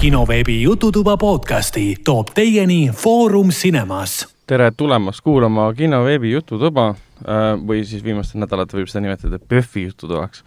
kinoveebi 0.00 0.62
Jututuba 0.62 1.16
podcasti 1.16 1.96
toob 2.04 2.28
teieni 2.34 2.90
Foorum 2.94 3.48
Cinemas. 3.48 4.28
tere 4.46 4.70
tulemast 4.76 5.20
kuulama 5.20 5.72
kinoveebi 5.74 6.30
Jututuba 6.30 6.84
äh, 6.88 7.56
või 7.66 7.82
siis 7.84 8.04
viimastel 8.06 8.38
nädalatel 8.38 8.78
võib 8.78 8.92
seda 8.92 9.02
nimetada 9.02 9.40
PÖFFi 9.42 9.88
jututubaks. 9.88 10.44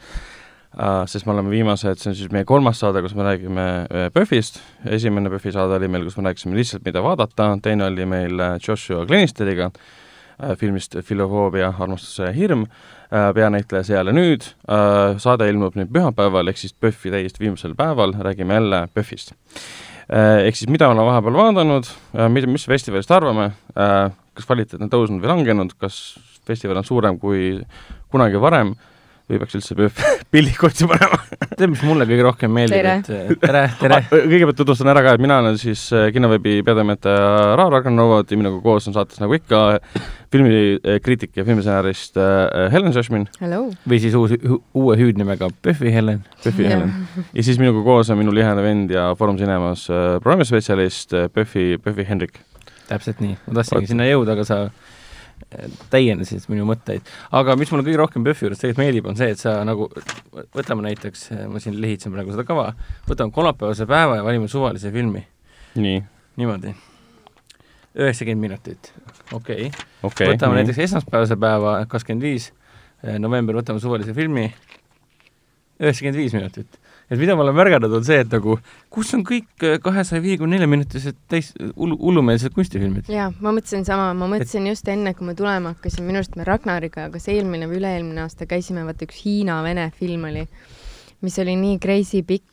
Äh, 0.79 1.01
sest 1.11 1.27
me 1.27 1.33
oleme 1.36 1.51
viimased, 1.51 2.00
see 2.00 2.14
on 2.14 2.15
siis 2.15 2.32
meie 2.32 2.47
kolmas 2.47 2.79
saade, 2.79 3.04
kus 3.04 3.15
me 3.18 3.27
räägime 3.27 3.65
PÖFFist. 4.15 4.61
esimene 4.87 5.29
PÖFFi 5.33 5.52
saade 5.57 5.75
oli 5.81 5.91
meil, 5.91 6.07
kus 6.07 6.15
me 6.15 6.29
rääkisime 6.29 6.55
lihtsalt, 6.55 6.86
mida 6.88 7.04
vaadata, 7.04 7.52
teine 7.61 7.89
oli 7.91 8.07
meil 8.07 8.45
Joshua 8.68 9.04
Glenisteadiga 9.05 9.68
filmist 10.57 10.95
Filofoobia, 11.05 11.73
armastuse 11.79 12.31
hirm 12.35 12.65
Äh, 13.11 13.33
peanäitleja 13.35 13.83
seal 13.83 14.07
ja 14.07 14.13
nüüd. 14.15 14.45
Äh, 14.71 15.17
saade 15.19 15.49
ilmub 15.51 15.75
nüüd 15.75 15.89
pühapäeval, 15.91 16.47
ehk 16.47 16.61
siis 16.61 16.71
PÖFFi 16.71 17.11
täiesti 17.11 17.43
viimasel 17.43 17.73
päeval, 17.75 18.13
räägime 18.23 18.55
jälle 18.55 18.79
PÖFFist. 18.96 19.33
Äh, 20.07 20.46
ehk 20.46 20.55
siis 20.55 20.71
mida 20.71 20.87
olen 20.87 21.04
vahepeal 21.04 21.35
vaadanud, 21.35 21.89
mida, 22.32 22.47
mis 22.47 22.63
festivalist 22.71 23.11
arvame, 23.11 23.49
kas 23.75 24.47
kvaliteet 24.47 24.79
on 24.79 24.93
tõusnud 24.93 25.19
või 25.19 25.32
langenud, 25.33 25.75
kas 25.75 25.97
festival 26.47 26.79
on 26.79 26.87
suurem 26.87 27.19
kui 27.19 27.57
kunagi 28.11 28.39
varem 28.39 28.71
või 29.31 29.41
peaks 29.41 29.57
üldse 29.59 29.75
pillid 30.33 30.59
otsi 30.67 30.87
panema 30.89 31.19
tead, 31.55 31.69
mis 31.71 31.83
mulle 31.85 32.08
kõige 32.09 32.25
rohkem 32.25 32.53
meeldib, 32.55 32.88
et 32.88 33.39
tere, 33.41 33.63
tere 33.81 33.99
ah,! 33.99 34.09
kõigepealt 34.11 34.59
tutvustan 34.59 34.91
ära 34.91 35.03
ka, 35.05 35.16
et 35.16 35.23
mina 35.23 35.39
olen 35.44 35.59
siis 35.61 35.88
äh, 35.95 36.09
kinoveebi 36.16 36.59
peatoimetaja 36.67 37.55
Arganovod 37.61 38.31
ja 38.31 38.39
minuga 38.39 38.61
koos 38.63 38.89
on 38.89 38.97
saates 38.97 39.21
nagu 39.21 39.35
ikka 39.38 39.63
filmikriitik 40.31 41.35
ja 41.39 41.45
filmistsenarist 41.47 42.19
Helen 42.71 42.94
Šašmin. 42.95 43.27
või 43.41 43.99
siis 44.03 44.16
uus, 44.16 44.35
uue 44.77 44.95
hüüdnimega 44.99 45.49
Pühvi 45.63 45.91
Helen. 45.91 46.21
Pühvi 46.43 46.69
Helen. 46.71 46.93
ja 47.35 47.43
siis 47.43 47.59
minuga 47.59 47.83
koos 47.88 48.11
on 48.13 48.21
minu 48.21 48.35
lihane 48.35 48.63
vend 48.63 48.93
ja 48.95 49.09
Foorum 49.19 49.39
Cinemas 49.39 49.88
programmispetsialist 50.23 51.17
Pühvi, 51.35 51.75
Pühvi 51.83 52.07
Hendrik. 52.07 52.39
täpselt 52.88 53.21
nii, 53.23 53.38
ma 53.47 53.59
tahtsingi 53.59 53.93
sinna 53.93 54.07
jõuda, 54.07 54.35
aga 54.35 54.47
sa 54.47 54.63
täiendasid 55.91 56.45
minu 56.52 56.66
mõtteid. 56.69 57.07
aga 57.35 57.55
mis 57.59 57.71
mulle 57.71 57.85
kõige 57.88 57.99
rohkem 57.99 58.23
PÖFFi 58.25 58.47
juures 58.47 58.61
tegelikult 58.61 58.83
meeldib, 58.83 59.09
on 59.11 59.19
see, 59.19 59.33
et 59.35 59.41
sa 59.41 59.57
nagu, 59.67 59.89
võtame 60.55 60.85
näiteks, 60.88 61.27
ma 61.52 61.61
siin 61.63 61.80
lehitsen 61.83 62.13
praegu 62.13 62.35
seda 62.35 62.45
kava, 62.47 62.69
võtame 63.09 63.35
kolmapäevase 63.35 63.88
päeva 63.89 64.19
ja 64.19 64.25
valime 64.27 64.47
suvalise 64.52 64.91
filmi. 64.94 65.25
nii. 65.75 66.02
niimoodi. 66.41 66.75
üheksakümmend 67.99 68.47
minutit, 68.47 68.94
okei 69.33 69.67
okay. 69.67 69.88
okay,. 70.03 70.33
võtame 70.33 70.55
nii. 70.55 70.63
näiteks 70.63 70.85
esmaspäevase 70.88 71.39
päeva, 71.39 71.79
kakskümmend 71.91 72.27
viis 72.27 72.52
november, 73.19 73.59
võtame 73.59 73.83
suvalise 73.83 74.16
filmi, 74.16 74.47
üheksakümmend 75.81 76.23
viis 76.23 76.38
minutit 76.38 76.80
et 77.11 77.19
mida 77.19 77.35
ma 77.35 77.43
olen 77.43 77.57
märganud, 77.57 77.93
on 77.99 78.05
see, 78.07 78.21
et 78.23 78.31
nagu 78.31 78.57
kus 78.93 79.11
on 79.17 79.25
kõik 79.27 79.65
äh, 79.67 79.77
kahesaja 79.83 80.23
viiekümne 80.23 80.55
nelja 80.55 80.69
minutised 80.71 81.17
täis 81.31 81.51
hullu, 81.75 81.97
hullumeelsed 81.99 82.55
kunstifilmid? 82.55 83.11
jaa, 83.11 83.29
ma 83.43 83.53
mõtlesin 83.55 83.83
sama, 83.87 84.11
ma 84.17 84.29
mõtlesin 84.31 84.67
et... 84.67 84.75
just 84.75 84.91
enne, 84.91 85.13
kui 85.17 85.27
me 85.27 85.35
tulema 85.37 85.75
hakkasime, 85.75 86.07
minu 86.07 86.21
arust 86.21 86.37
me 86.39 86.47
Ragnariga, 86.47 87.09
kas 87.13 87.27
eelmine 87.33 87.67
või 87.71 87.81
üle-eelmine 87.81 88.23
aasta 88.25 88.47
käisime, 88.49 88.85
vaata 88.87 89.07
üks 89.07 89.23
Hiina-Vene 89.25 89.89
film 89.99 90.29
oli, 90.31 90.47
mis 91.22 91.38
oli 91.41 91.58
nii 91.59 91.77
crazy 91.81 92.23
pikk 92.27 92.52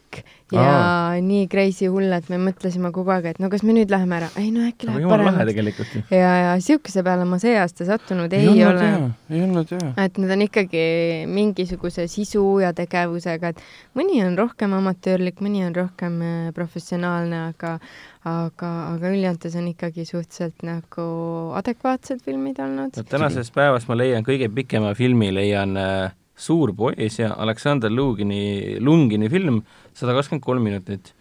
ja 0.53 0.63
Aa. 0.65 1.21
nii 1.21 1.47
crazy 1.53 1.89
hull, 1.93 2.09
et 2.17 2.29
me 2.33 2.39
mõtlesime 2.41 2.89
kogu 2.95 3.13
aeg, 3.13 3.27
et 3.35 3.41
no 3.43 3.51
kas 3.53 3.61
me 3.67 3.75
nüüd 3.77 3.91
läheme 3.93 4.17
ära, 4.17 4.31
ei 4.41 4.49
no 4.55 4.65
äkki 4.65 4.89
läheb 4.89 5.05
paremaks. 5.11 5.81
ja, 6.15 6.31
ja 6.47 6.55
siukese 6.65 7.03
peale 7.05 7.27
ma 7.29 7.37
see 7.43 7.53
aasta 7.61 7.85
sattunud 7.89 8.33
ei, 8.33 8.47
ei 8.55 8.65
ole. 8.65 8.87
ei 9.29 9.43
olnud 9.45 9.75
jaa. 9.75 9.93
et 10.05 10.17
need 10.21 10.33
on 10.33 10.45
ikkagi 10.47 10.85
mingisuguse 11.29 12.07
sisu 12.09 12.45
ja 12.65 12.73
tegevusega, 12.77 13.53
et 13.53 13.99
mõni 13.99 14.23
on 14.25 14.39
rohkem 14.41 14.77
amatöörlik, 14.79 15.43
mõni 15.45 15.67
on 15.67 15.77
rohkem 15.77 16.21
äh, 16.25 16.39
professionaalne, 16.57 17.49
aga 17.53 17.77
aga, 18.29 18.71
aga 18.95 19.13
üldjoontes 19.13 19.57
on 19.61 19.69
ikkagi 19.71 20.07
suhteliselt 20.09 20.65
nagu 20.67 21.05
adekvaatsed 21.61 22.25
filmid 22.25 22.59
olnud 22.65 22.97
no,. 22.97 23.05
tänasest 23.09 23.53
päevast 23.57 23.89
ma 23.91 23.99
leian 24.01 24.25
kõige 24.27 24.49
pikema 24.53 24.95
filmi, 24.99 25.31
leian 25.35 25.77
äh, 25.77 26.17
Suur 26.39 26.73
poiss 26.77 27.19
ja 27.19 27.33
Aleksander 27.35 27.91
Lugini, 27.91 28.79
Lungini 28.81 29.31
film 29.33 29.63
sada 29.97 30.15
kakskümmend 30.17 30.45
kolm 30.45 30.63
minutit. 30.63 31.15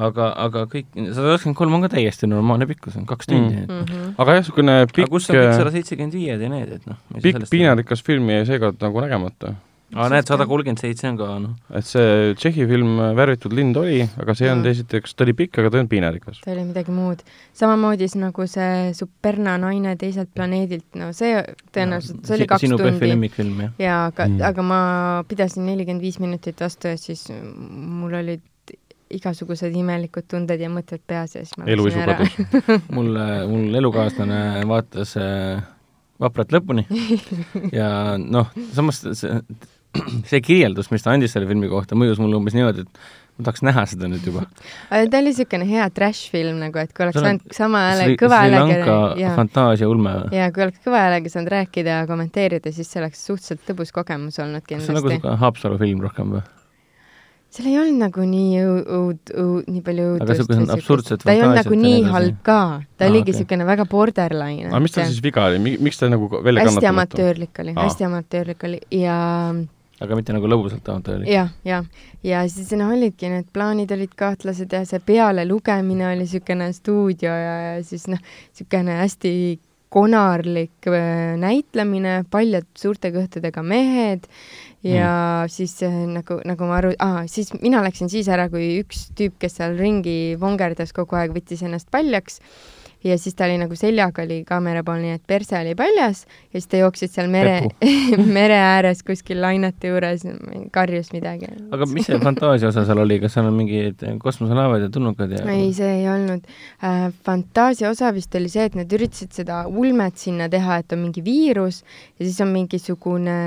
aga, 0.00 0.28
aga 0.38 0.66
kõik, 0.70 0.86
sada 0.94 1.32
kakskümmend 1.34 1.58
kolm 1.58 1.74
on 1.76 1.82
ka 1.84 1.88
täiesti 1.96 2.28
normaalne 2.30 2.68
pikkus, 2.70 2.94
on 2.96 3.08
kaks 3.08 3.26
tundi 3.26 3.56
mm.. 3.56 3.66
Mm 3.66 3.88
-hmm. 3.88 4.12
aga 4.22 4.36
jah, 4.36 4.44
niisugune 4.44 4.76
pikk 4.86 5.08
aga 5.08 5.14
kus 5.16 5.30
on 5.30 5.36
kõik 5.36 5.56
sada 5.58 5.72
seitsekümmend 5.74 6.14
viied 6.14 6.40
ja 6.40 6.48
need, 6.48 6.72
et 6.76 6.86
noh. 6.86 7.00
pikk 7.22 7.48
piinarikas 7.50 8.04
film 8.06 8.30
jäi 8.30 8.46
seekord 8.46 8.78
nagu 8.80 9.00
nägemata 9.00 9.54
aa, 9.94 10.08
näed, 10.12 10.26
sada 10.28 10.46
kolmkümmend 10.48 10.80
seitse 10.82 11.08
on 11.10 11.18
ka, 11.18 11.28
noh. 11.42 11.54
et 11.76 11.86
see 11.86 12.34
Tšehhi 12.38 12.66
film 12.70 12.98
Värvitud 13.18 13.54
lind 13.56 13.78
oli, 13.80 14.02
aga 14.22 14.36
see 14.38 14.46
ei 14.46 14.52
olnud 14.52 14.70
esiteks, 14.70 15.14
ta 15.16 15.26
oli 15.26 15.34
pikk, 15.38 15.60
aga 15.60 15.70
ta 15.70 15.78
ei 15.78 15.82
olnud 15.82 15.92
piinarikas. 15.92 16.42
ta 16.44 16.52
oli 16.54 16.66
midagi 16.68 16.94
muud. 16.94 17.24
samamoodi 17.60 18.10
nagu 18.22 18.46
see 18.50 18.92
Superna 18.96 19.56
naine 19.62 19.96
teiselt 20.00 20.30
planeedilt, 20.36 20.86
no 21.00 21.10
see 21.16 21.40
tõenäoliselt, 21.74 22.22
see 22.26 22.38
oli 22.38 22.50
kaks 22.50 22.66
sinu 22.66 22.78
tundi. 22.78 22.92
sinu 22.92 22.98
PÖFFi 22.98 23.12
lemmikfilm, 23.14 23.64
jah? 23.66 23.74
jaa, 23.82 24.04
aga 24.12 24.28
mm., 24.28 24.46
aga 24.50 24.68
ma 24.70 24.80
pidasin 25.30 25.66
nelikümmend 25.68 26.06
viis 26.06 26.20
minutit 26.22 26.62
vastu 26.62 26.92
ja 26.92 27.00
siis 27.00 27.26
mul 27.30 28.14
olid 28.20 28.46
igasugused 29.10 29.74
imelikud 29.74 30.28
tunded 30.30 30.62
ja 30.62 30.70
mõtted 30.70 31.02
peas 31.06 31.34
ja 31.34 31.42
siis 31.42 31.58
ma 31.58 31.66
eluisu 31.70 32.06
kadus 32.06 32.38
mul, 32.96 33.10
mul 33.50 33.80
elukaaslane 33.80 34.62
vaatas 34.70 35.16
äh, 35.18 35.64
vaprat 36.20 36.54
lõpuni 36.54 36.86
ja 37.78 37.90
noh, 38.20 38.50
samas 38.76 39.02
see 39.02 39.40
see 40.30 40.42
kirjeldus, 40.44 40.90
mis 40.92 41.02
ta 41.04 41.14
andis 41.14 41.34
selle 41.34 41.48
filmi 41.50 41.70
kohta, 41.70 41.98
mõjus 41.98 42.20
mulle 42.22 42.38
umbes 42.38 42.54
niimoodi, 42.56 42.84
et 42.86 43.00
ma 43.40 43.46
tahaks 43.48 43.64
näha 43.66 43.84
seda 43.90 44.10
nüüd 44.10 44.28
juba. 44.28 44.44
ta 44.90 45.00
oli 45.00 45.30
niisugune 45.30 45.66
hea 45.70 45.88
trash-film 45.96 46.60
nagu, 46.62 46.82
et 46.82 46.94
kui 46.94 47.06
oleks 47.06 47.18
saanud 47.18 47.56
sama 47.56 47.86
hääle, 47.88 48.14
kõva 48.20 48.44
häälega 48.44 49.00
ja 49.20 49.34
fantaasia 49.38 49.90
ulme 49.90 50.14
jaa, 50.36 50.52
kui 50.54 50.66
oleks 50.68 50.84
kõva 50.84 51.04
häälega 51.06 51.32
saanud 51.32 51.52
rääkida 51.56 52.00
ja 52.00 52.06
kommenteerida, 52.10 52.72
siis 52.74 52.90
see 52.92 53.02
oleks 53.02 53.26
suhteliselt 53.26 53.66
tõbus 53.68 53.94
kogemus 53.96 54.40
olnud 54.42 54.66
kindlasti. 54.66 54.86
see 54.86 54.96
on 54.96 55.00
nagu 55.00 55.14
niisugune 55.14 55.42
Haapsalu 55.44 55.82
film 55.82 56.06
rohkem 56.06 56.34
või? 56.36 56.46
seal 57.50 57.66
ei 57.66 57.80
olnud 57.80 57.98
nagu 58.04 58.24
nii 58.30 58.60
õud, 58.62 59.32
õud, 59.34 59.66
nii 59.66 59.82
palju 59.86 60.06
õudust. 60.12 60.22
aga 60.22 60.36
niisugused 60.36 60.72
absurdsed 60.76 61.24
ta 61.24 61.34
ei 61.34 61.42
olnud 61.42 61.58
nagu 61.58 61.80
nii 61.80 62.04
halb 62.06 62.38
ka, 62.46 62.60
ta 62.94 63.08
ah, 63.08 63.10
oligi 63.10 63.34
niisugune 63.34 63.64
okay. 63.64 63.72
väga 63.72 63.88
borderline. 63.90 64.70
aga 64.70 64.82
mis 64.84 64.94
tal 64.94 65.08
siis 65.10 65.18
viga 65.24 65.48
oli, 65.50 65.58
miks 65.82 65.98
ta 65.98 66.12
nagu 66.12 66.30
välja 66.30 66.68
hästi 66.68 66.90
amatöörlik 66.92 67.62
oli, 67.64 67.74
hästi 67.80 68.06
amatöörlik 68.06 68.66
oli 68.70 68.80
ja 69.00 69.18
aga 70.00 70.16
mitte 70.16 70.34
nagu 70.34 70.48
lõbusalt 70.48 70.86
amatöörlik. 70.92 71.30
jah, 71.30 71.50
jah. 71.66 71.88
ja 72.26 72.44
siis 72.48 72.72
noh, 72.78 72.92
olidki 72.94 73.30
need 73.32 73.50
plaanid 73.54 73.92
olid 73.96 74.14
kahtlased 74.18 74.72
ja 74.72 74.84
see 74.88 75.02
pealelugemine 75.04 76.08
oli 76.08 76.24
niisugune 76.24 76.70
stuudio 76.76 77.34
ja, 77.34 77.56
ja 77.66 77.74
siis 77.86 78.08
noh, 78.10 78.20
niisugune 78.20 79.00
hästi 79.02 79.34
konarlik 79.90 80.86
äh, 80.86 81.36
näitlemine, 81.40 82.24
paljud 82.30 82.66
suurte 82.78 83.10
kõhtedega 83.14 83.62
mehed 83.66 84.28
ja 84.86 85.10
mm. 85.44 85.52
siis 85.52 85.74
äh, 85.84 85.96
nagu, 86.14 86.38
nagu 86.46 86.68
ma 86.70 86.78
aru 86.78 86.94
ah,, 87.02 87.22
siis 87.28 87.50
mina 87.58 87.82
läksin 87.84 88.12
siis 88.12 88.30
ära, 88.30 88.48
kui 88.52 88.78
üks 88.80 89.08
tüüp, 89.18 89.36
kes 89.42 89.58
seal 89.58 89.76
ringi 89.80 90.36
vongerdas 90.40 90.94
kogu 90.96 91.18
aeg, 91.18 91.34
võttis 91.36 91.64
ennast 91.66 91.90
paljaks 91.92 92.38
ja 93.04 93.16
siis 93.18 93.34
ta 93.34 93.46
oli 93.48 93.56
nagu 93.60 93.76
seljaga 93.78 94.24
oli 94.26 94.42
kaamera 94.48 94.82
pool, 94.84 95.00
nii 95.04 95.16
et 95.16 95.22
perse 95.28 95.56
oli 95.56 95.72
paljas 95.78 96.24
ja 96.26 96.58
siis 96.58 96.68
ta 96.70 96.80
jooksis 96.82 97.14
seal 97.14 97.30
mere, 97.32 97.62
mere 98.38 98.58
ääres 98.60 99.02
kuskil 99.06 99.40
lainete 99.40 99.92
juures, 99.92 100.26
karjus 100.74 101.12
midagi. 101.14 101.48
aga 101.72 101.88
mis 101.90 102.10
see 102.10 102.20
fantaasia 102.20 102.68
osa 102.68 102.84
seal 102.88 103.00
oli, 103.00 103.20
kas 103.22 103.36
seal 103.36 103.48
on 103.48 103.56
mingid 103.56 104.04
kosmoselaevad 104.20 104.84
ja 104.84 104.90
tulnukad 104.92 105.32
ja? 105.36 105.44
ei, 105.52 105.70
see 105.76 105.90
ei 106.02 106.08
olnud 106.12 106.44
äh,. 106.84 107.08
fantaasia 107.26 107.90
osa 107.90 108.12
vist 108.16 108.34
oli 108.36 108.52
see, 108.52 108.68
et 108.68 108.76
nad 108.78 108.92
üritasid 108.98 109.32
seda 109.40 109.62
ulmet 109.68 110.20
sinna 110.20 110.50
teha, 110.52 110.80
et 110.82 110.96
on 110.96 111.02
mingi 111.06 111.24
viirus 111.24 111.80
ja 112.18 112.26
siis 112.26 112.40
on 112.44 112.52
mingisugune 112.52 113.38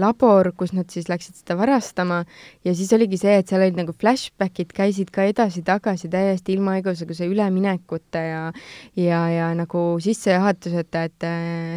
labor, 0.00 0.52
kus 0.56 0.72
nad 0.76 0.88
siis 0.92 1.10
läksid 1.12 1.42
seda 1.42 1.58
varastama 1.60 2.22
ja 2.64 2.74
siis 2.74 2.92
oligi 2.96 3.20
see, 3.20 3.36
et 3.42 3.50
seal 3.50 3.66
olid 3.66 3.78
nagu 3.82 3.92
flashbackid 3.92 4.72
käisid 4.76 5.12
ka 5.12 5.28
edasi-tagasi 5.28 6.08
täiesti 6.12 6.56
ilma 6.56 6.78
igasuguse 6.80 7.28
üleminekuta 7.28 8.24
ja 8.24 8.42
ja, 8.98 9.20
ja 9.32 9.48
nagu 9.58 9.82
sissejuhatuseta, 10.02 11.04
et, 11.08 11.26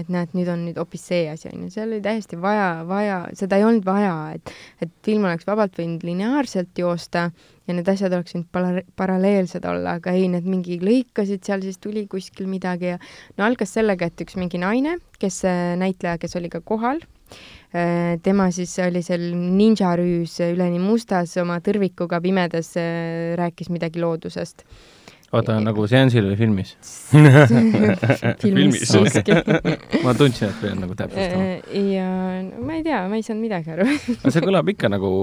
et 0.01 0.11
näed, 0.11 0.35
nüüd 0.37 0.51
on 0.51 0.65
nüüd 0.67 0.79
hoopis 0.81 1.05
see 1.11 1.25
asi, 1.31 1.49
on 1.51 1.65
ju, 1.65 1.71
seal 1.73 1.89
oli 1.89 2.01
täiesti 2.03 2.39
vaja, 2.41 2.83
vaja, 2.89 3.23
seda 3.37 3.59
ei 3.59 3.65
olnud 3.67 3.85
vaja, 3.87 4.15
et, 4.35 4.53
et 4.83 4.93
film 5.05 5.27
oleks 5.29 5.47
vabalt 5.47 5.77
võinud 5.79 6.05
lineaarselt 6.07 6.77
joosta 6.81 7.29
ja 7.67 7.77
need 7.77 7.89
asjad 7.91 8.13
oleks 8.17 8.35
võinud 8.35 8.49
para-, 8.53 8.85
paralleelsed 8.99 9.65
olla, 9.67 9.97
aga 9.99 10.13
ei, 10.17 10.27
need 10.31 10.47
mingi 10.49 10.79
lõikasid 10.81 11.45
seal, 11.47 11.63
siis 11.65 11.81
tuli 11.81 12.05
kuskil 12.11 12.49
midagi 12.51 12.93
ja 12.93 12.99
no 13.37 13.47
algas 13.47 13.75
sellega, 13.77 14.09
et 14.09 14.25
üks 14.25 14.37
mingi 14.39 14.61
naine, 14.61 14.97
kes, 15.21 15.43
näitleja, 15.81 16.19
kes 16.21 16.37
oli 16.39 16.51
ka 16.51 16.63
kohal, 16.65 17.01
tema 18.25 18.49
siis 18.51 18.73
oli 18.83 19.03
seal 19.05 19.29
ninjarüüs 19.31 20.41
üleni 20.49 20.81
mustas 20.83 21.37
oma 21.39 21.61
tõrvikuga 21.63 22.19
pimedas, 22.23 22.73
rääkis 23.39 23.71
midagi 23.71 24.03
loodusest 24.03 24.65
oota, 25.31 25.57
nagu 25.63 25.85
seansil 25.89 26.31
või 26.31 26.39
filmis. 26.39 26.73
Filmis. 28.43 28.81
Siiski 28.89 29.35
ma 30.05 30.15
tundsin, 30.17 30.49
et 30.49 30.57
pean 30.63 30.81
nagu 30.83 30.97
täpsustama. 30.97 31.45
Äh, 31.59 31.77
ja 31.95 32.09
no, 32.47 32.65
ma 32.67 32.79
ei 32.79 32.85
tea, 32.87 33.03
ma 33.11 33.19
ei 33.19 33.25
saanud 33.27 33.45
midagi 33.45 33.75
aru. 33.75 33.87
Aga 34.17 34.33
see 34.35 34.43
kõlab 34.45 34.73
ikka 34.73 34.91
nagu 34.91 35.13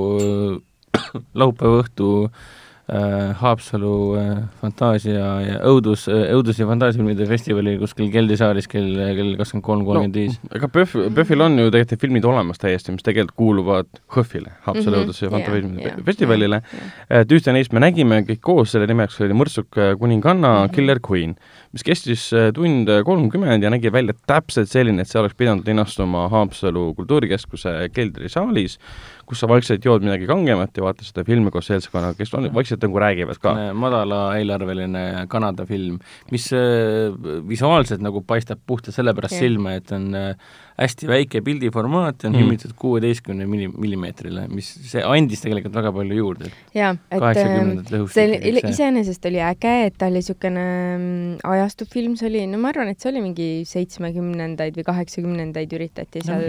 laupäeva 1.42 1.82
õhtu 1.84 2.14
äh, 2.26 2.46
Haapsalu 2.88 3.92
äh, 4.16 4.28
fantaasia 4.62 5.26
ja 5.44 5.56
õudus 5.68 6.06
äh,, 6.08 6.30
õudus- 6.36 6.58
ja 6.60 6.66
fantaasiafilmide 6.70 7.26
festivali 7.28 7.74
kuskil 7.80 8.08
Geldi 8.12 8.36
saalis 8.40 8.68
kell, 8.70 8.94
kell 9.18 9.34
kakskümmend 9.36 9.66
kolm, 9.66 9.84
kolmkümmend 9.84 10.16
viis. 10.16 10.38
ega 10.56 10.70
PÖFF, 10.72 10.94
PÖFFil 11.14 11.44
on 11.44 11.58
ju 11.60 11.68
tegelikult 11.74 12.00
filmid 12.06 12.24
olemas 12.30 12.58
täiesti, 12.62 12.94
mis 12.96 13.04
tegelikult 13.04 13.36
kuuluvad 13.36 13.90
HÖFFile, 14.16 14.54
Haapsalu 14.64 14.96
Mhm, 14.96 15.04
õudus- 15.04 15.22
ja 15.22 15.30
fantaasiafilmide 15.34 15.88
jaa. 15.90 16.04
festivalile. 16.06 16.62
Jaa. 16.64 17.20
et 17.20 17.32
ühte 17.36 17.52
neist 17.52 17.72
me 17.76 17.80
nägime 17.84 18.22
kõik 18.24 18.40
koos, 18.40 18.72
selle 18.72 18.86
nimeks 18.86 19.20
oli 19.20 19.34
Mõrtsuk 19.36 19.78
kuninganna 19.98 20.54
Mhm. 20.64 20.74
Killer 20.74 21.00
Queen, 21.10 21.36
mis 21.74 21.84
kestis 21.86 22.28
äh, 22.36 22.48
tund 22.56 22.90
kolmkümmend 23.04 23.64
ja 23.64 23.72
nägi 23.72 23.92
välja 23.92 24.14
täpselt 24.28 24.70
selline, 24.72 25.04
et 25.04 25.10
see 25.10 25.20
oleks 25.20 25.36
pidanud 25.38 25.66
linastuma 25.68 26.26
Haapsalu 26.32 26.92
kultuurikeskuse 26.98 27.74
keldrisaalis, 27.94 28.78
kus 29.28 29.42
sa 29.42 29.48
vaikselt 29.50 29.84
jood 29.84 30.06
midagi 30.06 30.28
kangemat 30.28 30.76
ja 30.78 30.86
vaatad 30.86 31.08
seda 31.08 31.24
filmi 31.28 31.52
koos 31.54 31.68
seltskonnaga, 31.68 32.16
kes 32.18 32.32
on, 32.38 32.48
vaikselt 32.54 32.84
nagu 32.86 33.02
räägivad 33.02 33.42
ka. 33.42 33.56
madala 33.76 34.22
eelarveline 34.38 35.26
Kanada 35.28 35.66
film, 35.68 35.98
mis 36.32 36.48
äh, 36.56 37.12
visuaalselt 37.48 38.04
nagu 38.04 38.24
paistab 38.24 38.64
puhtalt 38.66 38.96
sellepärast 38.96 39.36
Jah. 39.36 39.44
silma, 39.46 39.76
et 39.78 39.92
on 39.92 40.08
äh, 40.16 40.32
hästi 40.78 41.08
väike 41.10 41.42
pildiformaat 41.42 42.22
ja 42.22 42.28
on 42.28 42.34
Mm. 42.34 42.44
filmitud 42.44 42.72
kuueteistkümne 42.78 43.46
milli-, 43.50 43.70
millimeetrile, 43.74 44.44
mis, 44.52 44.68
see 44.90 45.02
andis 45.02 45.42
tegelikult 45.42 45.74
väga 45.74 45.92
palju 45.94 46.18
juurde. 46.18 46.50
jaa, 46.74 46.92
et 47.10 47.22
ähm, 47.22 47.72
see 48.14 48.26
oli, 48.28 48.60
see. 48.60 48.70
iseenesest 48.70 49.26
oli 49.30 49.40
äge, 49.42 49.72
et 49.88 49.96
ta 49.98 50.06
oli 50.06 50.22
niisugune 50.22 50.64
mm, 50.98 51.32
ajastufilm, 51.48 52.14
see 52.20 52.28
oli, 52.30 52.44
no 52.50 52.60
ma 52.62 52.70
arvan, 52.72 52.92
et 52.92 53.02
see 53.02 53.10
oli 53.10 53.22
mingi 53.24 53.48
seitsmekümnendaid 53.68 54.78
või 54.78 54.86
kaheksakümnendaid 54.86 55.74
üritati 55.78 56.22
seal 56.26 56.46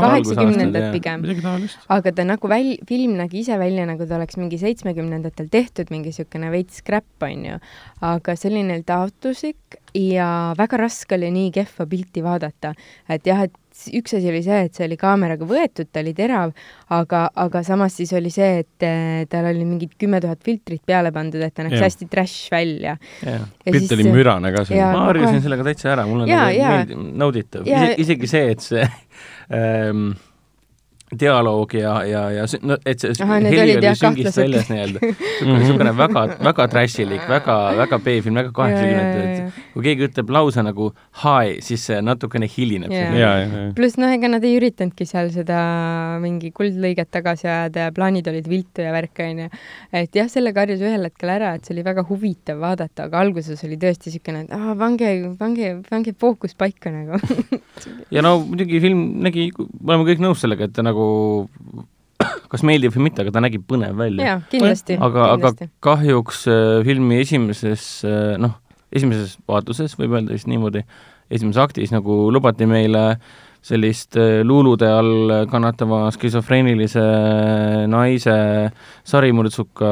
kaheksakümnendad 0.00 0.88
pigem. 0.94 1.26
aga 1.98 2.14
ta 2.16 2.26
nagu 2.28 2.52
väl-, 2.52 2.78
film 2.88 3.16
nägi 3.20 3.42
ise 3.44 3.60
välja, 3.60 3.84
nagu 3.88 4.08
ta 4.08 4.16
oleks 4.20 4.40
mingi 4.40 4.60
seitsmekümnendatel 4.62 5.50
tehtud, 5.52 5.92
mingi 5.92 6.14
niisugune 6.14 6.52
veits 6.54 6.80
scrap, 6.80 7.08
on 7.26 7.44
ju. 7.50 7.60
aga 8.06 8.36
selline 8.38 8.80
taotluslik 8.86 9.80
ja 9.96 10.54
väga 10.56 10.80
raske 10.80 11.16
oli 11.16 11.30
nii 11.34 11.52
kehva 11.54 11.86
pilti 11.90 12.24
vaadata. 12.24 12.74
et 13.08 13.26
jah, 13.26 13.44
et 13.44 13.54
üks 13.96 14.16
asi 14.18 14.28
oli 14.30 14.42
see, 14.44 14.60
et 14.68 14.74
see 14.78 14.86
oli 14.88 14.96
kaameraga 15.00 15.46
võetud, 15.48 15.88
ta 15.92 16.02
oli 16.02 16.12
terav, 16.16 16.52
aga, 16.96 17.22
aga 17.44 17.62
samas 17.66 17.96
siis 17.98 18.12
oli 18.16 18.30
see, 18.34 18.62
et 18.64 18.86
eh, 18.86 19.24
tal 19.30 19.48
oli 19.52 19.64
mingid 19.68 19.94
kümme 20.00 20.20
tuhat 20.24 20.42
filtrit 20.46 20.82
peale 20.86 21.12
pandud, 21.14 21.42
et 21.44 21.54
ta 21.54 21.66
näeks 21.66 21.78
Jah. 21.78 21.86
hästi 21.88 22.08
trash 22.12 22.50
välja. 22.52 22.96
Ja 23.22 23.38
pilt 23.64 23.92
oli 23.96 24.08
mürane 24.10 24.52
ka 24.54 24.64
seal 24.68 24.92
ma 24.96 25.06
harjusin 25.10 25.36
kohe- 25.38 25.44
sellega 25.48 25.66
täitsa 25.70 25.92
ära, 25.94 26.06
mul 26.08 26.24
on 26.24 26.30
Jaa, 26.30 26.46
nagu 26.48 26.58
jaa. 26.60 26.76
meeldiv, 26.76 27.04
nauditav 27.24 27.68
isegi 28.06 28.30
see, 28.30 28.46
et 28.56 28.64
see 28.64 28.86
ähm, 29.58 30.08
dialoog 31.18 31.74
ja, 31.76 31.94
ja, 32.06 32.22
ja 32.34 32.46
see, 32.50 32.62
no 32.66 32.78
et 32.86 33.02
see 33.02 33.26
need 33.26 33.56
heli 33.56 33.76
oli 33.78 33.92
süngist 33.98 34.40
väljas 34.40 34.70
nii-öelda. 34.72 35.12
niisugune, 35.50 35.92
väga, 35.96 36.24
väga 36.46 36.68
trashilik, 36.72 37.24
väga, 37.30 37.56
väga 37.80 38.00
B-film, 38.02 38.40
väga 38.40 38.68
et 38.76 39.60
kui 39.74 39.84
keegi 39.84 40.08
ütleb 40.08 40.32
lause 40.32 40.62
nagu 40.64 40.90
hi, 41.22 41.56
siis 41.64 41.86
see 41.90 42.00
natukene 42.04 42.48
hilineb 42.50 42.92
pluss 43.76 43.98
noh, 44.00 44.12
ega 44.12 44.30
nad 44.30 44.44
ei 44.46 44.56
üritanudki 44.58 45.06
seal 45.08 45.30
seda 45.34 45.58
mingi 46.22 46.52
kuldlõiget 46.56 47.10
tagasi 47.14 47.48
ajada 47.48 47.88
ja 47.88 47.94
plaanid 47.96 48.28
olid 48.30 48.48
viltu 48.50 48.84
ja 48.84 48.92
värk, 48.94 49.22
onju. 49.26 49.48
et 50.02 50.16
jah, 50.16 50.30
selle 50.32 50.52
karjus 50.56 50.82
ühel 50.84 51.08
hetkel 51.08 51.32
ära, 51.36 51.54
et 51.56 51.66
see 51.66 51.76
oli 51.76 51.84
väga 51.86 52.06
huvitav 52.08 52.60
vaadata, 52.62 53.08
aga 53.08 53.22
alguses 53.24 53.62
oli 53.66 53.78
tõesti 53.80 54.10
niisugune, 54.10 54.44
et 54.46 54.54
aa, 54.56 54.76
pange, 54.78 55.12
pange, 55.40 55.72
pange 55.90 56.14
fookus 56.18 56.56
paika 56.58 56.92
nagu. 56.94 57.20
Ja 58.14 58.22
no 58.24 58.38
muidugi 58.40 58.78
film 58.80 59.00
nägi, 59.20 59.50
me 59.58 59.92
oleme 59.92 60.06
kõik 60.08 60.20
nõus 60.22 60.40
sellega, 60.40 60.68
et 60.68 60.72
ta 60.76 60.84
nagu 60.86 61.05
kas 62.52 62.64
meeldib 62.66 62.94
või 62.94 63.08
mitte, 63.08 63.24
aga 63.24 63.34
ta 63.34 63.42
nägi 63.44 63.60
põnev 63.62 63.96
välja. 63.98 64.30
jaa, 64.30 64.38
kindlasti. 64.52 64.98
aga, 65.02 65.30
aga 65.36 65.52
kahjuks 65.84 66.46
äh, 66.50 66.60
filmi 66.86 67.20
esimeses 67.22 67.88
äh, 68.06 68.36
noh, 68.40 68.56
esimeses 68.94 69.36
vaatuses, 69.48 69.96
võib 70.00 70.16
öelda 70.16 70.36
vist 70.36 70.48
niimoodi, 70.50 70.84
esimeses 71.32 71.60
aktis 71.62 71.92
nagu 71.94 72.26
lubati 72.34 72.68
meile 72.70 73.06
sellist 73.66 74.18
äh, 74.20 74.40
luulude 74.46 74.88
all 74.90 75.34
kannatava 75.50 76.06
skisofreenilise 76.14 77.02
naise 77.90 78.36
sarimõrtsuka, 79.06 79.90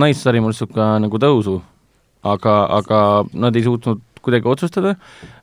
naissarimõrtsuka 0.00 0.96
nagu 1.04 1.22
tõusu. 1.22 1.60
aga, 2.24 2.52
aga 2.72 2.98
nad 3.36 3.56
ei 3.56 3.62
suutnud 3.66 4.00
kuidagi 4.24 4.48
otsustada, 4.50 4.94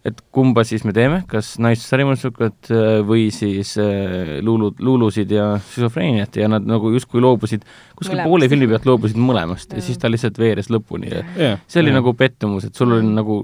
et 0.07 0.19
kumba 0.33 0.63
siis 0.67 0.83
me 0.87 0.93
teeme, 0.95 1.21
kas 1.31 1.53
naissarimõrtsukat 1.61 2.71
äh, 2.73 2.89
või 3.07 3.29
siis 3.35 3.75
äh, 3.81 4.37
luulu, 4.45 4.71
luulusid 4.79 5.31
ja 5.31 5.53
skisofreeniat 5.69 6.41
ja 6.41 6.49
nad 6.51 6.67
nagu 6.67 6.91
justkui 6.93 7.23
loobusid, 7.23 7.65
kuskil 7.95 8.17
Mõlemast. 8.17 8.29
poole 8.29 8.49
filmi 8.51 8.69
pealt 8.71 8.87
loobusid 8.89 9.21
mõlemast 9.21 9.75
ja 9.77 9.83
siis 9.85 10.01
ta 10.01 10.11
lihtsalt 10.11 10.39
veeres 10.41 10.71
lõpuni 10.73 11.11
ja 11.11 11.23
ja. 11.37 11.51
see 11.69 11.81
oli 11.83 11.93
nagu 11.93 12.13
pettumus, 12.17 12.67
et 12.67 12.77
sul 12.77 12.97
oli 12.97 13.13
nagu, 13.13 13.41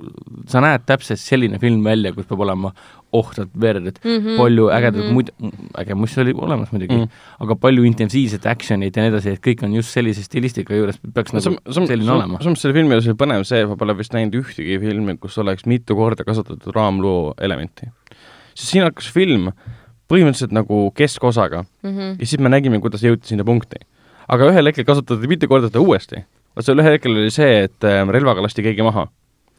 sa 0.49 0.61
näed 0.63 0.85
täpselt 0.89 1.21
selline 1.21 1.61
film 1.61 1.83
välja, 1.85 2.13
kus 2.15 2.27
peab 2.29 2.43
olema 2.45 2.73
ohtralt 3.15 3.53
verd, 3.59 3.87
et 3.87 3.99
mm 4.03 4.17
-hmm, 4.17 4.37
palju 4.37 4.69
ägedat 4.69 4.99
mm 4.99 5.09
-hmm. 5.09 5.13
muid, 5.13 5.29
äge 5.79 5.95
must 5.95 6.17
oli 6.17 6.33
olemas 6.35 6.71
muidugi 6.71 6.93
Mm. 6.93 7.01
mm., 7.01 7.09
aga 7.39 7.55
palju 7.55 7.83
intensiivset 7.83 8.45
action'it 8.45 8.95
ja 8.95 9.03
nii 9.03 9.11
edasi, 9.11 9.29
et 9.29 9.41
kõik 9.47 9.63
on 9.63 9.73
just 9.73 9.89
sellise 9.95 10.23
stilistika 10.23 10.75
juures, 10.75 10.99
peaks 11.13 11.33
nagu 11.33 11.57
selline 11.87 12.11
olema. 12.11 12.39
samas 12.41 12.61
selle 12.61 12.73
filmi 12.73 12.95
juures 12.95 13.07
oli 13.07 13.15
põnev 13.15 13.43
see, 13.43 13.65
ma 13.65 13.75
pole 13.75 13.97
vist 13.97 14.13
näinud 14.13 14.35
ühtegi 14.35 14.79
filmi, 14.79 15.17
kus 15.17 15.37
oleks 15.37 15.65
mitu 15.65 15.95
korda 15.95 16.23
kasutatud 16.23 16.75
raamloo 16.75 17.33
elementi. 17.37 17.89
sest 18.55 18.71
siin 18.71 18.83
hakkas 18.83 19.11
film 19.13 19.51
põhimõtteliselt 20.11 20.55
nagu 20.55 20.91
keskosaga 20.95 21.63
mm 21.63 21.91
-hmm. 21.91 22.15
ja 22.19 22.25
siis 22.25 22.39
me 22.39 22.49
nägime, 22.49 22.79
kuidas 22.79 23.03
jõuti 23.03 23.27
sinna 23.27 23.43
punkti. 23.43 23.77
aga 24.27 24.49
ühel 24.51 24.65
hetkel 24.65 24.85
kasutati 24.85 25.27
mitu 25.27 25.47
korda 25.47 25.67
seda 25.67 25.79
uuesti. 25.79 26.25
vot 26.55 26.65
seal 26.65 26.79
ühel 26.79 26.97
hetkel 26.97 27.11
oli 27.11 27.31
see, 27.31 27.63
et 27.63 27.83
ähm, 27.83 28.09
relvaga 28.09 28.41
lasti 28.41 28.63
keegi 28.63 28.83
maha. 28.83 29.07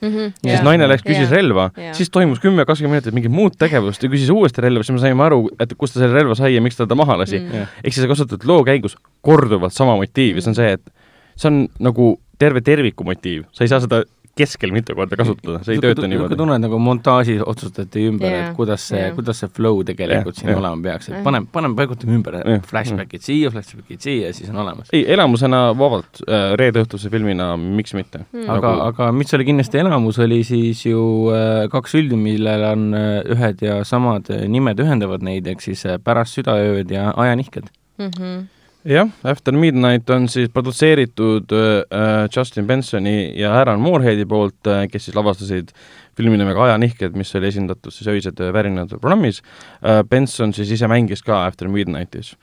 Mm 0.01 0.09
-hmm. 0.09 0.33
siis 0.43 0.63
naine 0.63 0.89
läks, 0.89 1.03
küsis 1.07 1.31
relva 1.31 1.71
Jaa., 1.77 1.95
siis 1.95 2.11
toimus 2.11 2.41
kümme-kakskümmend 2.41 2.99
minutit 2.99 3.15
mingit 3.15 3.33
muud 3.33 3.57
tegevust 3.59 4.03
ja 4.03 4.09
küsis 4.09 4.31
uuesti 4.31 4.63
relva, 4.65 4.83
siis 4.83 4.95
me 4.95 5.03
saime 5.03 5.25
aru, 5.25 5.49
et 5.61 5.75
kust 5.79 5.95
ta 5.95 6.01
selle 6.01 6.15
relva 6.15 6.35
sai 6.35 6.55
ja 6.55 6.63
miks 6.65 6.77
ta 6.77 6.87
ta 6.87 6.95
maha 6.95 7.19
lasi 7.19 7.39
Mm. 7.39 7.53
mm.. 7.53 7.67
ehk 7.85 7.95
siis 7.95 8.07
kasutatud 8.07 8.49
loo 8.49 8.65
käigus 8.65 8.97
korduvalt 9.23 9.73
sama 9.73 9.97
motiivi, 9.97 10.41
see 10.41 10.51
on 10.51 10.55
see, 10.55 10.73
et 10.73 10.93
see 11.37 11.49
on 11.49 11.69
nagu 11.79 12.19
terve 12.39 12.61
terviku 12.61 13.05
motiiv, 13.05 13.45
sa 13.53 13.65
ei 13.65 13.69
saa 13.69 13.81
seda 13.81 14.03
keskel 14.39 14.73
mitu 14.75 14.95
korda 14.99 15.19
kasutada, 15.21 15.61
see 15.67 15.77
ei 15.77 15.83
tööta 15.83 16.07
niisugune 16.07 16.15
niimoodi. 16.15 16.39
tunne, 16.41 16.57
et 16.59 16.65
nagu 16.65 16.79
montaažis 16.83 17.43
otsustati 17.45 18.05
ümber 18.09 18.31
yeah,, 18.31 18.49
et 18.51 18.57
kuidas 18.59 18.87
see 18.91 19.01
yeah., 19.01 19.15
kuidas 19.17 19.43
see 19.43 19.51
flow 19.59 19.83
tegelikult 19.89 20.35
Jah, 20.37 20.41
siin 20.41 20.53
jah. 20.55 20.61
olema 20.63 20.83
peaks, 20.89 21.09
et 21.11 21.23
paneme, 21.27 21.49
paneme, 21.53 21.77
paigutame 21.79 22.17
ümber 22.19 22.39
Jah, 22.41 22.63
flashback'id 22.71 23.25
siia, 23.27 23.51
flashback'id 23.55 24.01
siia 24.07 24.31
ja 24.31 24.37
siis 24.37 24.51
on 24.55 24.61
olemas. 24.65 24.89
ei, 24.95 25.05
elamusena 25.15 25.63
vabalt 25.79 26.23
äh, 26.27 26.53
reedeõhtuse 26.61 27.11
filmina, 27.13 27.53
miks 27.59 27.95
mitte 27.99 28.25
Mm. 28.33 28.49
aga, 28.51 28.71
aga 28.91 29.07
mis 29.13 29.33
oli 29.35 29.45
kindlasti 29.49 29.79
elamus, 29.81 30.19
oli 30.23 30.43
siis 30.45 30.83
ju 30.87 31.01
äh, 31.33 31.69
kaks 31.73 31.93
filmi, 31.97 32.17
millel 32.29 32.65
on 32.73 32.83
äh, 32.95 33.23
ühed 33.35 33.63
ja 33.65 33.81
samad 33.89 34.29
nimed 34.49 34.79
ühendavad 34.85 35.23
neid, 35.25 35.47
ehk 35.49 35.61
siis 35.65 35.85
Pärast 36.05 36.37
südaööd 36.39 36.91
ja 36.93 37.11
Ajanihked. 37.17 37.69
mm. 37.99 38.11
-hmm. 38.11 38.47
jah, 38.89 39.09
After 39.25 39.55
Midnight 39.55 40.11
on 40.11 40.29
siis 40.29 40.51
produtseeritud 40.53 41.53
äh, 41.53 42.29
Justin 42.37 42.67
Bensoni 42.67 43.33
ja 43.39 43.53
Aaron 43.59 43.81
Mooreheadi 43.81 44.25
poolt 44.29 44.67
äh,, 44.67 44.87
kes 44.91 45.09
siis 45.09 45.17
lavastasid 45.17 45.73
filmi 46.19 46.39
nimega 46.41 46.65
Ajanihked, 46.65 47.15
mis 47.19 47.35
oli 47.39 47.51
esindatud 47.53 47.95
siis 47.95 48.09
öised 48.11 48.41
värinad 48.55 48.95
programmis 48.97 49.43
äh,. 49.83 50.03
Benson 50.09 50.55
siis 50.57 50.73
ise 50.79 50.89
mängis 50.91 51.23
ka 51.27 51.45
After 51.47 51.69
Midnightis. 51.69 52.35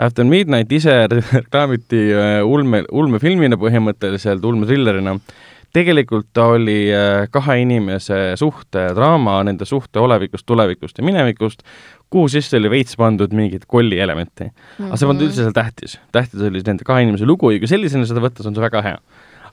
After 0.00 0.24
Midnight 0.24 0.72
ise 0.72 0.96
reklaamiti 1.36 2.06
äh, 2.16 2.40
ulme, 2.46 2.84
ulmefilmina 2.90 3.60
põhimõtteliselt, 3.60 4.44
ulmetrillerina. 4.44 5.18
Tegelikult 5.74 6.28
ta 6.34 6.48
oli 6.56 6.78
äh, 6.94 7.24
kahe 7.32 7.60
inimese 7.62 8.18
suhtedraama 8.40 9.38
nende 9.46 9.66
suhte 9.68 10.02
olevikust, 10.02 10.46
tulevikust 10.48 10.98
ja 10.98 11.06
minevikust, 11.06 11.64
kuhu 12.10 12.28
sisse 12.32 12.58
oli 12.58 12.70
veits 12.72 12.98
pandud 12.98 13.34
mingit 13.36 13.66
kolli 13.70 14.00
elementi 14.02 14.50
aga 14.50 14.98
see 14.98 15.10
polnud 15.10 15.26
üldse 15.28 15.44
seal 15.44 15.56
tähtis, 15.56 15.98
tähtis 16.14 16.46
oli 16.48 16.62
nende 16.66 16.86
kahe 16.86 17.04
inimese 17.06 17.28
lugu 17.28 17.52
ja 17.54 17.60
kui 17.62 17.70
sellisena 17.70 18.08
seda 18.08 18.22
võtta, 18.24 18.42
see 18.42 18.50
on 18.50 18.58
see 18.58 18.64
väga 18.66 18.82
hea. 18.86 18.96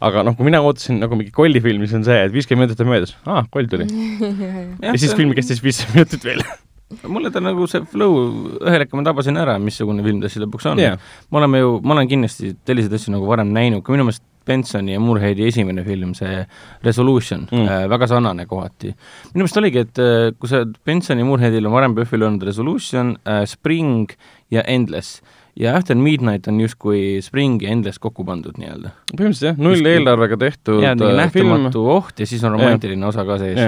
aga 0.08 0.24
noh, 0.26 0.38
kui 0.38 0.46
mina 0.46 0.62
ootasin 0.66 1.02
nagu 1.02 1.18
mingi 1.18 1.34
kollifilmi, 1.34 1.90
siis 1.90 2.00
on 2.00 2.08
see, 2.08 2.22
et 2.28 2.34
viiskümmend 2.34 2.68
minutit 2.68 2.86
on 2.86 2.90
möödas, 2.92 3.14
aa, 3.26 3.44
koll 3.54 3.70
tuli. 3.70 3.88
ja 4.86 4.94
siis 4.98 5.14
film 5.18 5.34
kestis 5.38 5.62
viiskümmend 5.66 6.02
minutit 6.02 6.26
veel. 6.26 6.44
mulle 7.10 7.30
ta 7.34 7.42
nagu 7.44 7.66
see 7.70 7.84
flow, 7.92 8.18
ühel 8.62 8.82
hetkel 8.86 8.98
ma 8.98 9.06
tabasin 9.06 9.38
ära, 9.42 9.58
missugune 9.62 10.06
film 10.06 10.22
ta 10.24 10.32
siis 10.32 10.46
lõpuks 10.46 10.70
on 10.72 10.82
Jah. 10.82 10.98
me 11.30 11.42
oleme 11.42 11.62
ju, 11.62 11.78
ma 11.84 11.98
olen 11.98 12.10
kindlasti 12.10 12.56
selliseid 12.56 12.98
asju 12.98 13.14
nagu 13.14 13.30
varem 13.30 13.54
näinud, 13.54 13.84
ka 13.86 13.94
minu 13.94 14.08
meelest 14.08 14.24
Bensoni 14.48 14.96
ja 14.96 15.00
Mooreheadi 15.04 15.48
esimene 15.48 15.84
film, 15.86 16.14
see 16.18 16.46
Resolution 16.86 17.48
Mm. 17.52 17.68
äh, 17.68 17.88
väga 17.90 18.08
sarnane 18.08 18.46
kohati. 18.46 18.94
minu 19.34 19.44
meelest 19.46 19.58
oligi, 19.62 19.80
et 19.86 20.00
äh, 20.00 20.32
kui 20.40 20.50
sa 20.50 20.64
Bensoni 20.86 21.22
ja 21.22 21.26
Mooreheadil 21.28 21.66
on 21.68 21.74
varem 21.76 21.96
PÖFFil 21.96 22.24
olnud 22.28 22.44
Resolution 22.48 23.18
äh,, 23.26 23.44
Spring 23.46 24.10
ja 24.52 24.64
Endless 24.68 25.22
ja 25.58 25.76
After 25.78 25.96
Midnight 25.98 26.48
on 26.48 26.60
justkui 26.62 27.20
Spring 27.22 27.62
ja 27.64 27.70
Endless 27.74 28.00
kokku 28.00 28.26
pandud 28.26 28.58
nii-öelda. 28.62 28.92
põhimõtteliselt 29.14 29.48
jah, 29.52 29.58
null 29.58 29.86
eelarvega 29.90 30.38
tehtud 30.38 30.84
ja 30.84 30.92
äh, 30.94 31.32
film. 31.34 31.50
nähtamatu 31.50 31.86
oht 31.96 32.20
ja 32.20 32.28
siis 32.30 32.44
on 32.44 32.54
romantiline 32.58 33.06
osa 33.06 33.26
ka 33.26 33.40
sees 33.42 33.60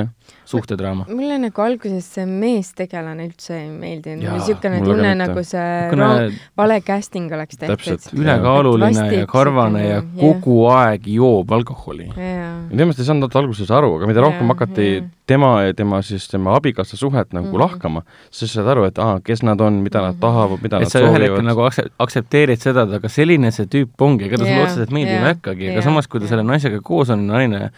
suhtedraama. 0.50 1.06
mulle 1.10 1.38
nagu 1.44 1.62
alguses 1.62 2.06
see 2.16 2.26
meestegelane 2.26 3.28
üldse 3.30 3.54
ei 3.60 3.70
meeldinud, 3.70 4.24
Jaa, 4.26 4.38
niisugune 4.40 4.82
tunne 4.86 5.14
nagu 5.20 5.44
see 5.46 5.92
ro- 5.94 6.32
vale 6.58 6.80
casting 6.82 7.32
oleks 7.38 7.58
tehtud 7.62 7.78
Täpselt.. 7.78 8.10
ülekaaluline 8.18 9.06
ja 9.20 9.28
karvane 9.30 9.84
ja 9.88 10.02
kogu 10.20 10.66
aeg 10.74 11.08
joob 11.08 11.52
alkoholi. 11.60 12.10
jaa. 12.18 12.50
temast 12.78 13.00
ei 13.00 13.06
saanud 13.06 13.36
alguses 13.36 13.72
aru, 13.72 13.96
aga 14.00 14.08
mida 14.10 14.22
rohkem 14.26 14.46
Jaa, 14.48 14.54
hakati 14.56 14.90
jaa. 14.98 15.08
tema 15.30 15.50
ja 15.68 15.74
tema 15.78 16.02
siis 16.02 16.28
tema 16.28 16.56
abikaasa 16.58 16.98
suhet 16.98 17.34
nagu 17.34 17.48
Mhm. 17.52 17.60
lahkama, 17.62 18.02
siis 18.32 18.54
saad 18.54 18.68
aru, 18.68 18.84
et 18.90 18.98
aa, 19.00 19.20
kes 19.24 19.44
nad 19.44 19.62
on, 19.62 19.74
mida 19.86 20.02
nad 20.02 20.16
Mhm. 20.16 20.20
tahavad, 20.22 20.62
mida 20.64 20.78
et 20.78 20.84
nad 20.84 20.90
sa 20.92 21.00
ühel 21.00 21.12
hetkel 21.22 21.28
soovivad. 21.28 21.46
nagu 21.46 21.62
aktsepteerid 22.00 22.58
seda, 22.60 22.84
et 22.90 22.94
aga 22.98 23.08
selline 23.10 23.52
see 23.52 23.66
tüüp 23.66 23.90
ongi, 24.02 24.26
ega 24.26 24.38
ta 24.38 24.44
sulle 24.46 24.56
Jaa, 24.58 24.64
otseselt 24.66 24.90
meeldima 24.92 25.18
ei 25.20 25.24
jaa, 25.24 25.34
hakkagi, 25.36 25.66
aga 25.70 25.74
jaa, 25.82 25.82
samas, 25.84 26.08
kui 26.08 26.20
ta 26.20 26.26
jaa. 26.26 26.30
selle 26.30 26.44
naisega 26.44 26.82
koos 26.82 27.10
on, 27.10 27.28
naine, 27.28 27.70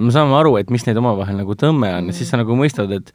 me 0.00 0.10
saame 0.14 0.34
aru, 0.38 0.56
et 0.58 0.70
mis 0.70 0.86
neid 0.86 0.96
omavahel 0.96 1.36
nagu 1.36 1.54
tõmme 1.54 1.90
on 1.98 2.06
ja 2.12 2.16
siis 2.16 2.30
sa 2.32 2.38
nagu 2.40 2.56
mõistad, 2.58 2.90
et 2.96 3.12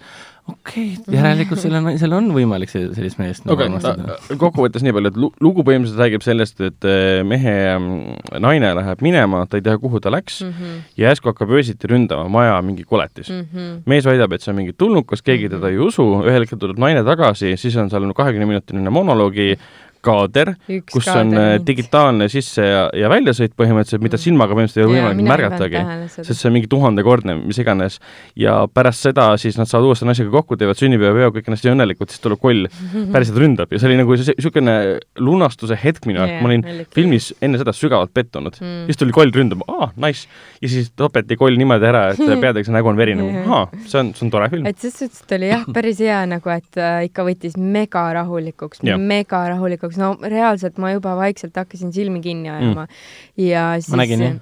okei 0.50 0.96
okay,, 0.98 1.16
järelikult 1.16 1.62
sellel 1.62 1.84
naisel 1.86 2.14
on 2.18 2.32
võimalik 2.36 2.72
see- 2.72 2.90
sellist 2.96 3.20
meest 3.22 3.46
nagu 3.46 3.56
okei 3.56 3.68
armastada. 3.70 4.16
okay,, 4.18 4.38
kokkuvõttes 4.42 4.84
nii 4.84 4.96
palju, 4.98 5.12
et 5.14 5.20
lu- 5.22 5.32
lugu 5.46 5.64
põhimõtteliselt 5.68 6.02
räägib 6.02 6.26
sellest, 6.26 6.62
et 6.66 6.88
eh, 6.90 7.22
mehe 7.28 7.54
mm, 7.78 8.40
naine 8.44 8.72
läheb 8.80 9.04
minema, 9.06 9.44
ta 9.48 9.58
ei 9.62 9.66
tea, 9.68 9.78
kuhu 9.82 10.02
ta 10.04 10.10
läks 10.14 10.42
mm 10.42 10.50
Mhm. 10.52 10.64
-hmm. 10.64 10.82
ja 10.98 11.10
järsku 11.12 11.30
hakkab 11.32 11.50
öösiti 11.58 11.88
ründama 11.88 12.28
maja 12.30 12.58
mingi 12.62 12.84
koletis 12.84 13.30
mm. 13.30 13.36
Mhm. 13.46 13.58
-hmm. 13.60 13.82
mees 13.86 14.06
väidab, 14.06 14.34
et 14.34 14.42
see 14.42 14.52
on 14.52 14.58
mingi 14.58 14.74
tulnukas, 14.74 15.22
keegi 15.22 15.50
teda 15.50 15.70
ei 15.70 15.78
usu, 15.78 16.04
ühel 16.26 16.42
hetkel 16.42 16.58
tuleb 16.60 16.78
naine 16.78 17.04
tagasi, 17.04 17.56
siis 17.58 17.76
on 17.78 17.90
seal 17.90 18.12
kahekümneminutiline 18.14 18.90
monoloogi 18.90 19.58
kaader, 20.06 20.54
kus 20.90 21.08
on 21.12 21.32
kaader 21.32 21.40
eh, 21.40 21.52
ainult. 21.52 21.68
digitaalne 21.68 22.28
sisse- 22.32 22.66
ja, 22.66 22.84
ja 22.98 23.10
väljasõit 23.12 23.54
põhimõtteliselt, 23.60 24.04
mida 24.04 24.20
silmaga 24.22 24.56
põhimõtteliselt 24.58 24.82
ei 24.82 24.88
ole 24.88 24.98
võimalik 25.00 25.30
märgatagi, 25.30 25.84
sest 26.18 26.34
see 26.36 26.50
on 26.50 26.56
mingi 26.58 26.70
tuhandekordne, 26.72 27.38
mis 27.42 27.60
iganes. 27.62 28.00
ja 28.40 28.68
pärast 28.74 29.08
seda 29.08 29.32
siis 29.42 29.58
nad 29.60 29.70
saavad 29.70 29.92
uuesti 29.92 30.08
naisega 30.10 30.32
kokku, 30.34 30.58
teevad 30.60 30.80
sünnipäevapeo, 30.80 31.34
kõik 31.38 31.50
on 31.50 31.58
hästi 31.58 31.74
õnnelikud, 31.74 32.12
siis 32.12 32.24
tuleb 32.24 32.42
koll, 32.42 32.68
päriselt 33.14 33.40
ründab 33.42 33.72
ja 33.72 33.82
see 33.82 33.92
oli 33.92 34.00
nagu 34.02 34.18
niisugune 34.18 34.78
lunastuse 35.22 35.78
hetk 35.84 36.08
minu 36.10 36.22
jaoks, 36.22 36.38
ma 36.42 36.52
olin 36.52 36.66
filmis 36.96 37.32
enne 37.42 37.62
seda 37.62 37.74
sügavalt 37.76 38.14
pettunud 38.14 38.58
mm.. 38.60 38.86
siis 38.90 39.00
tuli 39.00 39.16
koll 39.16 39.34
ründama, 39.36 39.68
aa, 39.72 39.92
nice. 40.06 40.28
ja 40.62 40.72
siis 40.72 40.92
tapeti 40.98 41.38
koll 41.40 41.58
niimoodi 41.60 41.90
ära, 41.92 42.08
et 42.14 42.22
peategelase 42.44 42.74
nägu 42.74 42.92
on 42.92 43.00
verine 43.00 43.28
ahaa, 43.44 43.68
see 43.86 44.02
on, 44.02 44.14
see 44.18 44.28
on 44.28 44.34
tore 44.34 44.50
film. 44.54 44.68
et 44.70 44.82
ses 44.82 44.98
suhtes 44.98 45.26
ta 45.28 45.38
oli 45.38 45.52
jah, 45.52 45.68
päris 45.78 46.02
hea 46.04 46.24
nagu, 46.30 46.54
et 46.54 46.82
äh, 46.82 47.06
ikka 47.10 47.26
võttis 47.28 47.58
mega 47.60 48.08
rahulikuks 48.18 48.82
mega 49.12 49.42
rahulikuks, 49.50 49.91
no 50.00 50.14
reaalselt 50.22 50.80
ma 50.82 50.94
juba 50.94 51.16
vaikselt 51.20 51.58
hakkasin 51.58 51.94
silmi 51.96 52.22
kinni 52.24 52.52
ajama 52.52 52.86
mm. 52.86 53.02
ja 53.48 53.66
siis 53.80 53.98
nägin, 53.98 54.26
jah. 54.26 54.36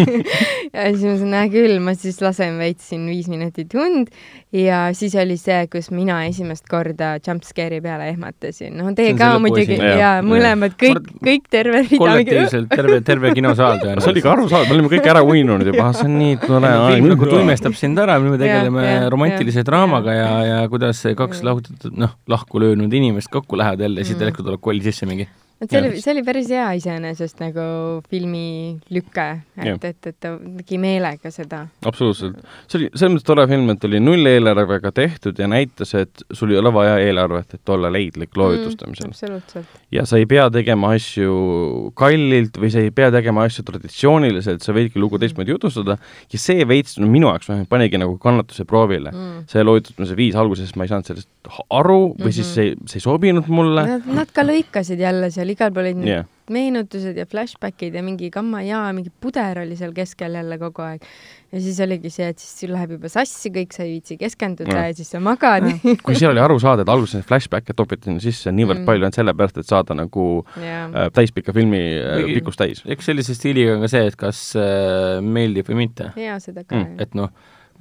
ja 0.74 0.88
siis 0.90 1.04
ma 1.04 1.12
mõtlesin, 1.12 1.36
hea 1.38 1.52
küll, 1.54 1.78
ma 1.84 1.96
siis 1.98 2.20
lasen 2.24 2.58
veits 2.60 2.90
siin 2.92 3.06
viis 3.10 3.30
minutit 3.32 3.76
und 3.78 4.12
ja 4.54 4.80
siis 4.94 5.14
oli 5.18 5.36
see, 5.40 5.66
kus 5.70 5.88
mina 5.90 6.20
esimest 6.28 6.68
korda 6.70 7.16
jumpscare'i 7.18 7.80
peale 7.82 8.06
ehmatasin, 8.12 8.76
noh 8.78 8.92
teie 8.96 9.14
ka 9.18 9.32
muidugi 9.42 9.78
jah. 9.78 9.98
ja 9.98 10.10
mõlemad 10.24 10.76
kõik 10.78 11.10
kõik 11.18 11.48
terve 11.50 11.82
rida. 11.82 11.98
kollektiivselt 12.00 12.68
terve, 12.70 13.00
terve 13.06 13.32
kinosaal 13.36 13.80
see 13.82 14.12
oli 14.12 14.22
ka 14.24 14.32
arusaadav, 14.36 14.70
me 14.70 14.78
olime 14.78 14.92
kõik 14.92 15.08
ära 15.12 15.24
uinunud 15.26 15.66
juba, 15.66 15.88
see 15.98 16.06
on 16.08 16.18
nii 16.20 16.36
tore. 16.44 16.72
film 16.94 17.10
nagu 17.12 17.30
tuimestab 17.32 17.78
sind 17.78 17.98
ära, 18.02 18.18
me 18.22 18.38
tegeleme 18.38 18.86
Jah, 18.86 19.00
jah, 19.00 19.08
romantilise 19.12 19.62
jah, 19.62 19.66
draamaga 19.66 20.14
ja, 20.14 20.30
ja 20.46 20.60
kuidas 20.72 21.02
see 21.02 21.16
kaks 21.18 21.42
lahutatud, 21.46 21.96
noh, 21.98 22.14
lahku 22.30 22.62
löönud 22.62 22.92
inimest 22.92 23.32
kokku 23.32 23.58
lähevad 23.58 23.82
jälle 23.82 24.00
ja 24.00 24.04
siis 24.04 24.16
Mm. 24.16 24.22
tegelikult 24.22 24.46
tuleb 24.46 24.62
koll 24.64 24.80
sisse 24.80 25.06
mingi. 25.06 25.28
Et 25.60 25.70
see 25.72 25.80
oli 25.80 26.00
see 26.02 26.12
oli 26.12 26.22
päris 26.26 26.50
hea 26.52 26.66
iseenesest 26.76 27.38
nagu 27.40 27.66
filmi 28.10 28.76
lüke, 28.92 29.26
et, 29.56 29.84
et, 29.88 30.08
et 30.10 30.16
ta 30.20 30.34
tegi 30.58 30.78
meelega 30.80 31.32
seda. 31.32 31.62
absoluutselt. 31.88 32.42
see 32.68 32.80
oli 32.80 32.90
selles 32.92 33.14
mõttes 33.14 33.28
tore 33.30 33.46
film, 33.48 33.70
et 33.72 33.86
oli 33.88 34.00
nulleelarvega 34.02 34.92
tehtud 34.96 35.40
ja 35.40 35.48
näitas, 35.50 35.94
et 35.96 36.24
sul 36.36 36.52
ei 36.52 36.60
ole 36.60 36.72
vaja 36.76 36.98
eelarvet, 37.00 37.56
et 37.56 37.72
olla 37.72 37.90
leidlik 37.92 38.36
loo 38.36 38.50
jutustamisel. 38.52 39.08
absoluutselt. 39.14 39.80
ja 39.94 40.04
sa 40.08 40.20
ei 40.20 40.28
pea 40.28 40.48
tegema 40.52 40.92
asju 40.96 41.92
kallilt 41.96 42.60
või 42.60 42.72
sa 42.74 42.84
ei 42.84 42.92
pea 42.94 43.08
tegema 43.14 43.46
asju 43.48 43.64
traditsiooniliselt, 43.70 44.64
sa 44.66 44.76
võidki 44.76 45.00
lugu 45.00 45.20
teistmoodi 45.22 45.56
jutustada 45.56 45.96
ja 46.32 46.42
see 46.42 46.68
veits 46.68 47.00
no 47.00 47.08
minu 47.08 47.32
jaoks 47.32 47.48
vähemalt 47.48 47.72
panigi 47.72 48.00
nagu 48.00 48.18
kannatuse 48.20 48.68
proovile 48.68 49.14
mm.. 49.14 49.48
see 49.50 49.64
loo 49.64 49.78
jutustamise 49.80 50.18
viis 50.18 50.36
alguses 50.36 50.76
ma 50.76 50.84
ei 50.84 50.92
saanud 50.92 51.08
sellest 51.14 51.32
aru 51.70 52.14
või 52.14 52.18
mm 52.18 52.24
-hmm. 52.26 52.32
siis 52.32 52.54
see, 52.54 52.74
see 52.86 52.98
ei 52.98 53.04
sobinud 53.04 53.48
mulle. 53.48 53.84
Nad, 53.86 54.06
nad 54.18 54.30
ka 54.34 54.42
lõikasid 54.46 55.00
jälle 55.00 55.30
seal, 55.30 55.45
igal 55.52 55.72
pool 55.74 55.84
olid 55.90 56.02
yeah., 56.06 56.24
meenutused 56.50 57.16
ja 57.18 57.24
flashbackid 57.26 57.94
ja 57.98 58.02
mingi 58.06 58.28
gamma 58.30 58.60
jaa, 58.62 58.92
mingi 58.94 59.10
puder 59.20 59.58
oli 59.64 59.74
seal 59.78 59.90
keskel 59.96 60.36
jälle 60.38 60.58
kogu 60.60 60.84
aeg. 60.84 61.02
ja 61.50 61.60
siis 61.64 61.80
oligi 61.82 62.10
see, 62.14 62.28
et 62.30 62.38
siis 62.38 62.52
sul 62.60 62.70
läheb 62.74 62.92
juba 62.94 63.10
sassi 63.10 63.50
kõik, 63.50 63.74
sa 63.74 63.82
ei 63.82 63.96
viitsi 63.96 64.14
keskenduda 64.20 64.76
ja, 64.76 64.84
ja 64.92 64.94
siis 64.94 65.10
sa 65.10 65.18
magad. 65.20 65.66
kui 66.06 66.14
seal 66.14 66.30
oli 66.30 66.42
aru 66.44 66.58
saada, 66.62 66.86
et 66.86 66.92
alguses 66.94 67.26
flashback'e 67.26 67.74
topiti 67.74 68.10
sinna 68.10 68.22
sisse 68.22 68.52
niivõrd 68.54 68.78
Mm. 68.84 68.86
palju 68.86 69.02
ainult 69.08 69.18
sellepärast, 69.18 69.58
et 69.58 69.66
saada 69.66 69.94
nagu 69.98 70.28
jaa, 70.62 70.84
äh, 70.86 71.10
täispika 71.18 71.52
filmi 71.56 71.82
äh, 71.98 72.20
Kuigi- 72.22 72.38
pikkus 72.38 72.56
täis. 72.62 72.84
eks 72.86 73.10
sellise 73.10 73.34
stiiliga 73.34 73.74
on 73.74 73.82
ka 73.82 73.88
see, 73.90 74.06
et 74.06 74.16
kas 74.16 74.40
äh, 74.54 75.18
meeldib 75.22 75.66
või 75.72 75.82
mitte. 75.86 76.12
jaa, 76.16 76.38
seda 76.38 76.62
ka 76.64 76.76
mm,. 76.78 77.00
et 77.02 77.14
noh, 77.18 77.30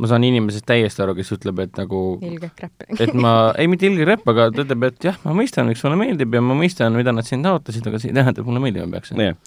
ma 0.01 0.09
saan 0.11 0.25
inimesest 0.27 0.65
täiesti 0.67 1.03
aru, 1.05 1.15
kes 1.17 1.31
ütleb, 1.37 1.61
et 1.63 1.77
nagu 1.79 2.01
ilge 2.25 2.49
crap. 2.57 2.87
et 2.91 3.13
ma, 3.13 3.35
ei 3.61 3.69
mitte 3.71 3.87
ilge 3.89 4.07
räpp, 4.09 4.27
aga 4.33 4.49
ta 4.53 4.65
ütleb, 4.65 4.89
et 4.89 5.07
jah, 5.09 5.19
ma 5.23 5.35
mõistan, 5.37 5.69
miks 5.69 5.83
sulle 5.83 5.99
meeldib 5.99 6.35
ja 6.35 6.43
ma 6.43 6.57
mõistan, 6.57 6.95
mida 6.97 7.13
nad 7.15 7.27
siin 7.27 7.45
taotlesid, 7.45 7.87
aga 7.89 8.01
see 8.01 8.11
ei 8.11 8.17
tähenda, 8.17 8.41
et 8.41 8.49
mulle 8.49 8.63
meeldima 8.63 8.89
peaks. 8.95 9.13
jah, 9.15 9.37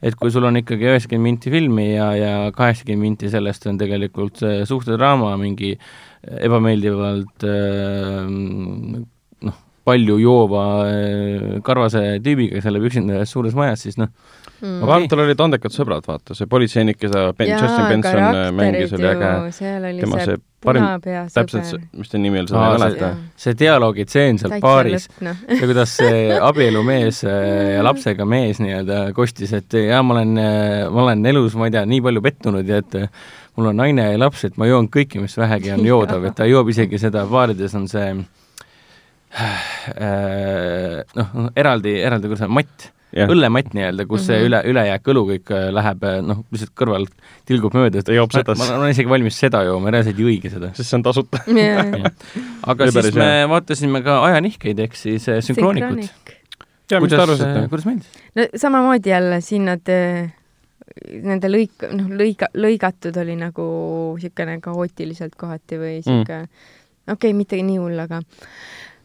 et 0.00 0.16
kui 0.20 0.32
sul 0.32 0.46
on 0.48 0.60
ikkagi 0.60 0.88
üheksakümmend 0.88 1.28
minti 1.28 1.52
filmi 1.52 1.86
ja, 1.92 2.10
ja 2.16 2.34
kaheksakümmend 2.56 3.04
minti 3.04 3.32
sellest 3.32 3.66
on 3.68 3.80
tegelikult 3.80 4.40
see 4.40 4.62
suhtedraama 4.68 5.34
mingi 5.40 5.74
ebameeldivalt 6.40 7.48
äh, 7.48 8.30
noh, 9.48 9.58
palju 9.88 10.16
joova 10.20 10.64
äh, 10.88 11.58
karvase 11.66 12.04
tüübiga, 12.24 12.58
kes 12.58 12.70
elab 12.70 12.88
üksinda 12.88 13.18
ühes 13.18 13.32
suures 13.32 13.56
majas, 13.56 13.84
siis 13.86 14.00
noh, 14.00 14.12
Mm. 14.60 14.82
aga 14.84 14.96
tal 15.08 15.20
olid 15.24 15.40
andekad 15.40 15.72
sõbrad, 15.72 16.04
vaata, 16.04 16.34
see 16.36 16.46
politseinik, 16.50 16.98
keda 17.00 17.30
ben, 17.38 17.48
Justin 17.54 17.86
Benson 17.88 18.20
äh, 18.20 18.50
mängis, 18.52 18.92
oli 18.92 19.06
äge. 19.08 19.30
tema 20.02 20.18
see 20.20 20.26
see 20.26 20.36
parim- 20.60 20.84
punapea 20.84 21.22
täpselt 21.32 21.64
see, 21.64 21.78
mis 21.96 22.10
ta 22.12 22.18
nimi 22.20 22.42
oli, 22.42 22.50
seda 22.50 22.60
Aa, 22.60 22.74
ei 22.74 22.78
see- 22.78 22.84
mäleta. 22.84 23.10
see 23.40 23.54
dialoogitseen 23.62 24.38
seal 24.42 24.56
baaris, 24.60 25.06
noh. 25.24 25.36
ja 25.48 25.60
kuidas 25.64 25.94
see 25.96 26.36
abielumees 26.50 27.22
äh, 27.24 27.76
ja 27.78 27.82
lapsega 27.86 28.26
mees 28.28 28.60
nii-öelda 28.60 29.00
kostis, 29.16 29.52
et 29.56 29.72
jaa, 29.80 30.02
ma 30.04 30.18
olen, 30.18 30.34
ma 30.92 31.06
olen 31.06 31.24
elus, 31.32 31.56
ma 31.56 31.70
ei 31.70 31.74
tea, 31.78 31.86
nii 31.88 32.02
palju 32.04 32.20
pettunud 32.28 32.68
ja 32.68 32.82
et 32.84 32.98
äh, 33.00 33.08
mul 33.56 33.72
on 33.72 33.80
naine 33.80 34.10
ja 34.12 34.20
laps, 34.20 34.44
et 34.50 34.60
ma 34.60 34.68
joon 34.68 34.90
kõike, 34.92 35.20
mis 35.24 35.38
vähegi 35.40 35.72
on 35.72 35.84
joodav, 35.88 36.28
et 36.28 36.36
ta 36.36 36.44
joob 36.48 36.68
isegi 36.74 37.00
seda, 37.00 37.24
baarides 37.32 37.74
on 37.80 37.88
see 37.88 38.12
äh, 39.40 41.02
noh, 41.16 41.50
eraldi, 41.56 41.96
eraldi, 42.04 42.28
kuidas 42.30 42.44
see 42.44 42.48
on, 42.50 42.56
matt, 42.60 42.90
õllematt 43.12 43.74
nii-öelda, 43.74 44.06
kus 44.06 44.26
see 44.28 44.38
Mhm. 44.38 44.46
üle, 44.46 44.60
ülejääk 44.70 45.08
õlu 45.12 45.24
kõik 45.32 45.52
äh, 45.54 45.68
läheb 45.74 46.04
äh, 46.06 46.18
noh, 46.22 46.44
lihtsalt 46.52 46.74
kõrvalt 46.78 47.12
tilgub 47.48 47.74
mööda, 47.74 48.02
Ta 48.06 48.14
joob 48.14 48.32
ma, 48.32 48.38
seda. 48.38 48.54
ma, 48.58 48.68
ma 48.70 48.78
olen 48.84 48.94
isegi 48.94 49.10
valmis 49.10 49.38
seda 49.38 49.62
jooma, 49.66 49.90
reaalselt 49.90 50.18
ei 50.18 50.28
õige 50.30 50.50
seda. 50.52 50.72
sest 50.74 50.90
see 50.90 50.98
on 50.98 51.06
tasuta. 51.06 51.42
aga 52.70 52.86
Oli 52.86 52.92
siis 52.94 53.14
me 53.18 53.30
vaatasime 53.50 54.02
ka 54.06 54.20
ajanihkeid, 54.30 54.78
ehk 54.86 54.98
siis 54.98 55.28
äh, 55.28 55.40
sünkroonikud. 55.44 56.02
ja 56.02 56.02
mis 56.02 56.10
te 56.90 56.98
kuidas, 56.98 57.22
arvasite? 57.26 57.68
kuidas 57.68 57.86
meeldis? 57.86 58.20
no 58.36 58.46
samamoodi 58.64 59.10
jälle 59.10 59.40
siin 59.40 59.66
nad, 59.70 59.94
nende 61.10 61.50
lõik, 61.50 61.86
noh, 61.94 62.10
lõiga, 62.20 62.50
lõigatud 62.54 63.16
oli 63.22 63.36
nagu 63.38 63.64
niisugune 64.18 64.60
kaootiliselt 64.62 65.34
kohati 65.38 65.78
või 65.80 65.96
niisugune 65.98 66.44
mm., 66.44 66.76
okei 67.10 67.30
okay,, 67.30 67.34
mitte 67.34 67.58
nii 67.62 67.78
hull, 67.80 67.98
aga 67.98 68.20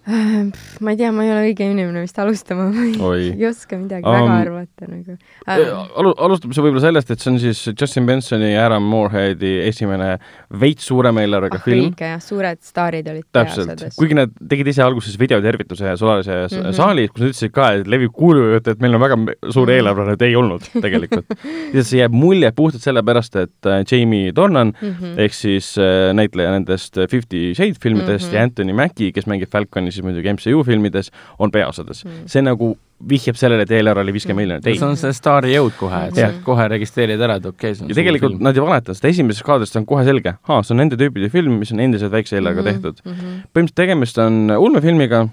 ma 0.05 0.93
ei 0.93 0.97
tea, 0.99 1.11
ma 1.11 1.25
ei 1.25 1.31
ole 1.33 1.43
õige 1.49 1.67
inimene 1.69 2.03
vist 2.05 2.19
alustama, 2.21 2.69
ma 2.73 2.85
ei, 2.85 2.95
Oi. 2.99 3.29
ei 3.37 3.47
oska 3.49 3.79
midagi 3.79 4.05
Um, 4.05 4.13
väga 4.13 4.33
arvata 4.43 4.87
nagu 4.89 5.15
äh,. 5.47 5.61
alu-, 5.97 6.15
alustame 6.27 6.53
see 6.53 6.65
võib-olla 6.65 6.83
sellest, 6.83 7.11
et 7.11 7.23
see 7.23 7.31
on 7.31 7.39
siis 7.41 7.61
Justin 7.73 8.05
Bensoni 8.05 8.51
ja 8.51 8.65
Aaron 8.67 8.85
Mooreheadi 8.85 9.55
esimene 9.65 10.15
veits 10.61 10.85
suurema 10.85 11.23
eelarvega 11.25 11.57
ah 11.57 11.65
film. 11.65 11.89
õige 11.89 12.11
jah, 12.11 12.21
suured 12.21 12.61
staarid 12.65 13.09
olid 13.09 13.25
täpselt 13.33 13.85
kuigi 13.97 14.17
nad 14.17 14.33
tegid 14.49 14.69
ise 14.69 14.83
alguses 14.85 15.17
videotervituse 15.19 15.95
sulases 15.97 16.53
mm. 16.53 16.61
-hmm. 16.61 16.77
saalis, 16.77 17.11
kus 17.11 17.23
nad 17.23 17.33
ütlesid 17.33 17.55
ka, 17.55 17.71
et 17.79 17.89
levib 17.89 18.13
kuulujutt, 18.13 18.67
et 18.75 18.83
meil 18.83 18.97
on 18.97 19.01
väga 19.01 19.17
suur 19.49 19.65
Mhm. 19.65 19.75
eelarve, 19.75 20.05
nüüd 20.11 20.25
ei 20.25 20.35
olnud 20.37 20.69
tegelikult. 20.85 21.27
lihtsalt 21.73 21.89
see 21.89 22.01
jääb 22.01 22.15
mulje 22.15 22.51
puhtalt 22.55 22.85
sellepärast, 22.85 23.35
et 23.41 23.69
äh, 23.69 23.81
Jamie 23.89 24.31
Dornan 24.35 24.73
mm. 24.73 24.93
-hmm. 24.93 25.19
ehk 25.25 25.33
siis 25.33 25.75
äh, 25.77 26.13
näitleja 26.13 26.51
nendest 26.51 26.97
Fifty 27.09 27.53
Shades 27.55 27.79
filmidest 27.81 28.27
mm. 28.27 28.31
-hmm. 28.31 28.35
ja 28.35 28.43
Anthony 28.43 28.73
Mackie, 28.73 29.11
kes 29.11 29.27
mängib 29.27 29.51
Falconi 29.51 29.91
siis 29.95 30.05
muidugi 30.05 30.33
MCU 30.33 30.63
filmides, 30.67 31.11
on 31.39 31.51
peaosades 31.51 32.03
mm. 32.05 32.11
-hmm. 32.11 32.27
see 32.31 32.43
nagu 32.45 32.73
vihjab 33.09 33.35
sellele, 33.35 33.65
et 33.67 33.71
eelarve 33.75 34.01
oli 34.05 34.13
viiskümmend 34.15 34.35
Mhm. 34.35 34.59
miljonit, 34.61 34.79
see. 34.79 34.87
on 34.87 34.95
see 34.97 35.13
staari 35.13 35.51
jõud 35.55 35.73
kohe, 35.79 36.03
et 36.07 36.15
sa 36.15 36.29
kohe 36.45 36.67
registreerid 36.71 37.19
ära, 37.21 37.35
et 37.41 37.45
okei 37.45 37.71
okay,, 37.71 37.75
see 37.75 37.83
on 37.85 37.89
ja 37.91 37.95
tegelikult 37.95 38.39
nad 38.39 38.55
ei 38.55 38.63
valeta, 38.63 38.93
sest 38.95 39.05
esimesest 39.11 39.43
kaadrist 39.45 39.75
on 39.75 39.85
kohe 39.85 40.03
selge, 40.07 40.35
aa, 40.47 40.61
see 40.63 40.73
on 40.75 40.79
nende 40.83 40.95
tüüpide 40.99 41.29
film, 41.33 41.57
mis 41.59 41.71
on 41.75 41.79
endiselt 41.83 42.11
väikse 42.11 42.37
eelarvega 42.37 42.61
Mhm, 42.61 42.71
tehtud. 42.71 43.01
mhm. 43.05 43.41
põhimõtteliselt 43.53 43.75
tegemist 43.75 44.17
on 44.23 44.51
ulmefilmiga, 44.57 45.25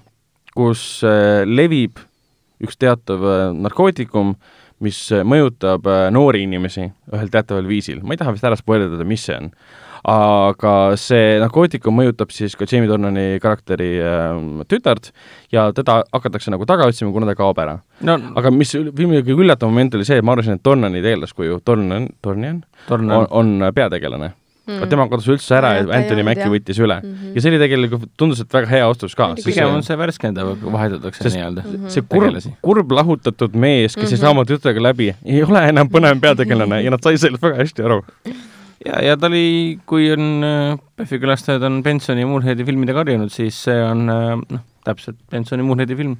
kus 0.55 1.03
äh, 1.07 1.45
levib 1.47 1.97
üks 2.63 2.77
teatav 2.79 3.23
äh, 3.23 3.53
narkootikum, 3.55 4.35
mis 4.83 4.99
äh, 5.15 5.23
mõjutab 5.23 5.87
noori 6.11 6.43
inimesi 6.43 6.89
ühel 7.13 7.29
teataval 7.31 7.67
viisil. 7.67 8.01
ma 8.03 8.13
ei 8.13 8.17
taha 8.17 8.33
vist 8.35 8.43
ära 8.43 8.55
spoilerdada, 8.59 9.05
mis 9.07 9.23
see 9.25 9.35
on. 9.39 9.51
Aga 10.09 10.73
see 10.99 11.39
narkootikum 11.39 11.95
mõjutab 11.95 12.33
siis 12.35 12.57
ka 12.59 12.67
Jamie 12.69 12.89
Dornani 12.91 13.39
karakteri 13.43 13.89
äh, 14.03 14.65
tütart 14.67 15.11
ja 15.53 15.69
teda 15.75 16.01
hakatakse 16.11 16.51
nagu 16.51 16.67
taga 16.69 16.87
otsima, 16.89 17.13
kuna 17.15 17.29
ta 17.29 17.37
kaob 17.39 17.59
ära. 17.63 17.79
no 18.01 18.19
aga 18.35 18.51
mis 18.51 18.75
filmi 18.75 19.21
kõige 19.21 19.39
üllatavam 19.47 19.73
moment 19.73 19.95
oli 19.95 20.07
see, 20.07 20.19
et 20.19 20.25
ma 20.25 20.35
arvasin, 20.35 20.59
et 20.59 20.65
Dornani 20.65 21.03
tegelaskuju, 21.03 21.61
Dornan, 21.65 22.09
Dornian, 22.23 22.63
Torn 22.87 23.11
on, 23.11 23.27
on 23.31 23.69
peategelane 23.75 24.33
mm.. 24.67 24.85
tema 24.91 25.07
kadus 25.11 25.27
üldse 25.33 25.57
ära 25.57 25.73
ja 25.77 25.83
Ja, 25.83 25.89
Anthony 25.97 26.23
Mackie 26.27 26.49
võttis 26.51 26.79
üle 26.81 26.99
mm. 26.99 27.09
Mhm. 27.09 27.23
-hmm. 27.23 27.35
ja 27.35 27.43
see 27.43 27.51
oli 27.51 27.59
tegelikult, 27.63 28.07
tundus, 28.17 28.43
et 28.43 28.53
väga 28.53 28.71
hea 28.71 28.87
otsus 28.87 29.15
ka. 29.15 29.33
pigem 29.43 29.71
on 29.71 29.83
see 29.83 29.97
värskendav, 29.99 30.55
vahetatakse 30.63 31.33
nii-öelda 31.35 31.89
see 31.93 32.05
kurb 32.09 32.39
kurb 32.61 32.95
lahutatud 32.99 33.55
mees, 33.55 33.95
kes 33.99 34.11
ei 34.11 34.23
saa 34.23 34.31
oma 34.35 34.45
tütrega 34.47 34.83
läbi, 34.83 35.13
ei 35.25 35.43
ole 35.43 35.67
enam 35.69 35.91
põnev 35.91 36.19
peategelane 36.23 36.83
ja 36.83 36.93
nad 36.93 37.03
said 37.03 37.19
sellest 37.23 37.43
väga 37.43 37.61
hästi 37.63 37.87
aru. 37.87 38.01
ja, 38.85 38.99
ja 39.03 39.17
ta 39.19 39.29
oli, 39.31 39.79
kui 39.89 40.09
on 40.13 40.45
äh, 40.45 40.77
PÖFFi 40.97 41.19
külastajad 41.23 41.65
on 41.67 41.81
Bensoni 41.85 42.25
Moorheadi 42.27 42.65
filmidega 42.67 43.03
harjunud, 43.03 43.31
siis 43.33 43.57
see 43.67 43.79
on 43.83 44.07
äh, 44.11 44.31
noh, 44.37 44.63
täpselt 44.85 45.19
Bensoni 45.31 45.65
Moorheadi 45.65 45.97
film, 45.99 46.15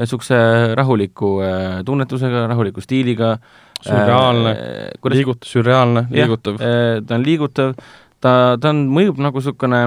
niisuguse 0.00 0.38
rahuliku 0.78 1.34
äh, 1.44 1.82
tunnetusega, 1.86 2.46
rahuliku 2.52 2.84
stiiliga. 2.84 3.36
Sürreaalne. 3.82 4.52
kuidas 5.02 5.18
liigut-, 5.18 5.46
sürreaalne, 5.48 6.04
liigutav. 6.14 6.60
äh, 6.62 7.00
ta 7.02 7.16
on 7.18 7.24
liigutav, 7.26 7.72
ta, 8.22 8.34
ta 8.62 8.70
on, 8.70 8.84
mõjub 8.94 9.18
nagu 9.18 9.42
niisugune 9.42 9.80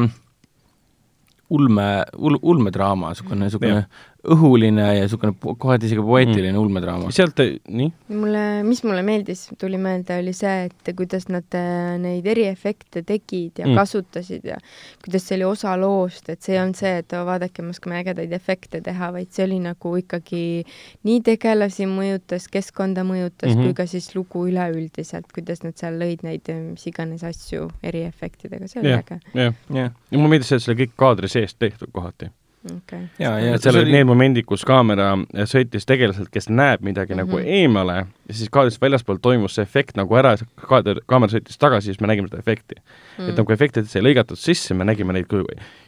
ulme, 1.50 2.04
ul-, 2.18 2.40
ulmedraama, 2.42 3.12
niisugune, 3.14 3.46
niisugune 3.46 3.86
õhuline 4.26 4.82
ja 4.82 5.04
niisugune 5.06 5.36
kohati 5.62 5.86
isegi 5.86 6.02
poeetiline 6.02 6.56
mm. 6.56 6.62
ulmedraama. 6.64 7.12
sealt, 7.14 7.38
nii, 7.70 7.92
mulle, 8.18 8.42
mis 8.66 8.80
mulle 8.84 9.04
meeldis, 9.06 9.44
tuli 9.62 9.78
meelde, 9.78 10.18
oli 10.24 10.34
see, 10.34 10.64
et 10.72 10.90
kuidas 10.98 11.28
nad 11.30 11.54
äh, 11.54 11.94
neid 12.02 12.26
eriefekte 12.26 13.04
tegid 13.06 13.62
ja 13.62 13.68
Mm. 13.68 13.76
kasutasid 13.78 14.44
ja 14.46 14.58
kuidas 15.06 15.28
see 15.28 15.36
oli 15.38 15.46
osa 15.46 15.76
loost, 15.78 16.30
et 16.30 16.42
see 16.42 16.56
ei 16.56 16.62
olnud 16.64 16.76
see, 16.80 16.96
et 17.04 17.14
oh, 17.14 17.26
vaadake, 17.26 17.62
me 17.62 17.70
oskame 17.76 18.00
ägedaid 18.02 18.34
efekte 18.34 18.82
teha, 18.82 19.12
vaid 19.14 19.30
see 19.34 19.46
oli 19.46 19.60
nagu 19.60 19.94
ikkagi 20.02 20.42
nii 21.06 21.22
tegelasi 21.26 21.86
mõjutas, 21.90 22.50
keskkonda 22.52 23.06
mõjutas 23.06 23.50
mm 23.50 23.56
Mhm. 23.56 23.62
-hmm. 23.62 23.66
kui 23.66 23.74
ka 23.74 23.86
siis 23.86 24.10
lugu 24.16 24.48
üleüldiselt, 24.50 25.30
kuidas 25.34 25.62
nad 25.64 25.78
seal 25.78 26.00
lõid 26.02 26.24
neid 26.24 26.50
mis 26.72 26.88
iganes 26.88 27.24
asju 27.24 27.70
eriefektidega, 27.84 28.68
see 28.68 28.82
oli 28.82 28.90
Jah. 28.90 29.00
äge. 29.06 29.20
jah. 29.34 29.54
jah, 29.74 29.92
ja 30.16 30.24
mulle 30.24 30.38
meeldis 30.38 30.52
see, 30.54 30.62
et 30.62 30.66
see 30.66 30.74
oli 30.74 30.82
kõik 30.86 30.98
kaadri 31.06 31.32
seest 31.32 31.60
tehtud 31.60 31.92
kohati. 31.94 32.32
okei. 32.66 33.04
ja, 33.22 33.36
ja 33.40 33.56
et 33.56 33.62
seal 33.62 33.78
olid 33.78 33.92
need 33.94 34.08
momendid, 34.10 34.46
kus 34.50 34.64
kaamera 34.66 35.12
sõitis 35.52 35.86
tegelaselt, 35.86 36.32
kes 36.34 36.48
näeb 36.50 36.82
midagi 36.82 37.14
mm 37.14 37.20
Mhm. 37.22 37.30
-hmm. 37.30 37.44
nagu 37.44 37.58
eemale 37.60 37.96
ja 38.28 38.34
siis 38.34 38.50
kaadrist 38.50 38.82
väljaspool 38.82 39.20
toimus 39.22 39.56
see 39.56 39.64
efekt 39.68 39.96
nagu 40.00 40.16
ära, 40.18 40.32
kaader, 40.70 41.02
kaamera 41.06 41.32
sõitis 41.36 41.60
tagasi, 41.62 41.92
siis 41.92 42.02
me 42.02 42.08
nägime 42.08 42.28
seda 42.28 42.40
efekti 42.42 42.76
mm.. 42.80 43.30
et 43.30 43.38
nagu 43.38 43.54
efektid 43.54 43.86
sai 43.92 44.02
lõigatud 44.02 44.40
sisse, 44.42 44.74
me 44.74 44.86
nägime 44.90 45.14
neid 45.14 45.28
kui 45.30 45.44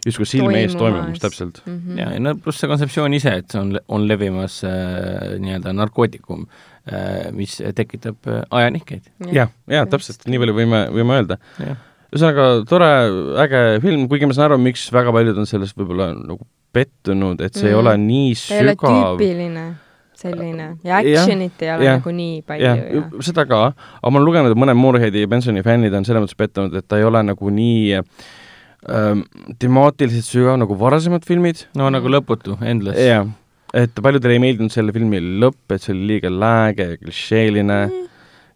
justkui 0.05 0.25
silme 0.29 0.61
ees 0.61 0.75
toimumas 0.75 1.19
täpselt. 1.19 1.63
mm. 1.65 1.81
-hmm. 1.81 1.99
ja, 1.99 2.11
ja 2.13 2.19
no 2.19 2.35
pluss 2.35 2.59
see 2.61 2.69
kontseptsioon 2.69 3.13
ise, 3.13 3.33
et 3.41 3.49
see 3.51 3.61
on, 3.61 3.79
on 3.87 4.07
levimas 4.07 4.61
äh, 4.63 5.39
nii-öelda 5.41 5.73
narkootikum 5.73 6.45
äh,, 6.93 7.31
mis 7.31 7.57
tekitab 7.75 8.27
äh, 8.27 8.43
ajanihkeid. 8.51 9.09
jah, 9.31 9.49
ja 9.67 9.85
täpselt, 9.85 10.27
nii 10.27 10.39
palju 10.45 10.53
võime, 10.61 10.85
võime 10.93 11.17
öelda. 11.17 11.37
jah, 11.59 11.77
ühesõnaga 12.13 12.45
tore, 12.69 12.91
äge 13.43 13.63
film, 13.83 14.05
kuigi 14.11 14.29
ma 14.29 14.37
saan 14.37 14.51
aru, 14.51 14.61
miks 14.63 14.87
väga 14.95 15.11
paljud 15.15 15.41
on 15.41 15.49
sellest 15.49 15.77
võib-olla 15.79 16.13
nagu 16.15 16.45
pettunud, 16.75 17.41
et 17.41 17.57
see 17.57 17.67
mm. 17.67 17.73
ei 17.73 17.81
ole 17.81 17.97
nii 18.03 18.31
ta 18.37 18.55
ei 18.55 18.63
ole 18.63 18.75
sügav. 18.77 19.17
tüüpiline 19.17 19.65
selline 20.17 20.67
ja 20.85 20.99
action'it 21.01 21.61
ei 21.61 21.71
ole 21.73 21.87
jah, 21.87 21.99
nagu 21.99 22.13
nii 22.19 22.41
palju 22.47 22.65
jah 22.65 22.79
ja,, 22.81 23.03
seda 23.27 23.45
ka, 23.49 23.61
aga 23.75 24.11
ma 24.11 24.19
olen 24.19 24.27
lugenud, 24.27 24.53
et 24.53 24.61
mõned 24.63 24.79
Moorheadi 24.79 25.23
ja 25.23 25.31
Bensoni 25.31 25.63
fännid 25.65 25.95
on 25.97 26.07
selles 26.07 26.25
mõttes 26.25 26.39
pettunud, 26.39 26.73
et 26.77 26.87
ta 26.89 26.99
ei 26.99 27.05
ole 27.07 27.21
nagu 27.27 27.53
nii 27.53 27.99
ähm, 27.99 29.25
temaatiliselt 29.61 30.29
sügav 30.29 30.57
nagu 30.61 30.77
varasemad 30.79 31.27
filmid. 31.27 31.67
no 31.77 31.91
nagu 31.93 32.11
lõputu, 32.11 32.57
endless. 32.65 32.99
jah, 33.01 33.29
et 33.77 34.03
paljudele 34.03 34.37
ei 34.37 34.43
meeldinud 34.47 34.73
selle 34.73 34.95
filmi 34.95 35.21
lõpp, 35.43 35.65
et 35.75 35.85
see 35.85 35.93
oli 35.95 36.13
liiga 36.15 36.33
lääge 36.33 36.91
ja 36.93 37.01
klišeeline 37.01 37.81
mm. 37.85 38.05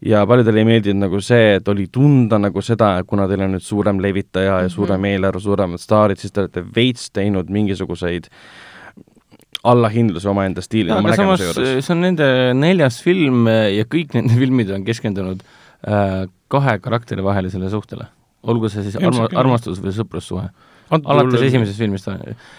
Ja 0.06 0.24
paljudele 0.28 0.64
ei 0.64 0.66
meeldinud 0.66 1.06
nagu 1.06 1.22
see, 1.22 1.56
et 1.60 1.68
oli 1.70 1.88
tunda 1.94 2.40
nagu 2.42 2.62
seda, 2.66 2.96
et 3.00 3.08
kuna 3.08 3.28
teil 3.30 3.44
on 3.46 3.56
nüüd 3.56 3.66
suurem 3.66 4.00
levitaja 4.02 4.62
ja 4.64 4.70
suurem 4.70 5.00
Mhm. 5.02 5.12
eelarve, 5.14 5.40
suuremad 5.40 5.80
staarid, 5.80 6.18
siis 6.18 6.32
te 6.34 6.42
olete 6.42 6.64
veits 6.76 7.10
teinud 7.12 7.50
mingisuguseid 7.50 8.30
allahindluse 9.64 10.30
omaenda 10.30 10.62
stiili 10.66 10.92
oma 10.92 11.10
aga 11.10 11.16
samas 11.20 11.40
nägemuse 11.40 11.62
juures. 11.62 11.86
see 11.86 11.94
on 11.94 12.02
nende 12.02 12.28
neljas 12.58 12.98
film 13.06 13.46
ja 13.48 13.86
kõik 13.86 14.16
nende 14.18 14.38
filmid 14.42 14.72
on 14.74 14.86
keskendunud 14.88 15.44
äh, 15.86 16.26
kahe 16.52 16.80
karakteri 16.82 17.24
vahelisele 17.24 17.70
suhtele. 17.70 18.08
olgu 18.42 18.70
see 18.74 18.84
siis 18.88 18.98
arma, 18.98 19.28
armastus 19.38 19.78
või 19.84 19.94
sõprussuhe. 19.94 20.48
alates 20.90 21.46
esimesest 21.46 21.78
filmist, 21.78 22.10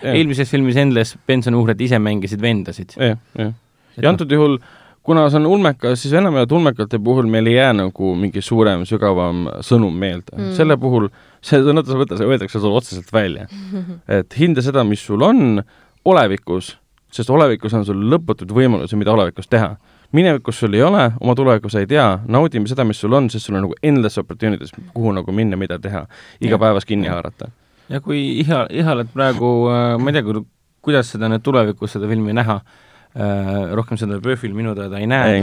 eelmises 0.02 0.50
filmis 0.50 0.78
Endless 0.78 1.18
Benson 1.26 1.58
uhred 1.58 1.80
ise 1.80 1.98
mängisid 1.98 2.40
vendasid. 2.40 2.94
jah, 2.96 3.18
jah. 3.38 3.52
ja 3.98 4.08
antud 4.08 4.30
juhul, 4.30 4.60
kuna 5.02 5.24
see 5.30 5.40
on 5.40 5.46
ulmekas, 5.50 6.02
siis 6.02 6.14
enamjaolt 6.18 6.52
ulmekate 6.52 6.98
puhul 7.02 7.26
meil 7.30 7.46
ei 7.50 7.56
jää 7.56 7.72
nagu 7.74 8.12
mingi 8.18 8.42
suurem, 8.44 8.84
sügavam 8.86 9.48
sõnum 9.66 9.94
meelde 9.98 10.36
mm. 10.36 10.52
Selle 10.56 10.76
puhul, 10.80 11.08
see 11.42 11.62
sõna 11.64 11.82
võtta, 11.82 12.18
see 12.18 12.28
öeldakse 12.28 12.60
sulle 12.60 12.78
otseselt 12.78 13.10
välja. 13.14 13.48
et 14.18 14.38
hinda 14.38 14.62
seda, 14.64 14.84
mis 14.86 15.02
sul 15.06 15.24
on 15.26 15.62
olevikus, 16.08 16.76
sest 17.12 17.30
olevikus 17.30 17.74
on 17.78 17.86
sul 17.86 18.04
lõputud 18.12 18.54
võimalusi, 18.54 18.98
mida 18.98 19.14
olevikus 19.14 19.50
teha. 19.50 19.74
minevikus 20.12 20.58
sul 20.60 20.74
ei 20.74 20.82
ole, 20.82 21.10
oma 21.20 21.34
tulevikus 21.34 21.72
sa 21.72 21.80
ei 21.80 21.86
tea, 21.88 22.06
naudime 22.28 22.68
seda, 22.68 22.84
mis 22.84 23.00
sul 23.00 23.12
on, 23.16 23.30
sest 23.30 23.46
sul 23.46 23.56
on 23.56 23.66
nagu 23.66 23.74
endless 23.82 24.18
opportunities, 24.18 24.72
kuhu 24.94 25.12
nagu 25.12 25.32
minna, 25.32 25.56
mida 25.56 25.78
teha, 25.78 26.06
igapäevas 26.40 26.84
kinni 26.84 27.08
haarata. 27.08 27.50
ja 27.88 28.00
kui 28.00 28.38
iha, 28.44 28.66
ihaled 28.70 29.10
praegu, 29.12 29.52
ma 29.98 30.10
ei 30.10 30.20
tea, 30.20 30.42
kuidas 30.82 31.10
seda 31.14 31.30
nüüd 31.32 31.42
tulevikus, 31.42 31.94
seda 31.96 32.08
filmi 32.10 32.34
näha, 32.36 32.60
rohkem 33.12 33.98
seda 34.00 34.16
Bööfil 34.24 34.54
minu 34.56 34.72
teada 34.76 34.96
ei 34.96 35.06
näe 35.10 35.32
Ei.. 35.36 35.42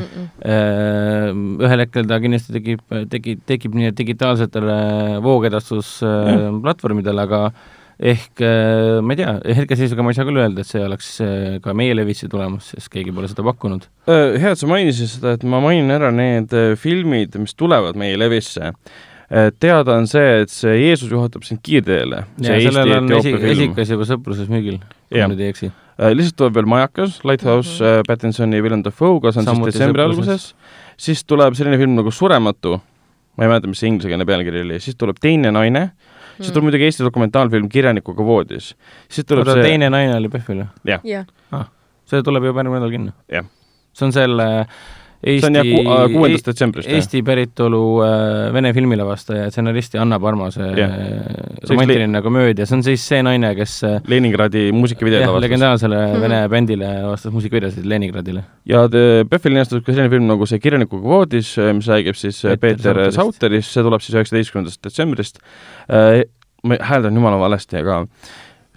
ühel 1.62 1.80
hetkel 1.84 2.08
ta 2.10 2.18
kindlasti 2.24 2.52
tekib, 2.56 2.80
tekib, 3.12 3.38
tekib 3.46 3.72
nii 3.78 3.92
digitaalsetele 3.98 4.78
voogedastusplatvormidele, 5.22 7.22
aga 7.28 7.42
ehk 8.00 8.42
äh, 8.42 9.00
ma 9.04 9.14
ei 9.14 9.20
tea, 9.20 9.34
hetkeseisuga 9.60 10.04
ma 10.06 10.14
ei 10.14 10.18
saa 10.18 10.28
küll 10.28 10.40
öelda, 10.40 10.64
et 10.64 10.70
see 10.70 10.82
oleks 10.84 11.12
äh, 11.24 11.58
ka 11.64 11.76
meie 11.76 11.96
levisse 11.98 12.30
tulemas, 12.32 12.72
sest 12.72 12.92
keegi 12.94 13.12
pole 13.16 13.28
seda 13.32 13.44
pakkunud. 13.48 13.90
Äh, 14.08 14.40
hea, 14.40 14.54
et 14.56 14.62
sa 14.62 14.70
mainisid 14.72 15.12
seda, 15.18 15.36
et 15.36 15.44
ma 15.44 15.60
mainin 15.64 15.92
ära 15.92 16.12
need 16.16 16.56
äh, 16.56 16.72
filmid, 16.80 17.36
mis 17.42 17.56
tulevad 17.60 18.00
meie 18.00 18.18
levisse. 18.20 18.74
teada 19.62 19.94
on 19.94 20.08
see, 20.10 20.40
et 20.42 20.50
see 20.50 20.72
Jeesus 20.80 21.12
juhatab 21.12 21.44
sind 21.46 21.60
kiirteele. 21.62 22.24
ja 22.42 22.56
sellel 22.64 22.96
on 22.96 23.12
esi, 23.20 23.36
esikas 23.52 23.92
juba 23.94 24.08
sõpruses 24.10 24.50
müügil, 24.50 24.80
kui 25.12 25.22
ma 25.22 25.28
nüüd 25.30 25.44
ei 25.44 25.52
eksi. 25.54 25.70
Lihtsalt 26.00 26.38
tuleb 26.40 26.56
veel 26.56 26.70
Majakas, 26.70 27.20
Lighthouse 27.28 27.80
mm, 27.80 27.88
-hmm. 27.88 28.08
Pattinsoni 28.08 28.60
ja 28.60 28.64
Willem 28.64 28.84
Dafoe'ga, 28.84 29.32
see 29.32 29.42
on 29.42 29.46
Samuti 29.46 29.72
siis 29.72 29.80
detsembri 29.80 30.04
alguses. 30.04 30.56
siis 30.98 31.24
tuleb 31.26 31.54
selline 31.54 31.78
film 31.78 31.96
nagu 32.00 32.12
Surematu, 32.12 32.80
ma 33.38 33.44
ei 33.44 33.50
mäleta, 33.52 33.68
mis 33.68 33.80
see 33.80 33.90
inglisekeelne 33.92 34.26
pealkiri 34.26 34.62
oli, 34.62 34.80
siis 34.80 34.96
tuleb 34.96 35.20
Teine 35.22 35.52
naine 35.52 35.80
mm, 35.80 35.92
-hmm. 35.92 36.44
siis 36.44 36.52
tuleb 36.52 36.70
muidugi 36.70 36.84
Eesti 36.84 37.04
dokumentaalfilm 37.04 37.70
Kirjanikuga 37.70 38.26
voodis. 38.26 38.76
siis 39.10 39.26
tuleb 39.26 39.48
oota, 39.48 39.54
see, 39.54 39.64
teine 39.64 39.90
naine 39.90 40.16
oli 40.16 40.30
PÖFFil 40.30 40.64
või? 40.64 40.68
jah, 40.86 41.02
jah, 41.04 41.68
see 42.06 42.24
tuleb 42.24 42.44
juba 42.44 42.60
järgmine 42.60 42.80
nädal 42.80 42.92
kinno. 42.92 43.12
Jah. 43.32 43.46
see 43.94 44.06
on 44.06 44.14
selle 44.14 44.66
Eesti 45.20 45.50
äh, 45.60 46.06
kuuendast 46.14 46.46
detsembrist. 46.48 46.88
Eesti 46.96 47.20
päritolu 47.28 47.80
äh, 48.06 48.54
vene 48.56 48.70
filmilavastaja 48.74 49.44
ja 49.48 49.52
stsenaristi 49.52 50.00
Anna 50.00 50.16
Parmase 50.20 50.64
Jah. 50.78 50.94
äh, 50.94 51.58
romantiline 51.70 52.22
komöödia, 52.24 52.66
see 52.66 52.78
on 52.78 52.84
siis 52.88 53.04
see 53.04 53.20
naine, 53.26 53.50
kes 53.58 53.74
äh, 53.84 53.98
Leningradi 54.08 54.70
muusikavideod 54.72 55.20
jah, 55.26 55.28
lavastas. 55.34 55.44
legendaarsele 55.50 56.00
Mhm. 56.08 56.22
vene 56.24 56.40
bändile 56.50 56.94
lavastas 57.04 57.34
muusikavideosid 57.36 57.86
Leningradile. 57.86 58.44
ja 58.66 58.86
PÖFFil 58.90 59.54
linastus 59.58 59.84
ka 59.84 59.92
selline 59.92 60.10
film 60.10 60.28
nagu 60.32 60.46
see 60.48 60.60
Kirjanikuga 60.64 61.04
voodis, 61.04 61.52
mis 61.76 61.88
räägib 61.92 62.16
siis 62.16 62.40
äh, 62.46 62.56
Peeter 62.58 62.96
Peeter 62.96 63.12
Sauterist. 63.12 63.74
See 63.76 63.84
tuleb 63.84 64.02
siis 64.06 64.16
üheksateistkümnendast 64.16 64.84
detsembrist. 64.84 65.40
ma 66.64 66.76
hääldan 66.80 67.16
jumala 67.16 67.38
valesti, 67.40 67.78
aga 67.80 68.06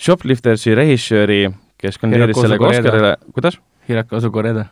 Shopliftersi 0.00 0.74
režissööri, 0.74 1.44
kes 1.78 1.98
kandideeris 1.98 2.36
sellega. 2.40 2.66
Oscarile, 2.66 3.16
kuidas? 3.34 3.58
Hiraka 3.88 4.16
Asukoreda, 4.16 4.66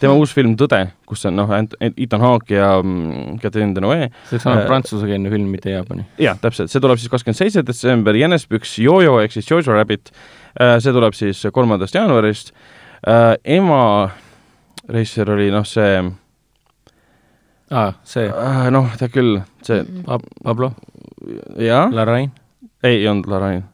tema 0.00 0.14
uus 0.14 0.30
film 0.34 0.52
Tõde, 0.60 0.78
kus 1.06 1.24
on 1.26 1.34
noh, 1.36 1.50
Ethan 1.80 2.22
Hawke 2.22 2.54
ja 2.54 2.68
mm, 2.78 3.38
Catherine 3.42 3.74
Deneuve, 3.74 4.10
see 4.30 4.38
olnud 4.44 4.62
Äh, 4.62 4.68
prantsusekeelne 4.70 5.32
film, 5.32 5.48
mitte 5.50 5.72
Jaapani. 5.74 6.06
jah, 6.22 6.38
täpselt, 6.40 6.70
see 6.70 6.80
tuleb 6.82 7.00
siis 7.02 7.10
kakskümmend 7.10 7.40
seitse 7.40 7.64
detsember, 7.66 8.14
Jänespüks 8.14 8.76
Jojo 8.78 9.18
ehk 9.24 9.34
siis 9.34 9.50
Jojo 9.50 9.74
Rabbit, 9.74 10.12
see 10.78 10.94
tuleb 10.94 11.16
siis 11.18 11.42
kolmandast 11.52 11.98
jaanuarist, 11.98 12.54
ema 13.56 13.82
režissöör 14.88 15.34
oli 15.34 15.50
noh, 15.50 15.66
see 15.66 15.98
aa, 17.74 17.92
see, 18.06 18.28
äh, 18.30 18.64
noh, 18.70 18.90
tead 19.00 19.12
küll, 19.14 19.38
see. 19.66 19.82
Pab-, 20.06 20.26
Pablo, 20.44 20.72
jah, 21.58 21.88
Larrain, 21.92 22.30
ei, 22.84 23.00
ei 23.00 23.08
olnud 23.08 23.26
Larain. 23.32 23.64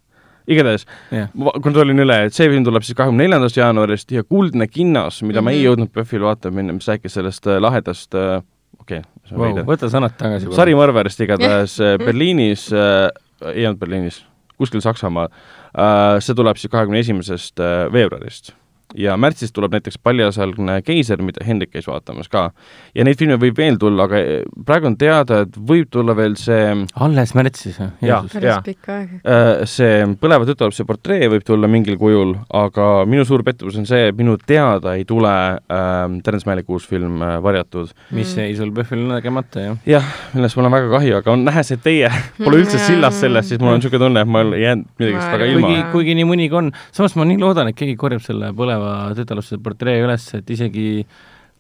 Igatahes 0.51 0.87
jah, 1.15 1.31
ma 1.39 1.53
kontrollin 1.63 2.03
üle, 2.05 2.17
et 2.29 2.37
see 2.37 2.49
film 2.51 2.65
tuleb 2.67 2.85
siis 2.87 2.99
kahekümne 2.99 3.27
neljandast 3.27 3.59
jaanuarist 3.61 4.13
ja 4.15 4.25
Kuldne 4.27 4.67
kinnos, 4.69 5.23
mida 5.23 5.41
mm 5.41 5.43
-hmm. 5.43 5.45
ma 5.45 5.51
ei 5.51 5.61
Mhm. 5.61 5.67
jõudnud 5.69 5.93
PÖFFil 5.95 6.25
vaatama 6.27 6.57
minna, 6.61 6.73
mis 6.77 6.89
rääkis 6.89 7.15
sellest 7.19 7.47
äh, 7.47 7.61
lahedast 7.61 8.15
äh, 8.15 8.43
okei 8.81 8.99
okay,, 8.99 9.11
see 9.29 9.35
on 9.37 9.41
wow, 9.41 9.49
veider, 9.49 9.65
võta 9.69 9.91
sõnad 9.93 10.17
tagasi. 10.19 10.53
sarimõrvarist 10.57 11.21
igatahes 11.21 11.81
äh, 11.85 11.99
Berliinis 11.99 12.71
äh,, 12.73 13.11
ei 13.55 13.67
olnud 13.67 13.79
Berliinis, 13.81 14.25
kuskil 14.59 14.81
Saksamaal 14.81 15.29
äh,, 15.29 16.19
see 16.21 16.35
tuleb 16.35 16.57
siis 16.57 16.71
kahekümne 16.71 16.99
esimesest 16.99 17.61
veebruarist 17.93 18.55
ja 18.99 19.17
märtsis 19.21 19.53
tuleb 19.55 19.75
näiteks 19.77 19.99
Paljasalgne 20.03 20.81
keiser, 20.87 21.23
mida 21.23 21.45
Hendrik 21.47 21.73
käis 21.75 21.87
vaatamas 21.89 22.29
ka. 22.29 22.51
ja 22.95 23.05
neid 23.07 23.19
filme 23.21 23.37
võib 23.41 23.59
veel 23.59 23.79
tulla, 23.81 24.07
aga 24.09 24.21
äh, 24.21 24.43
praegu 24.67 24.91
on 24.91 24.97
teada, 25.01 25.43
et 25.47 25.57
võib 25.57 25.91
tulla 25.93 26.17
veel 26.17 26.37
see 26.41 26.75
alles 27.01 27.35
märtsis 27.39 27.79
või? 27.81 27.91
Päris 28.01 28.49
jaa. 28.49 28.61
pikka 28.65 28.97
aega. 28.97 29.21
Äh, 29.25 29.53
see 29.71 30.01
Põleva 30.21 30.47
tütarlapse 30.49 30.85
portree 30.89 31.29
võib 31.31 31.45
tulla 31.47 31.69
mingil 31.71 31.97
kujul, 32.01 32.35
aga 32.57 32.89
minu 33.09 33.25
suur 33.29 33.45
pettumus 33.47 33.79
on 33.81 33.87
see, 33.89 34.11
et 34.11 34.19
minu 34.19 34.37
teada 34.47 34.97
ei 34.99 35.07
tule 35.09 35.31
äh, 35.31 36.19
Terence 36.25 36.49
Malick 36.49 36.71
uus 36.71 36.89
film 36.89 37.23
äh, 37.23 37.39
Varjatud. 37.43 37.95
mis 38.11 38.31
Mm. 38.31 38.43
jäi 38.45 38.57
sul 38.57 38.71
PÖFFil 38.71 39.01
nägemata, 39.09 39.61
jah? 39.61 39.77
jah, 39.87 40.05
millest 40.35 40.57
mul 40.57 40.69
on 40.69 40.73
väga 40.73 40.91
kahju, 40.93 41.17
aga 41.19 41.33
on 41.33 41.45
nähes, 41.45 41.73
et 41.75 41.83
teie 41.83 42.11
pole 42.39 42.61
üldse 42.63 42.79
sillas 42.79 43.19
sellest, 43.21 43.51
siis 43.51 43.61
mul 43.61 43.75
on 43.75 43.81
niisugune 43.81 44.05
tunne, 44.05 44.23
et 44.23 44.31
ma 44.31 44.43
ei 44.45 44.63
jäänud 44.63 44.87
midagi 45.01 45.17
Ma 45.17 45.33
väga 45.35 45.49
ilma 45.51 45.67
kuigi, 45.67 45.83
kuigi 45.93 46.15
nii 46.19 46.29
mõnigi 46.29 46.57
on, 46.61 46.71
samas 46.97 47.17
ma 47.19 47.27
nii 47.29 47.41
loodan, 47.43 47.71
et 47.73 47.79
keegi 47.79 47.97
korjab 48.01 48.23
selle 48.25 48.53
põleva 48.57 48.80
tütarlapse 49.19 49.59
portree 49.63 49.99
üles, 50.05 50.29
et 50.39 50.51
isegi 50.51 51.05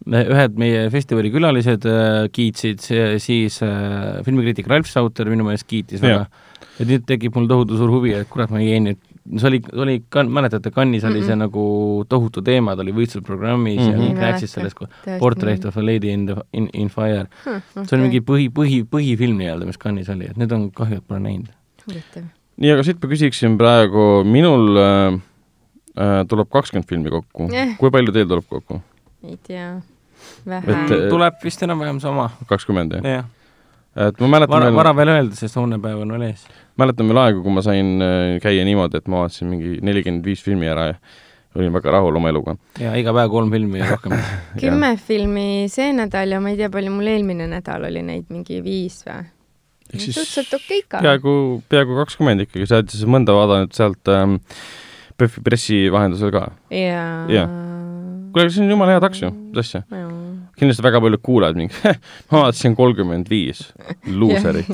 me- 0.06 0.24
ühed 0.32 0.56
meie 0.60 0.86
festivali 0.92 1.30
külalised 1.34 1.84
äh, 1.88 2.28
kiitsid, 2.32 2.80
siis 3.20 3.60
äh, 3.66 4.22
filmikriitik 4.26 4.68
Ralf 4.70 4.88
Sauter 4.88 5.28
minu 5.32 5.44
meelest 5.48 5.68
kiitis 5.68 6.00
väga 6.04 6.26
ja 6.80 6.86
nüüd 6.88 7.04
tekib 7.08 7.34
mul 7.36 7.46
tohutu 7.48 7.76
suur 7.76 7.90
huvi, 7.92 8.14
et 8.16 8.28
kurat, 8.32 8.48
ma 8.52 8.60
jäin 8.62 8.86
nüüd, 8.88 9.00
see 9.36 9.46
oli, 9.50 9.58
oli 9.76 9.98
mäletate, 10.32 10.70
Cannes'is 10.72 11.04
oli 11.04 11.20
see 11.20 11.34
Mm-mm. 11.34 11.42
nagu 11.44 11.64
tohutu 12.08 12.40
teema, 12.44 12.72
ta 12.76 12.80
oli 12.84 12.94
võistlusprogrammis 12.96 13.76
mm 13.76 13.84
-hmm. 13.84 13.92
ja 13.92 13.98
Mhm. 13.98 14.06
kõik 14.06 14.16
Ei 14.16 14.24
rääkisid 14.32 14.48
sellest. 14.48 15.18
Portrait 15.20 15.64
of 15.68 15.76
a 15.76 15.82
lady 15.84 16.08
in 16.12 16.24
the, 16.26 16.36
in, 16.56 16.68
in 16.72 16.88
fire. 16.88 17.26
see 17.44 17.96
on 17.98 18.00
mingi 18.06 18.20
põhi, 18.20 18.48
põhi, 18.48 18.80
põhifilm 18.84 19.36
nii-öelda, 19.36 19.66
mis 19.66 19.76
Cannes'is 19.78 20.08
oli, 20.14 20.24
et 20.30 20.36
nüüd 20.40 20.52
on 20.52 20.70
kahju, 20.70 20.96
et 20.96 21.06
pole 21.08 21.20
näinud. 21.20 21.48
nii, 22.56 22.70
aga 22.72 22.82
siit 22.82 22.96
ma 23.02 23.08
küsiksin 23.10 23.58
praegu, 23.58 24.24
minul 24.24 24.76
äh, 24.78 25.20
tuleb 26.30 26.50
kakskümmend 26.52 26.88
filmi 26.88 27.10
kokku 27.10 27.48
Eh. 27.52 27.74
kui 27.78 27.90
palju 27.90 28.12
teil 28.14 28.28
tuleb 28.30 28.46
kokku? 28.48 28.80
ei 29.26 29.36
tea, 29.46 29.76
Et, 29.76 30.46
vähe 30.46 30.76
äh,. 30.76 31.08
tuleb 31.10 31.40
vist 31.44 31.62
enam-vähem 31.62 32.00
sama, 32.00 32.30
kakskümmend, 32.48 32.92
jah? 32.98 33.04
jah. 33.04 33.24
et 34.08 34.20
ma 34.20 34.28
mäletan 34.36 34.54
vara, 34.54 34.68
veel, 34.68 34.76
vara 34.76 34.92
veel 34.96 35.14
öelda, 35.16 35.36
sest 35.36 35.56
hoonepäev 35.58 36.04
on 36.04 36.12
veel 36.14 36.28
ees. 36.30 36.46
mäletan 36.78 37.08
veel 37.10 37.18
aegu, 37.24 37.42
kui 37.42 37.52
ma 37.56 37.64
sain 37.66 37.96
äh, 38.04 38.36
käia 38.42 38.64
niimoodi, 38.68 39.00
et 39.02 39.08
ma 39.10 39.24
vaatasin 39.24 39.50
mingi 39.50 39.80
nelikümmend 39.84 40.24
viis 40.24 40.42
filmi 40.44 40.70
ära 40.70 40.86
ja 40.92 41.00
olin 41.58 41.72
väga 41.74 41.90
rahul 41.96 42.16
oma 42.16 42.30
eluga. 42.30 42.54
ja 42.78 42.94
iga 42.96 43.12
päev 43.16 43.32
kolm 43.32 43.50
filmi 43.50 43.80
ja 43.80 43.90
rohkem. 43.90 44.14
kümme 44.62 44.94
filmi 44.96 45.66
see 45.72 45.90
nädal 45.96 46.36
ja 46.36 46.40
ma 46.40 46.52
ei 46.52 46.60
tea, 46.60 46.70
palju 46.70 46.92
mul 46.94 47.10
eelmine 47.10 47.48
nädal 47.50 47.88
oli 47.90 48.02
neid, 48.06 48.28
mingi 48.30 48.62
viis 48.64 49.02
või? 49.08 49.24
suhteliselt 49.90 50.54
okei 50.54 50.84
ka. 50.86 51.00
peaaegu, 51.02 51.32
peaaegu 51.68 51.96
kakskümmend 52.04 52.46
ikkagi, 52.46 52.68
sa 52.70 52.78
oled 52.78 52.92
siis 52.94 53.08
mõnda 53.10 53.34
vaadanud 53.34 53.74
sealt 53.74 54.10
ähm, 54.14 54.36
PÖFFi 55.20 55.44
pressi 55.46 55.80
vahendusel 55.92 56.32
ka. 56.34 56.46
ja. 56.74 57.04
Jah. 57.30 57.54
kuule, 58.30 58.46
aga 58.46 58.54
see 58.54 58.64
on 58.64 58.74
jumala 58.74 58.96
hea 58.96 59.04
taks 59.04 59.22
ju, 59.24 59.30
mis 59.50 59.62
asja? 59.64 59.84
kindlasti 60.60 60.84
väga 60.84 61.00
paljud 61.00 61.22
kuulajad 61.24 61.56
mingi, 61.56 61.94
ma 62.30 62.44
vaatasin 62.44 62.74
kolmkümmend 62.76 63.30
viis, 63.32 63.62
luuserid. 64.06 64.68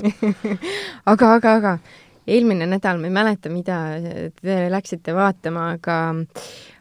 aga, 1.12 1.34
aga, 1.36 1.52
aga 1.60 1.76
eelmine 2.26 2.66
nädal, 2.66 2.98
ma 2.98 3.10
ei 3.10 3.14
mäleta, 3.14 3.52
mida 3.52 3.76
te 4.40 4.64
läksite 4.72 5.14
vaatama, 5.14 5.70
aga 5.76 5.98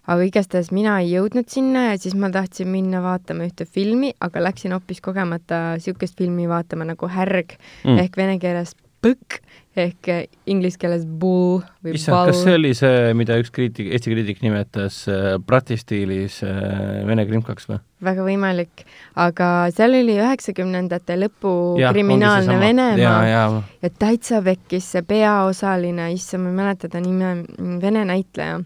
aga 0.05 0.25
igastahes 0.27 0.69
mina 0.73 0.99
ei 1.01 1.15
jõudnud 1.15 1.49
sinna 1.49 1.87
ja 1.89 1.99
siis 2.01 2.13
ma 2.17 2.29
tahtsin 2.33 2.69
minna 2.69 3.01
vaatama 3.01 3.47
ühte 3.47 3.65
filmi, 3.65 4.11
aga 4.21 4.43
läksin 4.43 4.75
hoopis 4.75 5.01
kogemata 5.05 5.61
niisugust 5.79 6.17
filmi 6.17 6.45
vaatama 6.49 6.85
nagu 6.91 7.09
Härg 7.09 7.57
mm. 7.57 8.01
ehk 8.03 8.19
vene 8.19 8.37
keeles 8.41 8.75
Põkk 9.05 9.41
ehk 9.75 10.07
eh, 10.07 10.21
inglise 10.47 10.79
keeles 10.79 11.03
Bull 11.05 11.61
või 11.83 11.95
issand, 11.97 12.29
kas 12.31 12.43
see 12.45 12.53
oli 12.55 12.71
see, 12.77 13.13
mida 13.17 13.35
üks 13.41 13.51
kriitik, 13.51 13.89
Eesti 13.91 14.13
kriitik 14.13 14.39
nimetas 14.45 15.01
Brati 15.45 15.75
stiilis 15.77 16.41
äh, 16.47 17.03
vene 17.07 17.25
krimkaks 17.27 17.67
või? 17.71 17.81
väga 18.05 18.23
võimalik, 18.27 18.85
aga 19.17 19.49
seal 19.73 19.95
oli 19.97 20.15
üheksakümnendate 20.21 21.15
lõpu 21.17 21.51
Jah, 21.81 21.93
kriminaalne. 21.95 22.59
Venemaa 22.61 23.25
jaa. 23.27 23.63
ja 23.81 23.89
täitsa 23.89 24.41
pekkis 24.45 24.91
see 24.95 25.01
peaosaline, 25.01 26.11
issand, 26.13 26.43
ma 26.45 26.53
ei 26.53 26.59
mäleta 26.61 26.89
ta 26.91 27.01
nime, 27.03 27.35
vene 27.81 28.05
näitleja 28.05 28.61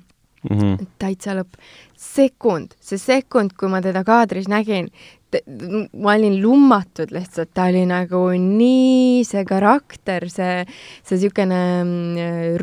Mhm. 0.50 0.86
täitsa 1.00 1.34
lõpp. 1.36 1.58
sekund, 2.00 2.72
see 2.80 2.98
sekund, 2.98 3.52
kui 3.60 3.68
ma 3.68 3.82
teda 3.84 4.06
kaadris 4.08 4.48
nägin, 4.48 4.86
ma 5.30 6.16
olin 6.16 6.40
lummatud 6.42 7.12
lihtsalt, 7.14 7.52
ta 7.54 7.68
oli 7.70 7.86
nagu 7.90 8.24
nii 8.34 9.24
see 9.28 9.46
karakter, 9.46 10.26
see, 10.32 10.64
see 11.04 11.18
niisugune 11.18 11.62
mm, 11.84 12.58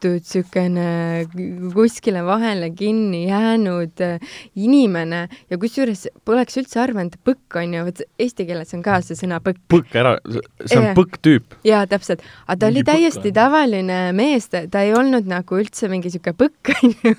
rusutud, 0.00 0.20
niisugune 0.20 1.72
kuskile 1.74 2.22
vahele 2.24 2.70
kinni 2.70 3.28
jäänud 3.28 4.00
äh, 4.00 4.20
inimene 4.56 5.28
ja 5.50 5.58
kusjuures 5.58 6.08
poleks 6.24 6.56
üldse 6.56 6.80
arvanud, 6.80 7.16
põkk 7.24 7.58
on 7.60 7.74
ju, 7.74 7.84
vot 7.84 8.00
eesti 8.18 8.46
keeles 8.46 8.74
on 8.74 8.82
ka 8.82 9.00
see 9.02 9.16
sõna 9.16 9.40
põkk. 9.40 9.60
põkk 9.68 9.96
ära, 9.96 10.16
see 10.64 10.78
on 10.78 10.88
Jah. 10.88 10.94
põkk-tüüp. 10.96 11.56
jaa, 11.64 11.86
täpselt, 11.86 12.22
aga 12.46 12.58
ta 12.60 12.70
oli 12.70 12.84
täiesti 12.84 13.32
tavaline 13.32 14.12
mees, 14.16 14.48
ta, 14.50 14.64
ei 14.80 14.94
olnud 14.94 15.28
nagu 15.28 15.60
üldse 15.60 15.88
mingi 15.88 16.10
niisugune 16.10 16.36
põkk, 16.36 16.72
onju. 16.80 17.14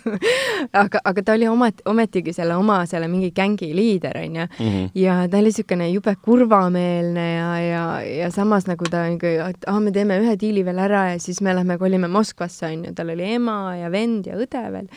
aga, 0.73 1.01
aga 1.03 1.25
ta 1.25 1.35
oli 1.37 1.49
omat-, 1.49 1.83
ometigi 1.85 2.33
selle 2.33 2.57
oma 2.59 2.81
selle 2.89 3.09
mingi 3.11 3.31
gängi 3.35 3.71
liider, 3.75 4.17
onju. 4.25 4.47
Mhm. 4.59 4.91
ja 4.95 5.21
ta 5.29 5.37
oli 5.41 5.51
niisugune 5.51 5.89
jube 5.91 6.15
kurvameelne 6.21 7.27
ja, 7.35 7.51
ja, 7.61 7.85
ja 8.21 8.31
samas 8.33 8.67
nagu 8.69 8.85
ta 8.89 9.05
et 9.11 9.67
aa, 9.67 9.79
me 9.79 9.91
teeme 9.93 10.17
ühe 10.21 10.35
diili 10.39 10.63
veel 10.65 10.79
ära 10.81 11.11
ja 11.13 11.19
siis 11.21 11.41
me 11.41 11.53
lähme 11.55 11.77
kolime 11.81 12.07
Moskvasse, 12.11 12.70
onju, 12.71 12.93
tal 12.97 13.11
oli 13.13 13.27
ema 13.35 13.75
ja 13.79 13.91
vend 13.93 14.27
ja 14.29 14.37
õde 14.39 14.63
veel, 14.73 14.87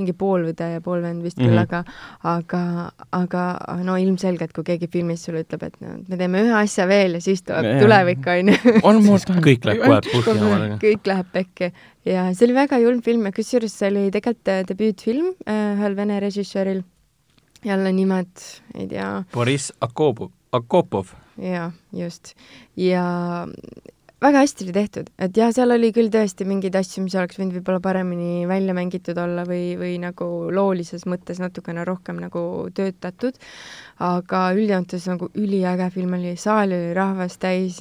mingi 0.00 0.14
poolõde 0.16 0.68
ja 0.74 0.80
poolvend 0.84 1.22
vist 1.24 1.38
küll 1.40 1.52
Mhm. 1.52 1.58
mm, 1.58 1.58
-hmm. 1.58 1.78
aga, 2.22 2.64
aga, 3.12 3.42
aga 3.70 3.82
no 3.84 3.96
ilmselgelt, 3.96 4.52
kui 4.52 4.64
keegi 4.64 4.88
filmis 4.92 5.24
sulle 5.24 5.42
ütleb, 5.44 5.62
et 5.66 5.80
no 5.80 5.96
me 6.08 6.16
teeme 6.16 6.42
ühe 6.42 6.54
asja 6.62 6.86
veel 6.88 7.14
ja 7.14 7.20
siis 7.20 7.42
tuleb 7.42 7.64
Jaa. 7.64 7.80
tulevik, 7.80 8.26
onju 8.26 8.54
on 8.82 9.02
mul 9.06 9.18
kõik 9.18 9.64
läheb 9.68 9.82
kohe 9.84 10.00
põhja 10.26 10.46
omadega. 10.46 10.78
kõik 10.82 11.06
läheb 11.06 11.32
pekki 11.32 11.72
ja 12.04 12.28
see 12.34 12.46
oli 12.48 12.54
väga 12.56 12.78
julm 12.82 13.02
film 13.02 13.26
ja 13.28 13.32
kusjuures 13.32 13.74
see 13.78 13.90
oli 13.92 14.10
tegelikult 14.14 14.48
äh, 14.48 14.62
debüütfilm 14.68 15.32
äh, 15.46 15.76
ühel 15.76 15.96
vene 15.96 16.20
režissööril. 16.20 16.82
jälle 17.64 17.92
nimed, 17.92 18.26
ei 18.74 18.88
tea, 18.90 19.24
Boriss 19.32 19.72
Akopov, 19.80 20.30
Akopov. 20.52 21.12
jaa, 21.38 21.70
just. 21.92 22.34
ja 22.76 23.46
väga 24.22 24.42
hästi 24.44 24.66
oli 24.66 24.74
tehtud, 24.76 25.10
et 25.18 25.36
jah, 25.36 25.50
seal 25.54 25.74
oli 25.74 25.90
küll 25.94 26.10
tõesti 26.12 26.46
mingeid 26.46 26.76
asju, 26.78 27.02
mis 27.04 27.16
oleks 27.18 27.40
võinud 27.40 27.56
võib-olla 27.58 27.82
paremini 27.82 28.46
välja 28.50 28.74
mängitud 28.76 29.18
olla 29.18 29.44
või, 29.48 29.74
või 29.80 29.96
nagu 30.02 30.28
loolises 30.54 31.06
mõttes 31.10 31.42
natukene 31.42 31.84
rohkem 31.88 32.20
nagu 32.22 32.42
töötatud, 32.76 33.38
aga 33.98 34.52
üldjoontes 34.56 35.06
nagu 35.10 35.28
üliäge 35.34 35.90
film 35.94 36.14
oli, 36.18 36.36
saal 36.36 36.72
oli 36.72 36.94
rahvast 36.96 37.40
täis. 37.40 37.78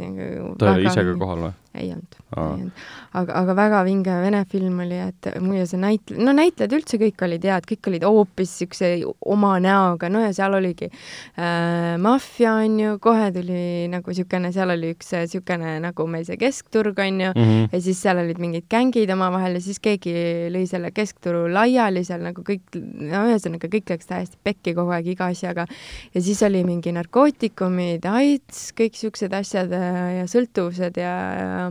ta 0.57 0.73
oli 0.75 0.85
ise 0.87 1.03
ka 1.03 1.17
kohal 1.17 1.47
või? 1.47 1.53
ei 1.71 1.87
olnud, 1.93 2.15
ei 2.35 2.41
olnud. 2.43 2.79
aga, 3.15 3.35
aga 3.39 3.53
väga 3.55 3.77
vinge 3.87 4.15
vene 4.19 4.41
film 4.51 4.79
oli, 4.83 4.97
et 4.99 5.27
muide 5.39 5.63
see 5.69 5.79
näitleja, 5.79 6.19
no 6.27 6.33
näitlejad 6.35 6.73
üldse 6.75 6.97
kõik 6.99 7.23
olid 7.23 7.45
head, 7.47 7.63
kõik 7.69 7.87
olid 7.87 8.03
hoopis 8.03 8.51
niisuguse 8.57 8.89
oma 9.31 9.53
näoga, 9.63 10.09
no 10.11 10.19
ja 10.19 10.33
seal 10.35 10.57
oligi 10.57 10.89
äh, 10.91 11.95
maffia, 12.03 12.57
on 12.59 12.75
ju, 12.79 12.97
kohe 12.99 13.29
tuli 13.31 13.87
nagu 13.91 14.11
niisugune, 14.11 14.51
seal 14.51 14.73
oli 14.75 14.91
üks 14.97 15.13
niisugune 15.15 15.77
nagu 15.85 16.07
meil 16.11 16.25
see 16.27 16.35
keskturg, 16.41 16.99
on 16.99 17.21
ju, 17.23 17.31
Mhm. 17.31 17.69
ja 17.71 17.81
siis 17.81 18.01
seal 18.03 18.19
olid 18.19 18.43
mingid 18.43 18.67
gängid 18.69 19.09
omavahel 19.15 19.55
ja 19.55 19.63
siis 19.63 19.79
keegi 19.79 20.11
lõi 20.51 20.65
selle 20.67 20.91
keskturu 20.91 21.45
laiali 21.53 22.03
seal 22.03 22.19
nagu 22.27 22.43
kõik, 22.43 22.75
no 22.75 23.23
ühesõnaga 23.31 23.71
kõik 23.71 23.95
läks 23.95 24.11
täiesti 24.11 24.37
pekki 24.43 24.75
kogu 24.75 24.91
aeg 24.91 25.07
iga 25.15 25.31
asjaga. 25.31 25.65
Ja 26.13 26.21
siis 26.21 26.41
oli 26.47 26.63
mingi 26.67 26.93
narkootikumid, 26.95 28.05
AIDS, 28.05 28.71
kõik 28.77 28.97
siuksed 28.99 29.33
asjad 29.33 29.73
äh, 29.75 30.01
ja 30.21 30.25
sõltuvused 30.29 30.97
ja, 31.01 31.13
ja 31.37 31.69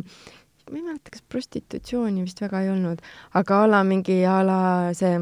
ma 0.70 0.78
ei 0.78 0.84
mäleta, 0.84 1.10
kas 1.10 1.26
prostitutsiooni 1.28 2.24
vist 2.24 2.40
väga 2.42 2.64
ei 2.64 2.72
olnud, 2.72 3.02
aga 3.38 3.62
a 3.64 3.68
la 3.70 3.82
mingi 3.86 4.22
a 4.28 4.40
la 4.46 4.62
see 4.96 5.18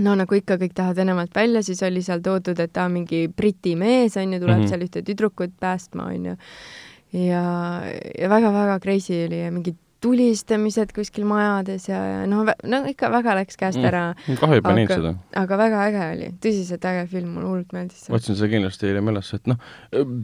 no 0.00 0.14
nagu 0.16 0.36
ikka 0.36 0.56
kõik 0.60 0.74
tahavad 0.76 1.02
Venemaalt 1.02 1.34
välja, 1.36 1.62
siis 1.64 1.82
oli 1.84 2.02
seal 2.04 2.22
toodud, 2.24 2.58
et 2.62 2.72
ta 2.72 2.86
on 2.88 2.96
mingi 2.96 3.26
Briti 3.28 3.74
mees, 3.76 4.16
on 4.16 4.32
ju, 4.32 4.40
tuleb 4.40 4.56
mm. 4.56 4.64
-hmm. 4.64 4.68
seal 4.68 4.86
ühte 4.86 5.02
tüdrukut 5.04 5.52
päästma, 5.60 6.08
on 6.14 6.26
ju. 6.32 6.36
ja, 7.12 7.44
ja 8.18 8.28
väga-väga 8.28 8.78
crazy 8.80 9.24
oli 9.26 9.42
ja 9.44 9.52
mingi 9.52 9.76
tulistamised 10.02 10.90
kuskil 10.96 11.24
majades 11.28 11.86
ja, 11.88 11.98
ja 12.04 12.22
noh, 12.26 12.44
no 12.68 12.80
ikka 12.90 13.10
väga 13.12 13.36
läks 13.38 13.56
käest 13.60 13.78
Mm. 13.82 13.86
ära 13.88 14.02
mul 14.28 14.36
kahju 14.40 14.60
Aga- 14.60 14.74
näinud 14.76 14.90
seda. 14.92 15.12
aga 15.40 15.56
väga 15.58 15.82
äge 15.88 16.02
oli, 16.16 16.28
tõsiselt 16.44 16.84
äge 16.90 17.06
film, 17.08 17.28
mulle 17.36 17.46
hullult 17.48 17.72
meeldis 17.72 18.02
see. 18.06 18.14
otsin 18.14 18.36
seda 18.36 18.48
kindlasti 18.52 18.86
hiljem 18.90 19.08
üles, 19.14 19.30
et 19.34 19.46
noh, 19.46 19.56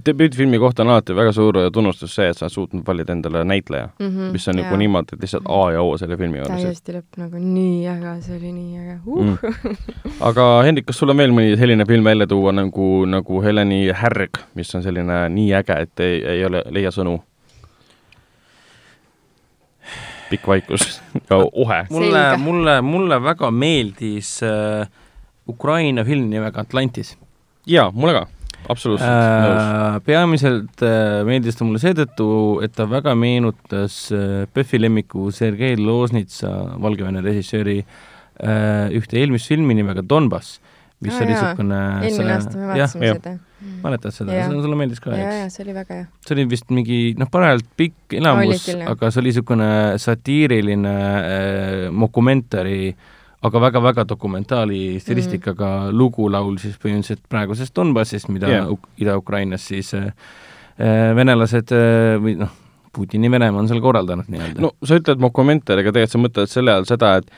debüütfilmi 0.08 0.58
kohta 0.60 0.82
on 0.84 0.90
alati 0.92 1.14
väga 1.16 1.32
suur 1.32 1.58
tunnustus 1.74 2.14
see, 2.14 2.28
et 2.32 2.36
sa 2.38 2.48
suutnud 2.52 2.84
valida 2.86 3.12
endale 3.16 3.44
näitleja, 3.48 3.88
mm 3.98 4.32
mis 4.32 4.48
on 4.50 4.58
nagu 4.60 4.76
niimoodi, 4.76 5.14
et 5.16 5.22
lihtsalt 5.24 5.46
A 5.48 5.72
ja 5.72 5.82
O 5.82 5.96
selle 5.98 6.16
filmi 6.20 6.38
juures. 6.38 6.62
täiesti 6.62 6.92
lõpp 6.98 7.16
nagu 7.22 7.38
nii 7.42 7.86
äge, 7.94 8.14
see 8.26 8.36
oli 8.36 8.52
nii 8.52 8.78
äge 8.82 8.98
uh. 9.06 9.22
Mm. 9.24 9.76
aga 10.30 10.48
Hendrik, 10.66 10.86
kas 10.90 10.98
sul 11.00 11.10
on 11.10 11.16
veel 11.22 11.30
mõni 11.34 11.56
selline 11.58 11.86
film 11.88 12.04
välja 12.04 12.26
tuua 12.26 12.52
nagu, 12.52 13.04
nagu 13.06 13.42
Heleni 13.44 13.88
Härg, 13.94 14.42
mis 14.58 14.74
on 14.74 14.82
selline 14.84 15.28
nii 15.32 15.52
äge, 15.62 15.80
et 15.86 16.00
ei, 16.04 16.20
ei 16.36 16.44
ole, 16.44 16.62
leia 16.74 16.90
sõnu? 16.94 17.18
Pikk 20.30 20.46
vaikus 20.48 21.00
ja 21.30 21.38
ohe. 21.52 21.84
mulle 21.90 22.24
mulle, 22.42 22.80
mulle 22.82 23.20
väga 23.24 23.50
meeldis 23.50 24.38
äh, 24.46 24.88
Ukraina 25.48 26.04
film 26.04 26.28
nimega 26.30 26.60
Atlantis 26.66 27.14
jaa, 27.68 27.88
mulle 27.92 28.14
ka, 28.18 28.26
absoluutselt 28.68 29.08
äh, 29.08 29.46
nõus. 29.46 30.04
peamiselt 30.06 30.84
äh, 30.84 31.20
meeldis 31.28 31.58
ta 31.58 31.66
mulle 31.68 31.80
seetõttu, 31.82 32.28
et 32.64 32.74
ta 32.76 32.88
väga 32.90 33.14
meenutas 33.18 34.00
äh, 34.12 34.46
PÖFFi 34.52 34.82
lemmiku 34.84 35.30
Sergei 35.34 35.76
Loznitsa, 35.80 36.52
Valgevene 36.82 37.22
režissööri 37.24 37.80
äh, 37.82 38.88
ühte 38.96 39.20
eelmist 39.20 39.50
filmi 39.52 39.76
nimega 39.78 40.04
Donbass, 40.04 40.58
mis 41.04 41.14
Aa, 41.14 41.22
oli 41.24 41.34
niisugune 41.34 41.82
eelmine 42.08 42.34
aasta 42.38 42.56
me 42.58 42.72
vaatasime 42.72 43.12
jah. 43.12 43.38
seda. 43.58 43.80
mäletad 43.82 44.14
seda, 44.14 44.38
sulle 44.48 44.78
meeldis 44.78 45.02
ka, 45.02 45.12
ja, 45.16 45.28
eks? 45.44 45.58
see 45.58 45.66
oli 45.66 45.74
väga 45.76 46.00
hea. 46.00 46.06
see 46.26 46.36
oli 46.36 46.46
vist 46.50 46.72
mingi 46.74 46.98
noh, 47.18 47.30
parajalt 47.32 47.68
pikk 47.78 48.18
elamus 48.20 48.68
aga 48.78 49.10
see 49.10 49.22
oli 49.22 49.32
niisugune 49.32 49.70
satiiriline 50.02 50.94
äh, 51.18 51.88
mokumentari, 51.90 52.94
aga 53.46 53.64
väga-väga 53.68 54.06
dokumentaali 54.14 54.82
stilistikaga 55.02 55.72
mm. 55.88 55.98
lugu 55.98 56.30
laul 56.32 56.56
siis 56.62 56.78
põhimõtteliselt 56.82 57.26
praegusest 57.30 57.74
Donbassist, 57.76 58.30
mida 58.34 58.50
yeah. 58.50 58.72
Ida-Ukrainas 58.98 59.68
siis 59.70 59.92
äh, 59.98 60.08
äh, 60.78 61.12
venelased 61.18 61.74
äh, 61.74 62.16
või 62.22 62.38
noh, 62.40 62.56
Putini 62.94 63.30
Venemaa 63.30 63.60
on 63.62 63.68
seal 63.70 63.82
korraldanud 63.84 64.30
nii-öelda 64.32 64.64
no 64.64 64.72
sa 64.82 64.98
ütled 64.98 65.22
mokumentari, 65.22 65.84
aga 65.84 65.94
tegelikult 65.94 66.16
sa 66.16 66.22
mõtled 66.24 66.52
selle 66.52 66.74
all 66.74 66.88
seda, 66.88 67.16
et 67.20 67.30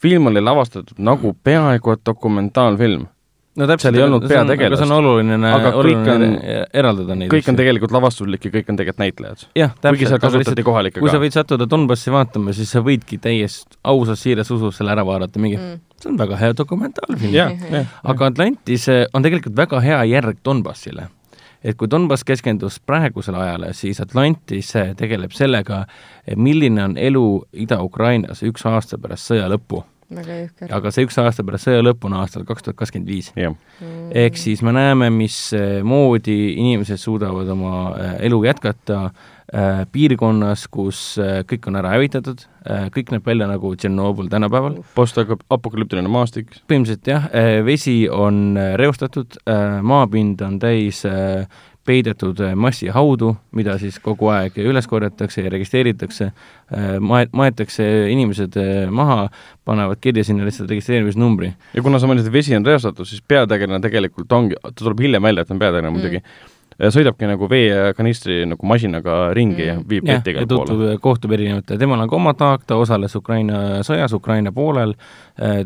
film 0.00 0.30
oli 0.30 0.42
lavastatud 0.42 1.00
nagu 1.02 1.34
peaaegu 1.44 1.94
et 1.94 2.04
dokumentaalfilm. 2.06 3.06
No 3.56 3.66
seal 3.82 3.94
ei 3.98 4.02
olnud 4.04 4.26
peategelast. 4.30 4.78
see 4.82 4.86
on 4.86 4.92
oluline, 5.04 5.34
oluline 5.74 6.12
on- 6.14 6.24
er- 6.38 6.66
eraldada 6.82 7.14
neid 7.18 7.30
kõik 7.32 7.48
on 7.50 7.56
tegelikult 7.58 7.90
lavastuslik 7.92 8.44
ja 8.46 8.50
kõik 8.54 8.68
on 8.70 8.76
tegelikult 8.78 9.02
näitlejad. 9.02 9.44
jah, 9.58 9.72
kuigi 9.82 10.06
seal 10.06 10.12
täpselt, 10.12 10.14
aga 10.14 10.26
kasutati 10.26 10.44
lihtsalt 10.44 10.64
kohalikke 10.70 11.00
kui 11.00 11.10
sa 11.10 11.18
ka. 11.18 11.24
võid 11.24 11.34
sattuda 11.38 11.66
Donbassi 11.70 12.10
vaatama, 12.14 12.52
siis 12.54 12.70
sa 12.70 12.80
võidki 12.80 13.18
täiesti 13.20 13.76
ausas 13.84 14.22
siiras 14.22 14.50
usus 14.50 14.76
selle 14.78 14.92
ära 14.94 15.04
vaadata, 15.06 15.38
mingi 15.42 15.56
Mm. 15.58 15.80
see 16.00 16.10
on 16.12 16.16
väga 16.18 16.36
hea 16.36 16.52
dokumentaalfilm. 16.56 17.32
jah, 17.34 17.52
jah. 17.70 17.86
aga 18.04 18.26
Atlantis 18.26 18.88
eh, 18.88 19.06
on 19.12 19.22
tegelikult 19.22 19.56
väga 19.56 19.80
hea 19.80 20.04
järg 20.04 20.38
Donbassile. 20.44 21.08
et 21.62 21.76
kui 21.76 21.88
Donbass 21.90 22.24
keskendus 22.24 22.78
praegusele 22.80 23.36
ajale, 23.36 23.74
siis 23.74 24.00
Atlantis 24.00 24.74
eh, 24.76 24.94
tegeleb 24.94 25.30
sellega, 25.32 25.84
milline 26.36 26.84
on 26.84 26.96
elu 26.96 27.42
Ida-Ukrainas 27.52 28.42
üks 28.42 28.64
aasta 28.64 28.96
pärast 28.96 29.28
sõja 29.30 29.48
lõppu. 29.50 29.82
Väga 30.14 30.38
jõhker. 30.42 30.72
aga 30.76 30.92
see 30.94 31.06
üks 31.06 31.18
aasta 31.22 31.44
pärast 31.46 31.68
sõja 31.68 31.82
lõppu 31.84 32.08
on 32.10 32.16
aastal 32.20 32.46
kaks 32.48 32.66
tuhat 32.66 32.78
kakskümmend 32.80 33.10
viis. 33.10 33.32
Mm. 33.36 34.10
ehk 34.24 34.38
siis 34.40 34.62
me 34.66 34.74
näeme, 34.76 35.10
mismoodi 35.14 36.38
inimesed 36.56 37.00
suudavad 37.00 37.48
oma 37.54 37.74
eh, 37.96 38.14
elu 38.28 38.40
jätkata 38.48 39.00
eh, 39.06 39.84
piirkonnas, 39.92 40.66
kus 40.72 41.02
eh, 41.22 41.40
kõik 41.48 41.70
on 41.70 41.80
ära 41.80 41.94
hävitatud, 41.96 42.46
kõik 42.92 43.08
näeb 43.14 43.24
välja 43.24 43.46
nagu 43.48 43.70
Tšernobõl 43.72 44.28
tänapäeval, 44.28 44.74
postapokalüptiline 44.94 46.10
maastik. 46.12 46.52
põhimõtteliselt 46.68 47.08
jah, 47.08 47.30
vesi 47.64 48.02
on 48.12 48.58
äh, 48.60 48.74
reostatud, 48.80 49.38
maapind 49.82 50.42
on 50.44 50.58
täis 50.60 51.04
äh, 51.08 51.46
peidetud 51.86 52.40
äh, 52.44 52.52
massihaudu, 52.54 53.32
mida 53.56 53.78
siis 53.80 53.98
kogu 54.04 54.28
aeg 54.34 54.58
üles 54.60 54.86
korjatakse 54.90 55.42
ja 55.42 55.50
registreeritakse, 55.50 56.30
mae-, 57.00 57.28
maetakse 57.32 57.86
inimesed 58.12 58.56
äh, 58.60 58.84
maha, 58.92 59.28
panevad 59.64 60.00
kirja 60.00 60.24
sinna 60.24 60.44
lihtsalt 60.44 60.70
registreerimisnumbri. 60.70 61.52
ja 61.74 61.82
kuna 61.82 61.98
sa 61.98 62.06
mainisid, 62.10 62.32
vesi 62.32 62.56
on 62.56 62.66
reostatud, 62.66 63.08
siis 63.08 63.22
peategelane 63.28 63.80
tegelikult 63.80 64.32
ongi, 64.32 64.56
ta 64.62 64.72
tuleb 64.84 65.00
hiljem 65.00 65.22
välja, 65.22 65.42
et 65.42 65.48
ta 65.48 65.54
on 65.54 65.60
peategelane 65.62 65.90
Mm. 65.90 65.96
muidugi, 65.98 66.22
sõidabki 66.80 67.26
nagu 67.28 67.48
veekanistri 67.50 68.44
nagu 68.48 68.66
masinaga 68.66 69.34
ringi 69.36 69.66
ja 69.66 69.74
Mm. 69.78 69.84
viib 69.88 70.06
jah, 70.06 70.16
vett 70.20 70.26
ja 70.26 70.32
igale 70.32 70.46
poole. 70.46 70.98
kohtub 71.02 71.32
erinevate, 71.32 71.78
temal 71.78 72.00
on 72.00 72.08
ka 72.08 72.16
oma 72.16 72.32
taak, 72.34 72.64
ta 72.66 72.76
osales 72.76 73.14
Ukraina 73.16 73.80
sõjas 73.84 74.14
Ukraina 74.16 74.52
poolel, 74.52 74.94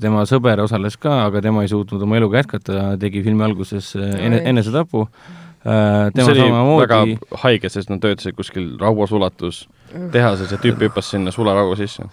tema 0.00 0.22
sõber 0.26 0.62
osales 0.62 0.96
ka, 0.96 1.24
aga 1.26 1.40
tema 1.42 1.62
ei 1.62 1.68
suutnud 1.68 2.02
oma 2.02 2.16
eluga 2.16 2.38
jätkata, 2.38 2.96
tegi 2.98 3.22
filmi 3.22 3.44
alguses 3.44 3.94
äh, 3.96 4.26
ene, 4.26 4.42
enesetapu, 4.44 5.06
see 5.06 5.43
tema 5.64 6.28
oli 6.28 6.40
samamoodi 6.40 6.82
väga 6.84 7.40
haige, 7.44 7.70
sest 7.72 7.90
nad 7.92 8.02
töötasid 8.04 8.36
kuskil 8.36 8.74
rauasulatus 8.80 9.64
tehases 10.12 10.50
ja 10.52 10.58
tüüp 10.60 10.82
hüppas 10.82 11.12
sinna 11.12 11.32
sularaua 11.34 11.76
sisse. 11.78 12.04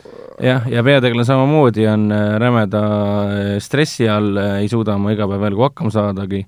jah, 0.41 0.67
ja 0.69 0.83
peategelane 0.83 1.25
samamoodi 1.25 1.87
on 1.89 2.11
äh, 2.11 2.35
rämeda 2.39 2.83
äh, 2.83 3.57
stressi 3.59 4.09
all, 4.09 4.37
ei 4.61 4.69
suuda 4.71 4.95
oma 4.95 5.11
igapäevaeluga 5.15 5.71
hakkama 5.71 5.91
saadagi. 5.93 6.45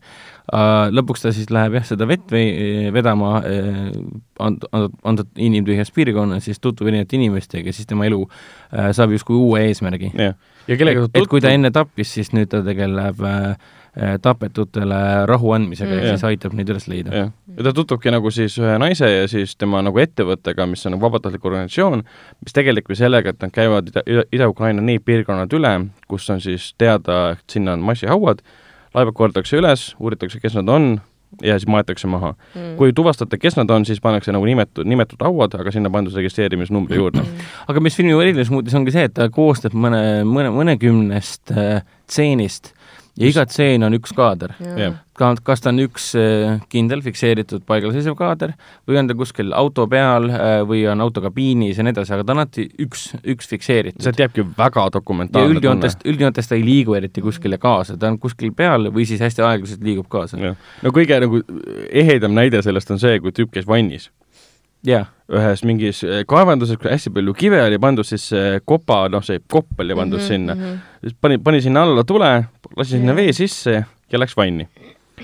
lõpuks 0.93 1.21
ta 1.23 1.31
siis 1.31 1.47
läheb 1.55 1.77
jah, 1.77 1.85
seda 1.87 2.03
vett 2.07 2.31
vedama, 2.93 3.37
and-, 4.43 4.65
antud 5.03 5.29
inimtühjas 5.39 5.91
piirkonnas, 5.95 6.43
siis 6.47 6.59
tutvub 6.59 6.89
erinevate 6.91 7.15
inimestega, 7.15 7.73
siis 7.73 7.87
tema 7.87 8.07
elu 8.09 8.19
äh, 8.27 8.91
saab 8.95 9.15
justkui 9.15 9.37
uue 9.39 9.63
eesmärgi. 9.69 10.11
et 10.67 11.29
kui 11.29 11.41
ta 11.41 11.53
enne 11.53 11.71
tappis, 11.71 12.11
siis 12.17 12.33
nüüd 12.35 12.51
ta 12.51 12.63
tegeleb 12.65 13.23
äh, 13.23 13.39
äh, 13.53 13.71
tapetutele 14.21 15.25
rahu 15.29 15.51
andmisega 15.53 15.91
Mm. 15.93 15.99
mm. 15.99 16.05
ja 16.07 16.15
siis 16.17 16.23
aitab 16.23 16.53
neid 16.57 16.69
üles 16.73 16.87
leida. 16.89 17.11
ja 17.57 17.63
ta 17.63 17.73
tutvubki 17.73 18.11
nagu 18.11 18.31
siis 18.33 18.55
ühe 18.57 18.77
naise 18.81 19.05
ja 19.09 19.27
siis 19.29 19.55
tema 19.55 19.81
nagu 19.85 19.99
ettevõttega, 20.01 20.65
mis 20.69 20.85
on 20.85 20.95
nagu 20.95 21.05
vabatahtlik 21.05 21.45
organisatsioon, 21.45 22.01
mis 22.41 22.53
tegelebki 22.57 22.95
sellega, 22.97 23.29
et 23.29 23.41
nad 23.41 23.51
käivad 23.53 23.91
Ida- 23.93 24.03
Ida- 24.09 24.25
Ida-Ukraina 24.33 24.81
need 24.81 25.05
piirkonnad 25.05 25.53
üle, 25.53 25.73
kus 26.07 26.29
on 26.33 26.41
siis 26.41 26.71
teada, 26.77 27.31
et 27.37 27.43
sinna 27.53 27.73
on 27.77 27.85
massihauad, 27.85 28.41
laevad 28.95 29.13
korjatakse 29.13 29.57
üles, 29.61 29.91
uuritakse, 29.99 30.39
kes 30.41 30.55
nad 30.55 30.69
on 30.69 31.01
ja 31.41 31.55
siis 31.57 31.65
maetakse 31.67 32.07
maha. 32.07 32.35
Mm. 32.55 32.75
kui 32.77 32.93
tuvastate, 32.93 33.37
kes 33.41 33.55
nad 33.57 33.69
on, 33.73 33.85
siis 33.85 34.01
pannakse 34.01 34.31
nagu 34.31 34.45
nimetud, 34.45 34.85
nimetud 34.85 35.21
hauad, 35.21 35.53
aga 35.57 35.71
sinna 35.73 35.89
pandud 35.89 36.13
registreerimisnumbri 36.13 36.97
juurde. 36.97 37.21
aga 37.67 37.79
mis 37.81 37.95
filmi 37.97 38.13
eriliseks 38.13 38.51
muutis, 38.53 38.73
ongi 38.77 38.91
see, 38.93 39.03
et 39.09 39.13
ta 39.13 39.29
koosneb 39.29 39.73
mõne, 39.73 40.23
mõne, 40.29 40.49
mõnekümnest 40.53 41.51
äh, 41.57 41.81
tseenist 42.07 42.73
ja 43.19 43.29
iga 43.29 43.45
tseen 43.45 43.85
on 43.85 43.93
üks 43.97 44.13
kaader. 44.17 44.53
ka, 45.13 45.29
kas 45.45 45.61
ta 45.61 45.69
on 45.69 45.81
üks 45.83 46.07
äh, 46.17 46.55
kindel 46.71 47.03
fikseeritud 47.05 47.65
paigal 47.69 47.93
seisev 47.93 48.15
kaader 48.17 48.55
või 48.89 48.97
on 49.01 49.09
ta 49.09 49.15
kuskil 49.17 49.53
auto 49.53 49.85
peal 49.89 50.25
äh, 50.33 50.55
või 50.65 50.81
on 50.89 51.03
auto 51.05 51.21
kabiinis 51.21 51.77
ja 51.77 51.85
nii 51.85 51.93
edasi, 51.93 52.15
aga 52.15 52.25
ta 52.25 52.33
on 52.33 52.41
alati 52.41 52.65
üks, 52.81 53.05
üks 53.35 53.51
fikseeritud. 53.51 54.01
sealt 54.03 54.23
jääbki 54.23 54.47
väga 54.57 54.87
dokumentaalne 54.97 55.51
tunne. 55.51 55.59
üldjoontes, 55.59 55.99
üldjoontes 56.09 56.49
ta 56.49 56.57
ei 56.57 56.65
liigu 56.65 56.97
eriti 56.97 57.21
kuskile 57.21 57.61
kaasa, 57.61 57.99
ta 58.01 58.09
on 58.09 58.17
kuskil 58.21 58.53
peal 58.57 58.89
või 58.89 59.05
siis 59.09 59.21
hästi 59.21 59.45
aeglaselt 59.45 59.85
liigub 59.85 60.09
kaasa. 60.09 60.41
no 60.41 60.95
kõige 60.95 61.21
nagu 61.21 61.43
ehedam 61.91 62.33
näide 62.33 62.65
sellest 62.65 62.91
on 62.93 63.01
see, 63.03 63.21
kui 63.21 63.35
tüüp 63.35 63.53
käis 63.53 63.69
vannis 63.69 64.09
jaa, 64.87 65.05
ühes 65.33 65.63
mingis 65.67 66.03
eh, 66.03 66.23
kaevanduses, 66.29 66.77
kus 66.79 66.91
hästi 66.91 67.13
palju 67.15 67.33
kive 67.37 67.61
oli 67.63 67.79
pandud, 67.81 68.07
siis 68.07 68.25
see 68.33 68.59
kopa, 68.65 69.05
noh, 69.11 69.23
see 69.25 69.39
kopp 69.49 69.79
oli 69.79 69.95
pandud 69.95 70.19
mm 70.19 70.23
-hmm, 70.23 70.27
sinna. 70.27 70.79
siis 71.01 71.15
pani, 71.21 71.37
pani 71.37 71.61
sinna 71.61 71.83
alla 71.83 72.03
tule, 72.03 72.31
lasi 72.77 72.97
sinna 72.97 73.13
Jah. 73.13 73.15
vee 73.15 73.33
sisse 73.33 73.85
ja 74.11 74.19
läks 74.19 74.37
vanni. 74.37 74.67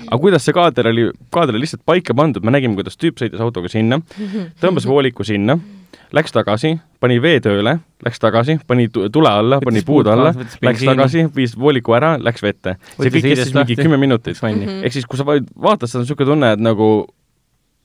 aga 0.06 0.18
kuidas 0.18 0.44
see 0.44 0.52
kaader 0.54 0.88
oli, 0.88 1.10
kaader 1.30 1.54
oli 1.54 1.60
lihtsalt 1.66 1.82
paika 1.86 2.14
pandud, 2.14 2.42
me 2.44 2.50
nägime, 2.50 2.74
kuidas 2.74 2.96
tüüp 2.96 3.18
sõitis 3.20 3.40
autoga 3.40 3.68
sinna, 3.68 4.00
tõmbas 4.62 4.86
vooliku 4.86 5.24
sinna, 5.24 5.58
läks 6.12 6.32
tagasi, 6.32 6.78
pani 7.00 7.20
vee 7.22 7.40
tööle, 7.40 7.78
läks 8.04 8.18
tagasi, 8.18 8.58
pani 8.66 8.88
tu- 8.88 9.08
tule 9.08 9.28
alla, 9.28 9.60
pani 9.60 9.82
puud 9.82 10.06
alla 10.06 10.32
läks 10.62 10.84
tagasi, 10.84 11.28
viis 11.36 11.58
vooliku 11.58 11.92
ära, 11.94 12.16
läks 12.18 12.42
vette. 12.42 12.76
see 12.96 13.10
kõik 13.10 13.22
kestis 13.22 13.54
mingi 13.54 13.76
kümme 13.76 13.96
minutit. 13.96 14.38
Mhm. 14.42 14.84
ehk 14.84 14.92
siis, 14.92 15.06
kui 15.06 15.18
sa 15.18 15.24
vaid- 15.24 15.50
vaatad, 15.62 15.88
seda 15.88 15.98
on 16.00 16.04
niisugune 16.06 16.26
tunne, 16.26 16.52
et 16.52 16.60
nagu 16.60 17.06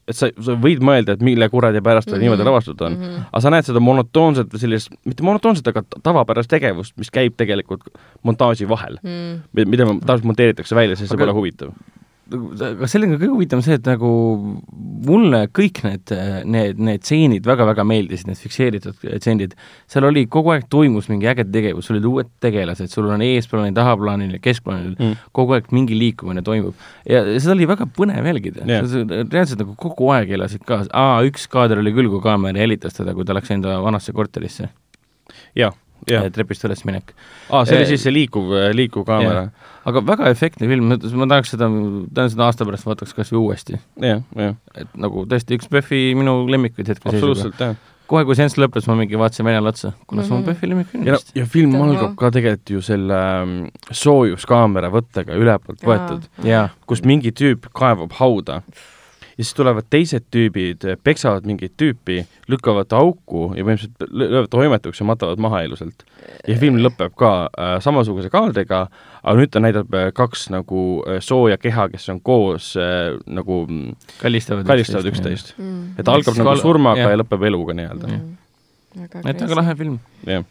et 0.08 0.16
sa, 0.16 0.28
sa 0.42 0.54
võid 0.62 0.80
mõelda, 0.86 1.16
et 1.18 1.22
mille 1.26 1.48
kuradi 1.50 1.82
pärast 1.82 2.08
ta 2.10 2.16
Mhm. 2.16 2.22
niimoodi 2.22 2.46
lavastatud 2.46 2.82
on. 2.86 2.98
aga 3.34 3.42
sa 3.42 3.50
näed 3.50 3.66
seda 3.66 3.80
monotoonset 3.80 4.48
või 4.54 4.60
sellist, 4.60 4.92
mitte 5.06 5.24
monotoonset, 5.24 5.68
aga 5.68 5.82
tavapärast 6.04 6.50
tegevust, 6.50 6.94
mis 6.98 7.10
käib 7.10 7.34
tegelikult 7.38 7.82
montaaži 8.24 8.68
vahel, 8.70 9.00
Mm. 9.04 9.42
mida 9.70 9.86
tavaliselt 9.86 10.24
monteeritakse 10.30 10.76
välja, 10.76 10.96
sest 10.96 11.10
see 11.10 11.16
Aga- 11.18 11.26
pole 11.26 11.34
huvitav. 11.34 11.74
Aga 12.26 12.88
sellega 12.90 13.20
kõige 13.20 13.34
huvitavam 13.36 13.62
see, 13.62 13.76
et 13.78 13.86
nagu 13.86 14.10
mulle 15.06 15.42
kõik 15.54 15.82
need, 15.86 16.14
need, 16.50 16.80
need 16.82 17.04
stseenid 17.04 17.46
väga-väga 17.46 17.86
meeldisid, 17.86 18.30
need 18.32 18.40
fikseeritud 18.42 18.98
stseenid. 18.98 19.54
seal 19.92 20.08
oli, 20.10 20.26
kogu 20.32 20.56
aeg 20.56 20.66
toimus 20.72 21.10
mingi 21.12 21.30
äge 21.30 21.46
tegevus, 21.54 21.86
sul 21.86 22.00
olid 22.00 22.10
uued 22.10 22.32
tegelased, 22.42 22.90
sul 22.90 23.12
on 23.14 23.22
eesplaanil, 23.26 23.76
tahaplaanil 23.78 24.34
ja 24.38 24.42
keskplaanil 24.42 24.96
mm. 24.98 25.30
kogu 25.38 25.58
aeg 25.58 25.70
mingi 25.76 25.98
liikumine 26.00 26.42
toimub. 26.46 26.74
ja 27.10 27.22
seda 27.36 27.54
oli 27.54 27.70
väga 27.70 27.90
põnev 28.00 28.32
jälgida 28.32 28.66
yeah., 28.66 28.90
reaalselt 29.22 29.62
nagu 29.62 29.78
kogu 29.78 30.10
aeg 30.16 30.34
elasid 30.40 30.66
kaasa, 30.66 30.90
aa, 30.98 31.22
üks 31.30 31.46
kaader 31.52 31.84
oli 31.84 31.94
küll, 31.94 32.10
kui 32.10 32.26
kaamera 32.26 32.66
jälitas 32.66 32.98
teda, 32.98 33.14
kui 33.14 33.28
ta 33.28 33.38
läks 33.38 33.54
enda 33.54 33.78
vanasse 33.86 34.16
korterisse. 34.18 34.72
jah 35.56 35.78
yeah. 36.10 36.28
trepist 36.34 36.66
üles 36.68 36.84
minek. 36.88 37.16
aa, 37.50 37.64
see 37.66 37.80
oli 37.80 37.90
siis 37.94 38.06
see 38.06 38.14
liikuv, 38.14 38.52
liikuv 38.78 39.08
kaamera 39.08 39.48
yeah.? 39.48 39.74
aga 39.90 40.04
väga 40.06 40.30
efektne 40.34 40.70
film, 40.70 40.92
ma 40.92 41.30
tahaks 41.32 41.56
seda, 41.56 41.70
tõenäoliselt 41.70 42.46
aasta 42.46 42.68
pärast 42.70 42.90
vaataks 42.90 43.18
kas 43.18 43.34
või 43.34 43.42
uuesti. 43.48 43.82
jah, 44.02 44.24
jah. 44.38 44.56
et 44.76 44.96
nagu 45.00 45.26
tõesti 45.30 45.60
üks 45.60 45.70
PÖFFi 45.72 46.08
minu 46.18 46.44
lemmikuid 46.52 46.94
hetkeseisuga. 46.94 47.20
absoluutselt, 47.20 47.62
jah 47.62 47.76
kohe, 48.10 48.26
kui 48.28 48.38
seanss 48.38 48.58
lõppes, 48.62 48.88
ma 48.90 48.96
mingi 49.00 49.18
vaatasin 49.20 49.48
venele 49.48 49.72
otsa, 49.72 49.92
kuna 50.10 50.26
see 50.26 50.36
on 50.36 50.44
mhm. 50.44 50.50
PÖFFi 50.50 50.70
lemmik 50.72 51.08
ja, 51.08 51.20
ja 51.38 51.46
film 51.50 51.76
algab 51.80 52.16
ka 52.20 52.32
tegelikult 52.34 52.74
ju 52.76 52.84
selle 52.86 53.18
ähm, 53.18 53.56
soojuskaamera 53.90 54.92
võttega 54.94 55.38
ülevalt 55.38 55.86
võetud, 55.86 56.28
kus 56.90 57.02
mingi 57.08 57.34
tüüp 57.36 57.70
kaevab 57.76 58.14
hauda 58.20 58.62
ja 59.36 59.44
siis 59.44 59.54
tulevad 59.54 59.88
teised 59.92 60.24
tüübid, 60.32 60.86
peksavad 61.04 61.48
mingit 61.48 61.74
tüüpi, 61.80 62.22
lükkavad 62.52 62.94
auku 62.96 63.50
ja 63.58 63.66
põhimõtteliselt 63.68 64.14
löövad 64.16 64.48
toimetuks 64.54 65.02
ja 65.02 65.08
matavad 65.10 65.42
maha 65.44 65.66
ilusalt. 65.68 66.06
ja 66.48 66.56
film 66.60 66.80
lõpeb 66.80 67.16
ka 67.20 67.32
äh, 67.50 67.76
samasuguse 67.84 68.32
kaadriga, 68.32 68.86
aga 69.22 69.36
nüüd 69.40 69.52
ta 69.52 69.60
näitab 69.64 69.94
äh, 69.94 70.08
kaks 70.16 70.48
nagu 70.56 70.86
äh, 71.04 71.20
sooja 71.20 71.60
keha, 71.60 71.90
kes 71.92 72.08
on 72.14 72.22
koos 72.24 72.72
äh, 72.80 73.18
nagu 73.28 73.62
kallistavad, 74.22 74.68
kallistavad 74.72 75.12
üksteist. 75.12 75.56
Mm. 75.60 75.96
et 76.00 76.08
algab 76.08 76.40
nagu 76.40 76.56
surmaga 76.62 77.04
ja, 77.04 77.12
ja 77.12 77.20
lõpeb 77.20 77.48
eluga 77.52 77.76
nii-öelda 77.76 78.12
mm.. 78.12 78.36
et 79.26 79.48
väga 79.48 79.60
lahe 79.62 79.76
film. 79.84 80.00
jah. 80.30 80.48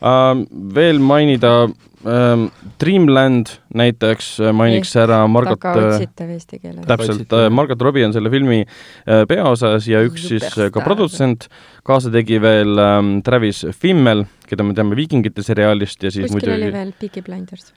Veel 0.00 0.98
mainida 1.00 1.52
uh, 1.66 2.42
Dreamland 2.82 3.54
näiteks 3.76 4.34
uh, 4.42 4.50
mainiks 4.56 4.92
ära 5.00 5.22
Margot 5.30 5.62
keeles. 5.62 6.84
täpselt, 6.86 7.32
Margot 7.50 7.82
Robbie 7.82 8.04
on 8.06 8.12
selle 8.16 8.32
filmi 8.32 8.60
peaosas 9.04 9.88
ja 9.88 10.02
üks 10.04 10.28
Superstar. 10.28 10.68
siis 10.68 10.74
ka 10.74 10.84
produtsent, 10.84 11.48
kaasa 11.86 12.12
tegi 12.12 12.42
veel 12.42 12.76
um, 12.76 13.16
Travis 13.26 13.64
Fimmel, 13.72 14.26
keda 14.50 14.66
me 14.66 14.76
teame 14.76 14.98
Viikingite 14.98 15.44
seriaalist 15.46 16.04
ja 16.04 16.12
siis 16.12 16.28
kuskil 16.28 16.38
muidugi 16.52 16.60
oli 16.60 16.78
veel 16.78 16.94
Peaky 17.00 17.24
Blinders 17.26 17.72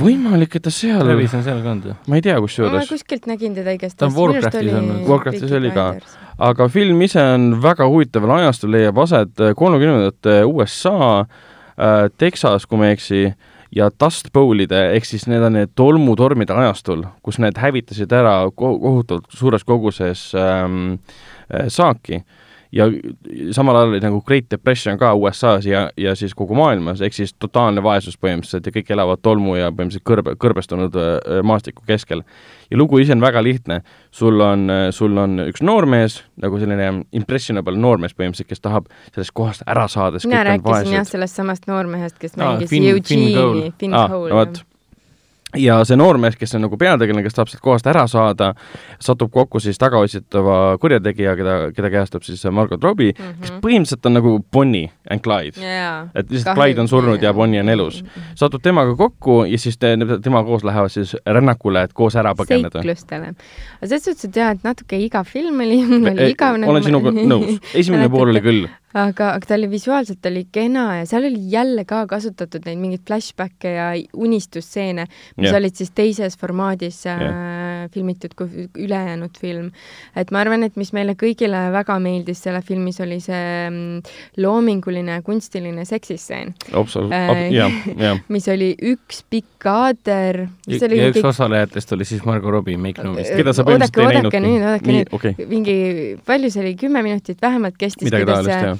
võimalik, 0.00 0.56
et 0.58 0.64
ta 0.66 0.72
seal 0.74 1.04
Travis 1.04 1.36
on 1.36 1.44
seal 1.46 1.60
ka 1.62 1.74
olnud 1.74 1.90
ju? 1.90 1.94
ma 2.10 2.18
ei 2.18 2.24
tea, 2.24 2.38
kusjuures. 2.42 2.76
ma 2.78 2.88
kuskilt 2.88 3.28
nägin 3.30 3.54
teda 3.58 3.76
igast 3.76 3.98
ta 4.00 4.08
on 4.08 4.16
Warcraftis 4.16 4.72
olnud. 4.80 5.04
Warcraftis 5.08 5.54
oli 5.58 5.70
ka. 5.74 5.86
aga 6.50 6.68
film 6.72 7.04
ise 7.06 7.22
on 7.36 7.52
väga 7.62 7.88
huvitaval 7.90 8.36
ajastul, 8.40 8.74
leiab 8.76 8.98
aset 9.04 9.46
kolmekümnendate 9.56 10.42
USA 10.48 10.98
äh,, 11.20 12.10
Texas, 12.18 12.66
kui 12.66 12.80
ma 12.80 12.90
ei 12.90 12.98
eksi, 12.98 13.22
ja 13.76 13.90
Dust 14.04 14.32
Bowlide, 14.34 14.82
ehk 14.96 15.06
siis 15.06 15.26
need 15.30 15.44
on 15.46 15.54
need 15.58 15.72
tolmutormide 15.78 16.54
ajastul, 16.64 17.04
kus 17.22 17.38
need 17.42 17.58
hävitasid 17.60 18.12
ära 18.12 18.34
kohutavalt 18.50 19.30
suures 19.36 19.64
koguses 19.66 20.30
ähm, 20.38 20.98
äh, 21.52 21.68
saaki 21.70 22.24
ja 22.72 22.86
samal 23.52 23.76
ajal 23.76 23.88
oli 23.88 24.00
nagu 24.02 24.20
Great 24.26 24.46
Depression 24.50 24.98
ka 24.98 25.12
USA-s 25.14 25.66
ja, 25.66 25.88
ja 25.96 26.14
siis 26.18 26.34
kogu 26.38 26.54
maailmas, 26.54 27.00
ehk 27.00 27.16
siis 27.16 27.34
totaalne 27.34 27.82
vaesus 27.82 28.18
põhimõtteliselt 28.20 28.66
ja 28.66 28.74
kõik 28.74 28.92
elavad 28.94 29.22
tolmu 29.22 29.56
ja 29.58 29.70
põhimõtteliselt 29.72 30.06
kõrbe, 30.06 30.36
kõrbestunud 30.40 30.98
äh, 31.00 31.40
maastiku 31.46 31.82
keskel. 31.86 32.22
ja 32.70 32.78
lugu 32.78 32.98
ise 33.02 33.16
on 33.16 33.20
väga 33.20 33.42
lihtne, 33.42 33.80
sul 34.10 34.40
on, 34.40 34.70
sul 34.94 35.18
on 35.18 35.46
üks 35.48 35.62
noormees, 35.66 36.20
nagu 36.40 36.58
selline 36.62 37.04
impressionable 37.12 37.76
noormees 37.76 38.14
põhimõtteliselt, 38.14 38.52
kes 38.52 38.62
tahab 38.62 38.90
sellest 39.14 39.34
kohast 39.34 39.66
ära 39.66 39.88
saada, 39.88 40.22
mina 40.24 40.44
rääkisin 40.52 41.00
jah, 41.00 41.06
sellest 41.08 41.42
samast 41.42 41.66
noormehest, 41.70 42.18
kes 42.22 42.36
no, 42.36 42.54
mängis 42.54 42.72
Eugene'i, 42.72 43.72
Finn 43.80 43.96
Cole. 43.96 44.30
no 44.30 44.36
vot 44.36 44.64
ja 45.56 45.80
see 45.84 45.98
noormees, 45.98 46.36
kes 46.38 46.54
on 46.54 46.64
nagu 46.66 46.78
peategelane, 46.78 47.24
kes 47.24 47.36
tahab 47.36 47.50
sealt 47.50 47.62
kohast 47.64 47.88
ära 47.90 48.04
saada, 48.10 48.52
satub 49.02 49.32
kokku 49.34 49.60
siis 49.62 49.78
tagaotsitava 49.80 50.78
kurjategija, 50.82 51.34
keda, 51.38 51.56
keda 51.76 51.90
kehastab 51.92 52.26
siis 52.26 52.44
Margot 52.54 52.82
Robbie 52.84 53.12
mm, 53.12 53.24
-hmm. 53.24 53.40
kes 53.40 53.52
põhimõtteliselt 53.64 54.06
on 54.06 54.16
nagu 54.18 54.34
Bonnie 54.52 54.90
and 55.10 55.24
Clyde 55.24 55.60
yeah.. 55.60 56.08
et 56.14 56.30
lihtsalt 56.30 56.54
Kahju, 56.54 56.62
Clyde 56.62 56.80
on 56.80 56.88
surnud 56.88 57.16
yeah. 57.16 57.30
ja 57.30 57.34
Bonnie 57.34 57.60
on 57.60 57.68
elus. 57.68 58.02
Mhm. 58.02 58.34
satub 58.34 58.62
temaga 58.62 58.96
kokku 58.96 59.44
ja 59.44 59.58
siis 59.58 59.78
te, 59.78 59.96
tema 60.22 60.44
koos 60.44 60.64
lähevad 60.64 60.88
siis 60.88 61.16
rännakule, 61.26 61.82
et 61.82 61.92
koos 61.92 62.16
ära 62.16 62.34
põgeneda. 62.34 62.82
seiklustele. 62.82 63.34
aga 63.80 63.86
selles 63.86 64.04
suhtes, 64.04 64.24
et 64.24 64.36
jah, 64.36 64.50
et 64.50 64.64
natuke 64.64 64.98
igav 64.98 65.24
film 65.24 65.60
oli, 65.60 65.82
mul 65.86 66.12
oli 66.12 66.30
igav 66.30 66.60
nagu 66.60 66.72
olen 66.72 66.84
sinuga 66.84 67.10
nõus, 67.10 67.58
esimene 67.74 68.08
pool 68.08 68.30
oli 68.30 68.40
küll 68.44 68.68
aga, 68.94 69.32
aga 69.36 69.46
ta 69.46 69.54
oli 69.54 69.68
visuaalselt 69.70 70.26
oli 70.26 70.44
kena 70.52 70.84
ja 71.00 71.06
seal 71.06 71.26
oli 71.28 71.44
jälle 71.52 71.84
ka 71.88 72.02
kasutatud 72.10 72.66
neid 72.66 72.80
mingeid 72.80 73.04
flashback'e 73.06 73.74
ja 73.74 73.88
unistusstseene, 74.16 75.06
mis 75.36 75.46
yeah. 75.46 75.58
olid 75.58 75.78
siis 75.78 75.92
teises 75.94 76.38
formaadis 76.40 77.04
yeah. 77.06 77.22
äh, 77.22 77.84
filmitud 77.94 78.34
kui 78.38 78.66
ülejäänud 78.78 79.38
film. 79.40 79.70
et 80.16 80.30
ma 80.34 80.42
arvan, 80.42 80.66
et 80.66 80.76
mis 80.80 80.92
meile 80.96 81.14
kõigile 81.18 81.68
väga 81.74 81.98
meeldis 82.02 82.42
selle 82.46 82.62
filmis, 82.66 83.00
oli 83.04 83.20
see 83.22 83.44
mm, 83.68 84.10
loominguline 84.42 85.20
kunstiline 85.26 85.86
jah, 87.54 87.78
jah. 87.96 88.22
mis 88.34 88.50
oli 88.50 88.72
üks 88.92 89.22
pikk 89.30 89.60
kaader. 89.60 90.46
ja 90.66 90.80
üks 90.80 91.20
pikk... 91.20 91.30
osalejatest 91.30 91.94
oli 91.96 92.06
siis 92.08 92.24
Margo 92.26 92.50
Robbie, 92.50 92.78
Make 92.80 93.04
No 93.04 93.14
Mistake. 93.14 93.42
keda 93.42 93.54
sa 93.54 93.64
põhimõtteliselt 93.66 94.02
ei 94.02 94.18
näinudki. 94.18 94.36
oodake 94.36 94.42
nüüd, 94.46 94.66
oodake 94.66 94.94
nüüd 94.96 95.14
okay.. 95.16 95.48
mingi, 95.50 95.76
palju 96.26 96.50
see 96.52 96.64
oli, 96.64 96.74
kümme 96.80 97.04
minutit 97.06 97.42
vähemalt 97.42 97.78
kestis. 97.80 98.08
midagi 98.08 98.28
taolist, 98.30 98.79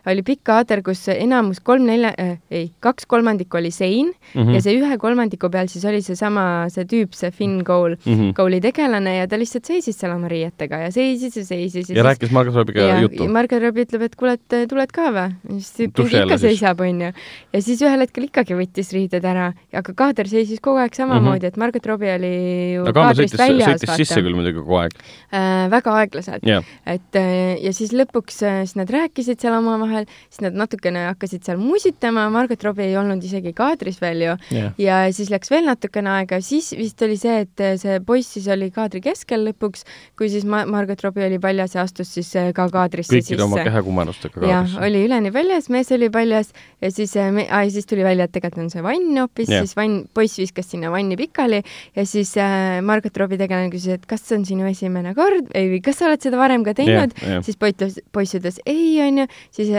oli 0.09 0.23
pikk 0.25 0.43
kaader, 0.49 0.81
kus 0.85 1.03
enamus 1.13 1.61
kolm 1.63 1.85
nelja 1.85 2.11
äh,, 2.19 2.37
ei, 2.51 2.69
kaks 2.83 3.05
kolmandikku 3.09 3.59
oli 3.59 3.71
sein 3.71 4.11
mm 4.11 4.41
-hmm. 4.41 4.55
ja 4.55 4.61
see 4.61 4.77
ühe 4.79 4.97
kolmandiku 4.97 5.49
peal 5.53 5.69
siis 5.69 5.85
oli 5.85 6.01
seesama, 6.01 6.69
see 6.73 6.85
tüüp, 6.89 7.13
see 7.13 7.31
Finn 7.31 7.63
Cole 7.63 7.97
mm, 8.05 8.13
-hmm. 8.13 8.33
Cole'i 8.37 8.61
tegelane 8.61 9.15
ja 9.17 9.27
ta 9.27 9.37
lihtsalt 9.37 9.65
seisis 9.65 9.99
seal 9.99 10.15
oma 10.15 10.27
riietega 10.27 10.79
ja 10.85 10.91
seisis 10.91 11.37
ja 11.37 11.45
seisis. 11.45 11.89
ja, 11.89 11.97
ja 11.97 12.03
rääkis 12.03 12.29
siis... 12.29 12.31
Margot 12.31 12.55
Robbiga 12.55 12.99
juttu. 12.99 13.27
Margot 13.27 13.61
Robbie 13.61 13.85
ütleb, 13.85 14.01
et 14.01 14.15
kuule, 14.15 14.33
et 14.33 14.69
tuled 14.69 14.91
ka 14.91 15.11
või? 15.11 15.59
siis 15.59 15.91
tüüp 15.93 16.15
ikka 16.23 16.37
seisab, 16.37 16.81
onju. 16.81 17.11
ja 17.53 17.61
siis 17.61 17.81
ühel 17.81 18.05
hetkel 18.05 18.27
ikkagi 18.29 18.57
võttis 18.57 18.91
riided 18.95 19.25
ära, 19.25 19.51
aga 19.73 19.93
kaader 19.93 20.27
seisis 20.27 20.59
kogu 20.59 20.81
aeg 20.81 20.95
samamoodi 20.95 21.29
mm, 21.29 21.37
-hmm. 21.41 21.47
et 21.47 21.57
Margot 21.57 21.85
Robbie 21.85 22.15
oli 22.15 22.33
ju 22.75 22.85
no, 22.85 22.93
kaadrist 22.93 23.37
väljas. 23.37 23.69
sõitis 23.69 23.95
sisse 24.01 24.21
küll 24.21 24.35
muidugi 24.35 24.57
kogu 24.59 24.81
aeg 24.81 24.97
äh,. 25.33 25.69
väga 25.69 25.93
aeglaselt 26.01 26.47
yeah.. 26.47 26.65
et 26.85 27.15
äh, 27.15 27.61
ja 27.61 27.73
siis 27.73 27.93
lõpuks 27.93 28.41
äh, 28.41 28.61
siis 28.65 28.75
nad 28.75 28.89
rääkisid 28.89 29.39
seal 29.41 29.53
omavahel 29.59 29.90
vahel, 29.91 30.07
siis 30.31 30.45
nad 30.45 30.57
natukene 30.57 31.05
hakkasid 31.11 31.45
seal 31.47 31.59
musitama, 31.61 32.27
Margot 32.33 32.63
Robbie 32.63 32.89
ei 32.89 32.97
olnud 32.99 33.23
isegi 33.23 33.53
kaadris 33.57 33.99
veel 34.01 34.25
ju 34.25 34.35
yeah.. 34.53 34.73
ja 34.81 35.01
siis 35.15 35.31
läks 35.33 35.51
veel 35.51 35.67
natukene 35.67 36.11
aega, 36.17 36.41
siis 36.45 36.71
vist 36.77 37.01
oli 37.05 37.17
see, 37.19 37.43
et 37.45 37.65
see 37.81 37.99
poiss 38.05 38.37
siis 38.37 38.47
oli 38.51 38.71
kaadri 38.73 39.01
keskel 39.03 39.45
lõpuks, 39.49 39.85
kui 40.19 40.31
siis 40.31 40.45
ma-, 40.47 40.65
Margot 40.69 41.01
Robbie 41.05 41.27
oli 41.27 41.39
paljas 41.41 41.75
ja 41.75 41.85
astus 41.85 42.13
siis 42.15 42.31
äh, 42.39 42.51
ka 42.55 42.67
kaadrisse 42.71 43.13
kõikide 43.13 43.35
sisse. 43.35 43.45
oma 43.45 43.61
kehekummardustega 43.65 44.35
kaadrisse. 44.37 44.55
jah, 44.55 44.87
oli 44.87 45.03
üleni 45.07 45.33
väljas, 45.33 45.69
mees 45.73 45.91
oli 45.95 46.11
väljas 46.13 46.53
ja 46.81 46.91
siis 46.93 47.15
äh,, 47.19 47.41
ah, 47.49 47.65
siis 47.71 47.89
tuli 47.89 48.05
välja, 48.07 48.27
et 48.29 48.35
tegelikult 48.35 48.65
on 48.65 48.71
see 48.73 48.85
vann 48.85 49.21
hoopis 49.21 49.51
yeah., 49.51 49.65
siis 49.65 49.77
vann, 49.77 50.05
poiss 50.15 50.39
viskas 50.41 50.71
sinna 50.71 50.91
vanni 50.93 51.17
pikali 51.19 51.61
ja 51.97 52.05
siis 52.07 52.33
äh, 52.39 52.79
Margot 52.85 53.17
Robbie 53.17 53.39
tegelane 53.41 53.71
küsis, 53.73 53.99
et 53.99 54.07
kas 54.09 54.23
see 54.27 54.39
on 54.39 54.47
sinu 54.47 54.67
esimene 54.69 55.15
kord 55.17 55.51
või 55.51 55.81
kas 55.83 56.01
sa 56.01 56.09
oled 56.09 56.23
seda 56.23 56.39
varem 56.41 56.65
ka 56.67 56.75
teinud 56.77 57.15
yeah,, 57.17 57.35
yeah. 57.35 57.45
siis 57.45 57.59
poiss, 57.59 57.99
poiss 58.15 58.37
ütles 58.37 58.61
ei, 58.65 58.95
onju, 59.03 59.27
siis 59.53 59.71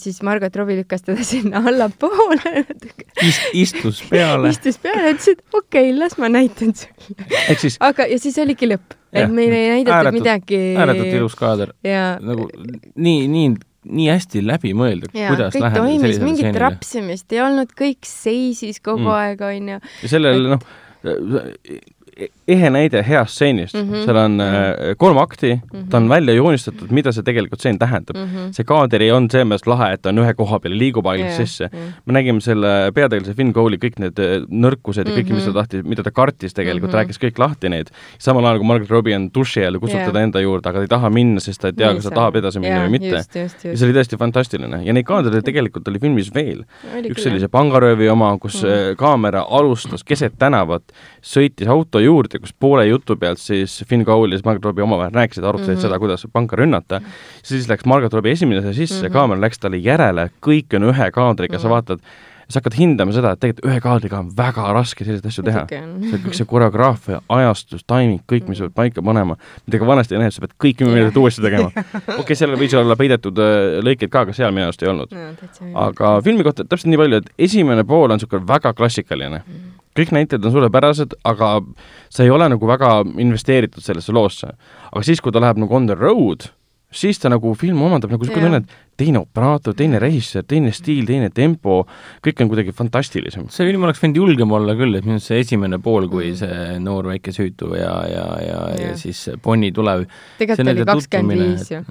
siis 0.00 0.20
Margot 0.26 0.56
Robbie 0.56 0.78
lükkas 0.80 1.04
teda 1.06 1.24
sinna 1.32 1.62
allapoole 1.64 2.64
Ist, 3.22 3.50
istus 3.52 4.02
peale 4.10 4.52
istus 4.52 4.80
peale, 4.82 5.14
ütles, 5.14 5.34
et 5.34 5.44
okei 5.52 5.90
okay,, 5.90 5.98
las 5.98 6.18
ma 6.20 6.30
näitan 6.32 6.74
sulle 6.76 7.58
siis... 7.60 7.78
aga, 7.84 8.08
ja 8.10 8.18
siis 8.20 8.38
oligi 8.42 8.68
lõpp, 8.70 8.96
et 9.14 9.30
meile 9.30 9.60
ei 9.60 9.70
näidatud 9.78 9.98
ääretult, 10.00 10.18
midagi. 10.20 10.60
ääretult 10.80 11.14
ilus 11.20 11.38
kaader. 11.38 11.74
nagu 11.84 12.48
nii, 12.94 13.28
nii 13.30 13.54
nii 13.84 14.06
hästi 14.08 14.40
läbimõeldud, 14.44 15.12
kuidas 15.12 15.52
kõik 15.52 15.74
toimis, 15.76 16.20
mingit 16.24 16.56
rapsimist 16.56 17.34
ei 17.36 17.42
olnud, 17.44 17.74
kõik 17.76 18.08
seisis 18.08 18.80
kogu 18.80 19.04
mm. 19.04 19.16
aeg, 19.18 19.44
onju. 19.44 19.80
ja 20.04 20.10
sellel 20.10 20.40
et... 20.40 20.54
noh, 20.54 20.64
ehe 22.48 22.70
näide 22.70 23.02
heast 23.06 23.34
stseenist 23.34 23.74
mm, 23.74 23.88
-hmm. 23.88 24.04
seal 24.04 24.18
on 24.20 24.40
äh, 24.40 24.94
kolm 24.96 25.18
akti 25.18 25.54
mm, 25.54 25.60
-hmm. 25.72 25.88
ta 25.90 25.96
on 25.96 26.08
välja 26.08 26.34
joonistatud, 26.34 26.90
mida 26.90 27.12
see 27.12 27.22
tegelikult 27.22 27.60
stseen 27.60 27.78
tähendab 27.78 28.16
mm. 28.16 28.24
-hmm. 28.24 28.52
see 28.52 28.64
kaader 28.64 29.02
ei 29.02 29.10
olnud 29.12 29.30
selles 29.32 29.48
mõttes 29.48 29.68
lahe, 29.70 29.92
et 29.94 30.02
ta 30.02 30.12
on 30.12 30.18
ühe 30.22 30.34
koha 30.34 30.60
peal 30.60 30.76
ja 30.76 30.78
liigub 30.78 31.06
aeglaselt 31.06 31.38
yeah, 31.38 31.48
sisse 31.48 31.68
yeah.. 31.72 31.94
me 32.06 32.16
nägime 32.18 32.40
selle 32.40 32.92
peategelase 32.94 33.34
Finn 33.34 33.52
Cole'i 33.56 33.80
kõik 33.82 33.98
need 33.98 34.20
äh, 34.22 34.34
nõrkused 34.48 35.02
ja 35.02 35.10
mm 35.10 35.16
-hmm. 35.16 35.24
kõik, 35.24 35.34
mis 35.34 35.44
ta 35.44 35.50
mhm. 35.50 35.58
tahtis, 35.58 35.84
mida 35.94 36.02
ta 36.02 36.10
kartis 36.10 36.54
tegelikult 36.54 36.90
mm, 36.90 36.94
-hmm. 36.94 36.98
rääkis 37.00 37.18
kõik 37.24 37.38
lahti 37.38 37.68
neid. 37.68 37.90
samal 38.18 38.44
ajal 38.44 38.58
kui 38.58 38.66
Margaret 38.66 38.90
Robbie 38.90 39.16
on 39.16 39.30
duši 39.34 39.66
all 39.66 39.74
ja 39.74 39.80
kutsub 39.80 39.98
yeah. 39.98 40.12
teda 40.12 40.20
enda 40.20 40.40
juurde, 40.40 40.68
aga 40.68 40.78
ta 40.78 40.82
ei 40.82 40.92
taha 40.94 41.10
minna, 41.10 41.40
sest 41.40 41.60
ta 41.60 41.68
ei 41.68 41.72
tea, 41.72 41.94
kas 41.94 42.04
ta 42.04 42.10
tahab 42.10 42.36
edasi 42.36 42.60
minna 42.60 42.76
yeah, 42.76 42.86
või 42.86 42.98
mitte. 42.98 43.24
ja 43.34 43.48
see 43.48 43.86
oli 43.88 43.98
tõesti 43.98 44.18
fantastiline 44.18 44.84
ja 44.84 44.92
neid 44.92 45.06
kaadreid 45.06 45.44
tegelikult 45.44 45.88
oli 45.88 45.98
filmis 45.98 46.30
veel. 46.34 46.64
üks 47.10 47.22
see 47.22 47.48
pangaröövi 47.48 48.08
oma, 48.08 48.36
kus 48.38 48.62
mm 48.62 48.68
-hmm. 48.68 48.96
kaamera 48.96 49.46
alustas 49.50 50.04
keset 50.04 50.38
tänavat, 50.38 50.82
sõitis 51.22 51.68
auto 51.68 52.03
juurde, 52.04 52.38
kus 52.42 52.52
poole 52.52 52.86
jutu 52.86 53.16
pealt 53.20 53.42
siis 53.42 53.76
Finn 53.88 54.04
Cole 54.04 54.32
ja 54.32 54.38
siis 54.38 54.44
Margot 54.46 54.70
Robbie 54.70 54.84
omavahel 54.84 55.14
rääkisid, 55.14 55.44
arutasid 55.44 55.74
mm. 55.74 55.78
-hmm. 55.78 55.86
seda, 55.88 55.98
kuidas 55.98 56.26
panka 56.32 56.56
rünnata, 56.56 57.00
siis 57.42 57.68
läks 57.68 57.84
Margot 57.84 58.12
Robbie 58.12 58.32
esimene 58.32 58.72
sisse 58.72 59.00
mm. 59.00 59.08
-hmm. 59.08 59.12
kaamera 59.12 59.40
läks 59.40 59.58
talle 59.58 59.76
järele, 59.76 60.30
kõik 60.46 60.76
on 60.76 60.90
ühe 60.92 61.10
kaadriga 61.10 61.58
mm, 61.58 61.58
-hmm. 61.58 61.62
sa 61.62 61.68
Mhm. 62.04 62.32
Vaatad, 62.44 62.52
sa 62.52 62.60
hakkad 62.60 62.76
hindama 62.78 63.12
seda, 63.12 63.32
et 63.32 63.40
tegelikult 63.40 63.70
ühe 63.70 63.80
kaadriga 63.80 64.18
on 64.20 64.30
väga 64.36 64.72
raske 64.74 65.04
selliseid 65.04 65.26
asju 65.26 65.44
teha 65.44 65.64
see 65.68 66.20
kõik 66.24 66.36
see 66.36 66.48
koreograafia, 66.48 67.20
ajastus, 67.28 67.84
timing, 67.84 68.20
kõik, 68.30 68.48
mis 68.48 68.58
sa 68.58 68.68
pead 68.68 68.74
paika 68.74 69.02
panema, 69.02 69.36
mida 69.66 69.78
ka 69.78 69.86
vanasti 69.88 70.14
ei 70.14 70.22
näinud, 70.22 70.34
sa 70.34 70.44
pead 70.44 70.54
kõik 70.60 70.78
kümme 70.78 70.94
minutit 70.94 71.16
uuesti 71.20 71.42
tegema. 71.44 71.70
okei 71.74 72.18
okay,, 72.20 72.36
sellel 72.36 72.58
võis 72.60 72.74
olla 72.78 72.96
peidetud 72.96 73.38
äh, 73.38 73.78
lõikeid 73.84 74.12
ka, 74.12 74.24
aga 74.26 74.36
seal 74.36 74.52
minu 74.54 74.68
arust 74.68 74.82
ei 74.82 74.90
olnud. 74.90 75.14
no, 75.14 75.70
aga 75.86 76.16
filmi 76.24 76.46
kohta 76.46 76.66
täpselt 76.66 76.92
nii 76.92 77.00
palju, 77.00 77.22
et 77.22 77.48
esimene 77.48 77.86
pool 77.88 78.10
on 78.10 78.20
niisugune 78.20 78.46
väga 78.48 78.74
klassikaline. 78.76 79.44
kõik 79.94 80.10
näitlejad 80.10 80.44
on 80.44 80.52
suurepärased, 80.56 81.14
aga 81.24 81.54
sa 82.10 82.26
ei 82.26 82.30
ole 82.34 82.48
nagu 82.50 82.66
väga 82.66 82.96
investeeritud 83.22 83.82
sellesse 83.82 84.12
loosse. 84.12 84.52
aga 84.90 85.02
siis, 85.06 85.20
kui 85.20 85.32
ta 85.32 85.42
läheb 85.42 85.60
nagu 85.62 85.76
on 85.76 85.86
the 85.86 85.98
road, 85.98 86.50
siis 86.94 87.20
ta 87.20 87.30
nagu 87.32 87.52
film 87.58 87.82
omandab 87.84 88.12
nagu 88.14 88.24
niisugune 88.24 88.48
tunne, 88.48 88.60
et 88.62 89.00
teine 89.00 89.20
operaator, 89.24 89.74
teine 89.78 89.98
režissöör, 90.02 90.46
teine 90.48 90.72
stiil, 90.74 91.04
teine 91.08 91.30
tempo, 91.34 91.82
kõik 92.24 92.44
on 92.44 92.52
kuidagi 92.52 92.74
fantastilisem. 92.76 93.48
see 93.50 93.68
film 93.68 93.86
oleks 93.88 94.02
võinud 94.02 94.22
julgem 94.22 94.54
olla 94.54 94.76
küll, 94.78 94.94
et 94.98 95.06
minu 95.06 95.18
arust 95.18 95.32
see 95.32 95.42
esimene 95.42 95.80
pool, 95.82 96.08
kui 96.12 96.32
see 96.38 96.78
noor 96.82 97.10
väike 97.10 97.34
süütu 97.34 97.74
ja, 97.78 97.92
ja, 98.10 98.26
ja, 98.44 98.58
ja 98.78 98.88
Jah. 98.88 98.98
siis 99.00 99.26
Bonnie 99.42 99.74
tuleb. 99.74 100.06
tegelikult 100.38 100.74
oli 100.74 100.88
kakskümmend 100.92 101.46
viis 101.48 101.70
ju. 101.74 101.84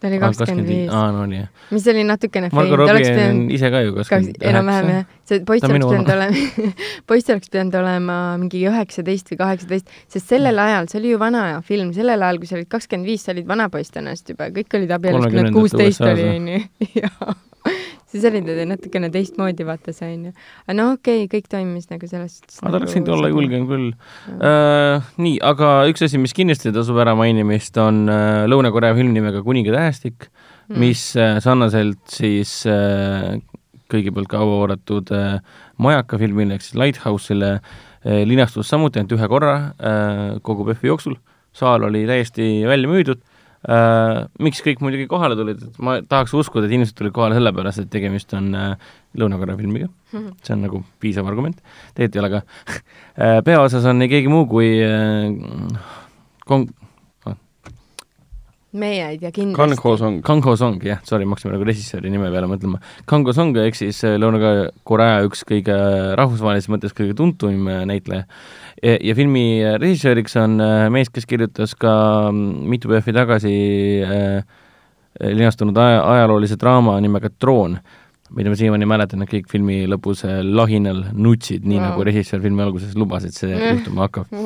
Ta 0.00 0.08
oli 0.10 0.18
kakskümmend 0.22 0.68
viis, 0.68 0.90
aa, 0.92 1.12
no 1.14 1.24
nii 1.30 1.38
jah. 1.38 1.68
mis 1.74 1.86
oli 1.92 2.02
natukene 2.08 2.50
Margo 2.54 2.78
Robbie 2.80 2.94
on 2.94 3.06
pidanud 3.06 3.54
ise 3.56 3.70
ka 3.72 3.80
ju 3.84 3.94
kaks, 3.96 4.10
kakskümmend 4.10 4.46
enam-vähem 4.50 4.90
jah, 4.92 5.06
see 5.30 5.40
poiss 5.48 5.66
oleks 5.68 5.86
pidanud 5.86 6.12
olema, 6.16 6.68
poiss 7.10 7.32
oleks 7.34 7.54
pidanud 7.54 7.78
olema 7.80 8.18
mingi 8.42 8.64
üheksateist 8.68 9.32
või 9.32 9.40
kaheksateist, 9.44 9.96
sest 10.16 10.34
sellel 10.34 10.60
ajal, 10.66 10.90
see 10.92 11.00
oli 11.00 11.14
ju 11.14 11.22
vana 11.22 11.46
film, 11.66 11.94
sellel 11.96 12.26
ajal, 12.28 12.42
kui 12.42 12.50
sa 12.50 12.58
olid 12.58 12.70
kakskümmend 12.74 13.12
viis, 13.12 13.24
sa 13.24 13.34
olid 13.34 13.48
vana 13.48 13.70
poiss 13.72 13.94
tõenäoliselt 13.94 14.34
juba, 14.34 14.50
kõik 14.58 14.78
olid 14.80 14.94
abielus, 14.98 15.26
kui 15.28 15.40
nad 15.40 15.50
30ndate 15.50 15.58
kuusteist 15.58 16.06
oli, 16.10 16.30
onju, 16.34 16.62
jaa. 17.00 17.36
Siis 18.14 18.24
olid 18.28 18.46
nad 18.46 18.60
natukene 18.70 19.10
teistmoodi, 19.14 19.66
vaata 19.66 19.92
see 19.94 20.12
onju. 20.14 20.32
aga 20.64 20.76
no 20.78 20.86
okei 20.94 21.24
okay,, 21.24 21.30
kõik 21.32 21.48
toimis 21.50 21.88
nagu 21.90 22.08
selles 22.10 22.38
suhtes. 22.38 22.60
aga 22.62 22.70
ta 22.70 22.80
oleks 22.80 22.96
võinud 22.96 23.12
olla 23.16 23.30
julgem 23.32 23.66
küll 23.70 23.88
uh,. 23.90 25.08
nii, 25.20 25.38
aga 25.52 25.72
üks 25.90 26.06
asi, 26.06 26.20
mis 26.22 26.36
kindlasti 26.36 26.72
tasub 26.74 27.00
ära 27.02 27.16
mainimist, 27.18 27.78
on 27.82 28.04
uh, 28.06 28.44
Lõuna-Korea 28.50 28.94
film 28.98 29.14
nimega 29.16 29.42
Kuninga 29.46 29.74
tähestik 29.74 30.28
mm., 30.28 30.78
mis 30.82 31.10
uh, 31.18 31.36
sarnaselt 31.44 32.02
siis 32.14 32.60
uh, 32.70 33.34
kõigepealt 33.92 34.30
kaua 34.30 34.62
oodatud 34.62 35.10
uh, 35.14 35.36
Majaka 35.82 36.20
filmile 36.22 36.56
ehk 36.56 36.66
siis 36.66 36.78
Lighthouse'ile 36.78 37.52
uh, 37.58 38.22
linastus 38.28 38.70
samuti 38.70 39.02
ainult 39.02 39.18
ühe 39.18 39.30
korra 39.30 39.54
uh, 39.74 40.26
kogu 40.46 40.66
PÖFFi 40.70 40.92
jooksul, 40.92 41.18
saal 41.54 41.90
oli 41.90 42.06
täiesti 42.08 42.62
välja 42.68 42.90
müüdud 42.90 43.22
miks 43.64 44.60
kõik 44.64 44.82
muidugi 44.84 45.06
kohale 45.08 45.36
tulid, 45.38 45.62
et 45.64 45.80
ma 45.84 45.96
tahaks 46.04 46.34
uskuda, 46.36 46.66
et 46.66 46.74
inimesed 46.74 46.96
tulid 46.98 47.14
kohale 47.16 47.38
sellepärast, 47.38 47.84
et 47.84 47.90
tegemist 47.92 48.34
on 48.36 48.50
uh, 48.52 48.94
Lõuna-Korea 49.16 49.56
filmiga, 49.56 49.88
see 50.12 50.54
on 50.56 50.64
nagu 50.66 50.82
piisav 51.00 51.28
argument, 51.30 51.60
tegelikult 51.96 52.18
ei 52.18 52.24
ole 52.24 52.32
ka. 52.34 52.42
Uh. 53.16 53.38
peaosas 53.48 53.88
on 53.88 54.04
ei 54.04 54.12
keegi 54.12 54.32
muu 54.32 54.44
kui 54.50 54.74
Kong, 56.44 56.68
meie 58.78 59.04
ei 59.12 59.18
tea 59.20 59.30
kindlasti. 59.34 59.78
Ho 59.84 59.94
Song. 60.00 60.20
Kang 60.26 60.44
Ho 60.44 60.54
Song, 60.58 60.82
jah, 60.82 61.00
sorry, 61.06 61.26
ma 61.26 61.36
hakkasin 61.36 61.54
nagu 61.54 61.66
režissööri 61.68 62.10
nime 62.12 62.30
peale 62.32 62.48
mõtlema. 62.50 62.80
Kang 63.10 63.26
Ho 63.28 63.34
Song 63.36 63.56
ehk 63.62 63.78
siis 63.78 64.00
äh, 64.06 64.16
Lõuna-Korea 64.20 65.22
üks 65.28 65.44
kõige 65.48 65.76
rahvusvahelises 66.18 66.72
mõttes 66.72 66.96
kõige 66.96 67.16
tuntum 67.18 67.68
äh, 67.70 67.84
näitleja. 67.88 68.26
ja 68.82 69.14
filmi 69.14 69.62
äh, 69.62 69.78
režissööriks 69.80 70.36
on 70.42 70.58
äh, 70.60 70.88
mees, 70.92 71.12
kes 71.14 71.26
kirjutas 71.30 71.76
ka 71.78 71.94
mm, 72.30 72.68
mitu 72.70 72.90
PF-i 72.90 73.14
tagasi 73.16 73.54
äh, 74.04 74.62
linastunud 75.20 75.76
aja, 75.78 76.02
ajaloolise 76.10 76.58
draama 76.58 76.96
nimega 77.02 77.30
Troon, 77.38 77.78
mida 78.32 78.50
ma 78.50 78.56
siiamaani 78.56 78.86
mäletan, 78.88 79.22
et 79.22 79.30
kõik 79.30 79.50
filmi 79.52 79.82
lõpus 79.90 80.24
äh, 80.24 80.40
lahinal 80.44 81.04
nutsid, 81.12 81.66
nii 81.68 81.76
wow. 81.76 81.90
Nagu 81.90 82.06
režissöör 82.08 82.40
filmi 82.42 82.64
alguses 82.64 82.94
lubas, 82.96 83.24
et 83.28 83.36
see 83.36 83.52
Mm. 83.54 83.78
juhtuma 83.78 84.06
hakkab. 84.08 84.26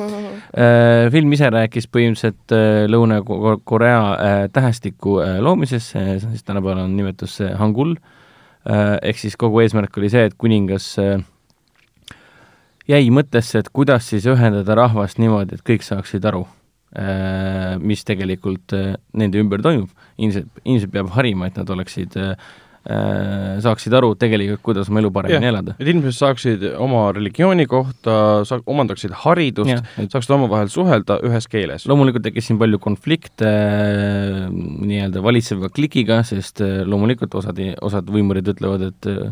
Äh, 0.59 1.11
film 1.13 1.31
ise 1.33 1.45
rääkis 1.53 1.85
põhimõtteliselt 1.87 2.53
äh, 2.55 2.85
Lõuna-Korea 2.89 3.99
äh, 4.11 4.45
tähestiku 4.51 5.19
äh, 5.21 5.37
loomisest, 5.45 5.91
see 5.93 6.15
on 6.17 6.31
siis 6.33 6.43
tänapäeval 6.43 6.83
on 6.87 6.95
nimetus 6.97 7.35
see 7.37 7.51
Hangul, 7.55 7.95
ehk 8.65 9.17
siis 9.17 9.37
kogu 9.39 9.61
eesmärk 9.63 9.95
oli 9.97 10.09
see, 10.11 10.25
et 10.27 10.33
kuningas 10.37 10.87
äh, 10.99 11.21
jäi 12.89 13.09
mõttesse, 13.13 13.61
et 13.61 13.69
kuidas 13.73 14.09
siis 14.09 14.25
ühendada 14.29 14.75
rahvast 14.77 15.21
niimoodi, 15.21 15.59
et 15.59 15.65
kõik 15.65 15.85
saaksid 15.85 16.25
aru, 16.25 16.47
mis 17.85 18.01
tegelikult 18.07 18.73
äh, 18.73 18.95
nende 19.13 19.37
ümber 19.41 19.61
toimub. 19.61 19.91
inimesed, 20.17 20.49
inimesed 20.65 20.91
peab 20.91 21.11
harima, 21.13 21.47
et 21.47 21.59
nad 21.61 21.69
oleksid, 21.69 22.17
saaksid 22.79 23.93
aru 23.93 24.13
tegelikult, 24.19 24.61
kuidas 24.63 24.89
oma 24.89 25.01
elu 25.01 25.11
paremini 25.13 25.45
Jah. 25.45 25.51
elada. 25.51 25.75
et 25.79 25.89
inimesed 25.91 26.15
saaksid 26.15 26.63
oma 26.79 27.09
religiooni 27.15 27.67
kohta, 27.69 28.45
saa-, 28.47 28.63
omandaksid 28.71 29.13
haridust 29.25 29.83
saaksid 30.07 30.35
omavahel 30.35 30.71
suhelda 30.71 31.19
ühes 31.27 31.47
keeles. 31.51 31.85
loomulikult 31.89 32.25
tekkis 32.25 32.49
siin 32.49 32.59
palju 32.61 32.79
konflikte 32.83 33.49
äh, 33.49 34.47
nii-öelda 34.49 35.23
valitseva 35.23 35.71
klikiga, 35.73 36.21
sest 36.27 36.63
äh, 36.65 36.81
loomulikult 36.87 37.35
osad, 37.39 37.59
osad 37.85 38.09
võimurid 38.13 38.49
ütlevad, 38.53 38.89
et 38.89 39.09
äh, 39.11 39.31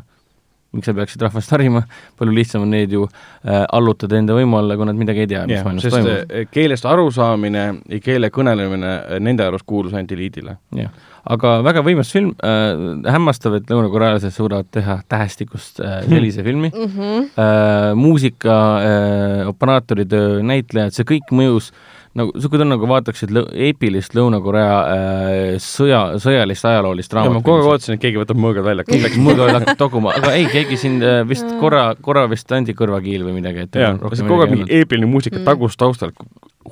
miks 0.78 0.88
sa 0.89 0.93
peaksid 0.97 1.25
rahvast 1.25 1.51
harima, 1.55 1.82
palju 2.19 2.36
lihtsam 2.38 2.63
on 2.67 2.71
neid 2.75 2.93
ju 2.93 3.03
äh, 3.09 3.65
allutada 3.73 4.17
enda 4.21 4.38
võimu 4.38 4.59
alla, 4.61 4.78
kui 4.80 4.88
nad 4.89 4.95
midagi 4.99 5.25
ei 5.25 5.32
tea, 5.34 5.43
mis 5.49 5.57
jah, 5.59 5.65
maailmas 5.67 5.89
toimub. 5.89 6.32
eh, 6.32 6.47
keelest 6.53 6.86
arusaamine 6.88 7.65
ja 7.89 7.99
keele 8.05 8.30
kõnelemine 8.34 8.93
eh, 8.95 9.19
nende 9.23 9.45
arust 9.49 9.65
kuulus 9.67 9.93
ainult 9.97 10.13
eliidile. 10.15 10.57
jah, 10.78 10.93
aga 11.28 11.57
väga 11.65 11.82
võimas 11.84 12.11
film 12.13 12.30
äh,, 12.39 13.11
hämmastav, 13.11 13.57
et 13.59 13.67
lõunakorealased 13.73 14.32
suudavad 14.38 14.69
teha 14.71 14.99
tähestikust 15.11 15.82
äh, 15.84 15.99
sellise 16.07 16.43
filmi 16.45 16.69
Mhm. 16.71 17.28
äh, 17.36 17.91
muusika 17.99 18.55
äh,, 18.80 19.47
operaatoritöö, 19.51 20.41
näitlejad, 20.47 20.95
see 20.95 21.03
kõik 21.15 21.34
mõjus 21.36 21.71
nagu, 22.18 22.32
niisugune 22.36 22.63
tunne, 22.63 22.74
nagu 22.76 22.88
vaataksid 22.89 23.32
lõ- 23.36 23.45
eepilist 23.68 24.15
Lõuna-Korea 24.18 24.78
äh, 24.93 25.55
sõja, 25.63 26.01
sõjalist 26.24 26.65
ajaloolist 26.65 27.13
ja 27.13 27.20
ma 27.20 27.26
raamatut. 27.28 27.45
kogu 27.45 27.61
aeg 27.61 27.72
ootasin, 27.76 27.97
et 27.97 28.03
keegi 28.03 28.22
võtab 28.24 28.41
mõõgad 28.41 28.65
välja. 28.68 28.86
mõõga 29.22 29.49
hakkab 29.59 29.78
toguma, 29.84 30.15
aga 30.18 30.34
ei, 30.38 30.47
keegi 30.51 30.78
siin 30.82 30.97
äh, 31.05 31.22
vist 31.30 31.47
korra, 31.61 31.88
korra 32.01 32.26
vist 32.32 32.51
andi 32.57 32.74
kõrvakiil 32.78 33.26
või 33.28 33.38
midagi, 33.39 33.68
et 33.68 33.80
jaa, 33.84 33.93
rohkem 34.01 34.28
kogu 34.30 34.45
aeg 34.47 34.55
mingi 34.57 34.72
eepiline 34.82 35.09
muusika 35.11 35.38
Mm. 35.38 35.45
tagus 35.45 35.76
taustal, 35.78 36.11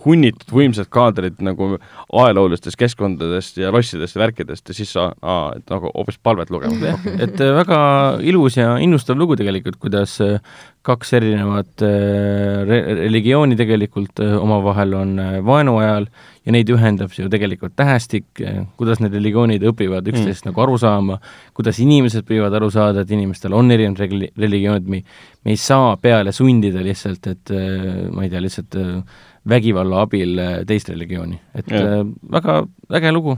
hunnitud 0.06 0.54
võimsad 0.54 0.90
kaadrid 0.94 1.42
nagu 1.46 1.76
ajaloolistest 2.14 2.78
keskkondadest 2.80 3.58
ja 3.62 3.72
lossidest 3.74 4.16
ja 4.18 4.22
värkidest 4.26 4.70
ja 4.70 4.78
siis 4.78 4.94
sa, 4.96 5.10
et 5.56 5.66
nagu 5.72 5.90
hoopis 5.94 6.20
palvet 6.24 6.54
lugema 6.54 6.94
et 7.26 7.42
äh, 7.42 7.52
väga 7.56 7.80
ilus 8.26 8.58
ja 8.60 8.76
innustav 8.82 9.18
lugu 9.18 9.38
tegelikult, 9.40 9.80
kuidas 9.82 10.18
äh, 10.24 10.38
kaks 10.86 11.16
erinevat 11.18 11.84
äh, 11.86 12.62
re 12.68 12.80
religiooni 13.02 13.58
tegelikult 13.58 14.22
omavahel 14.22 14.94
on 15.00 15.20
vaenu 15.46 15.78
ajal 15.82 16.10
ja 16.46 16.54
neid 16.54 16.70
ühendab 16.70 17.14
ju 17.18 17.26
tegelikult 17.32 17.74
tähestik, 17.78 18.28
kuidas 18.78 19.02
need 19.02 19.16
religioonid 19.18 19.64
õpivad 19.66 20.06
üksteisest 20.12 20.46
mm. 20.46 20.52
nagu 20.52 20.66
aru 20.68 20.78
saama, 20.82 21.20
kuidas 21.58 21.80
inimesed 21.82 22.28
püüavad 22.28 22.54
aru 22.60 22.70
saada, 22.74 23.02
et 23.02 23.14
inimestel 23.16 23.56
on 23.58 23.72
erinevad 23.74 24.30
religioonid, 24.38 24.86
me 24.86 25.02
me 25.46 25.54
ei 25.54 25.58
saa 25.62 25.96
peale 26.02 26.32
sundida 26.34 26.82
lihtsalt, 26.86 27.28
et 27.30 27.52
ma 28.14 28.24
ei 28.26 28.30
tea, 28.32 28.42
lihtsalt 28.42 28.78
vägivalla 29.50 30.06
abil 30.06 30.40
äh, 30.40 30.54
teist 30.68 30.90
religiooni, 30.90 31.40
et 31.56 31.68
Jah. 31.72 32.00
äh, 32.02 32.08
väga 32.32 32.64
äge 32.98 33.12
lugu. 33.14 33.38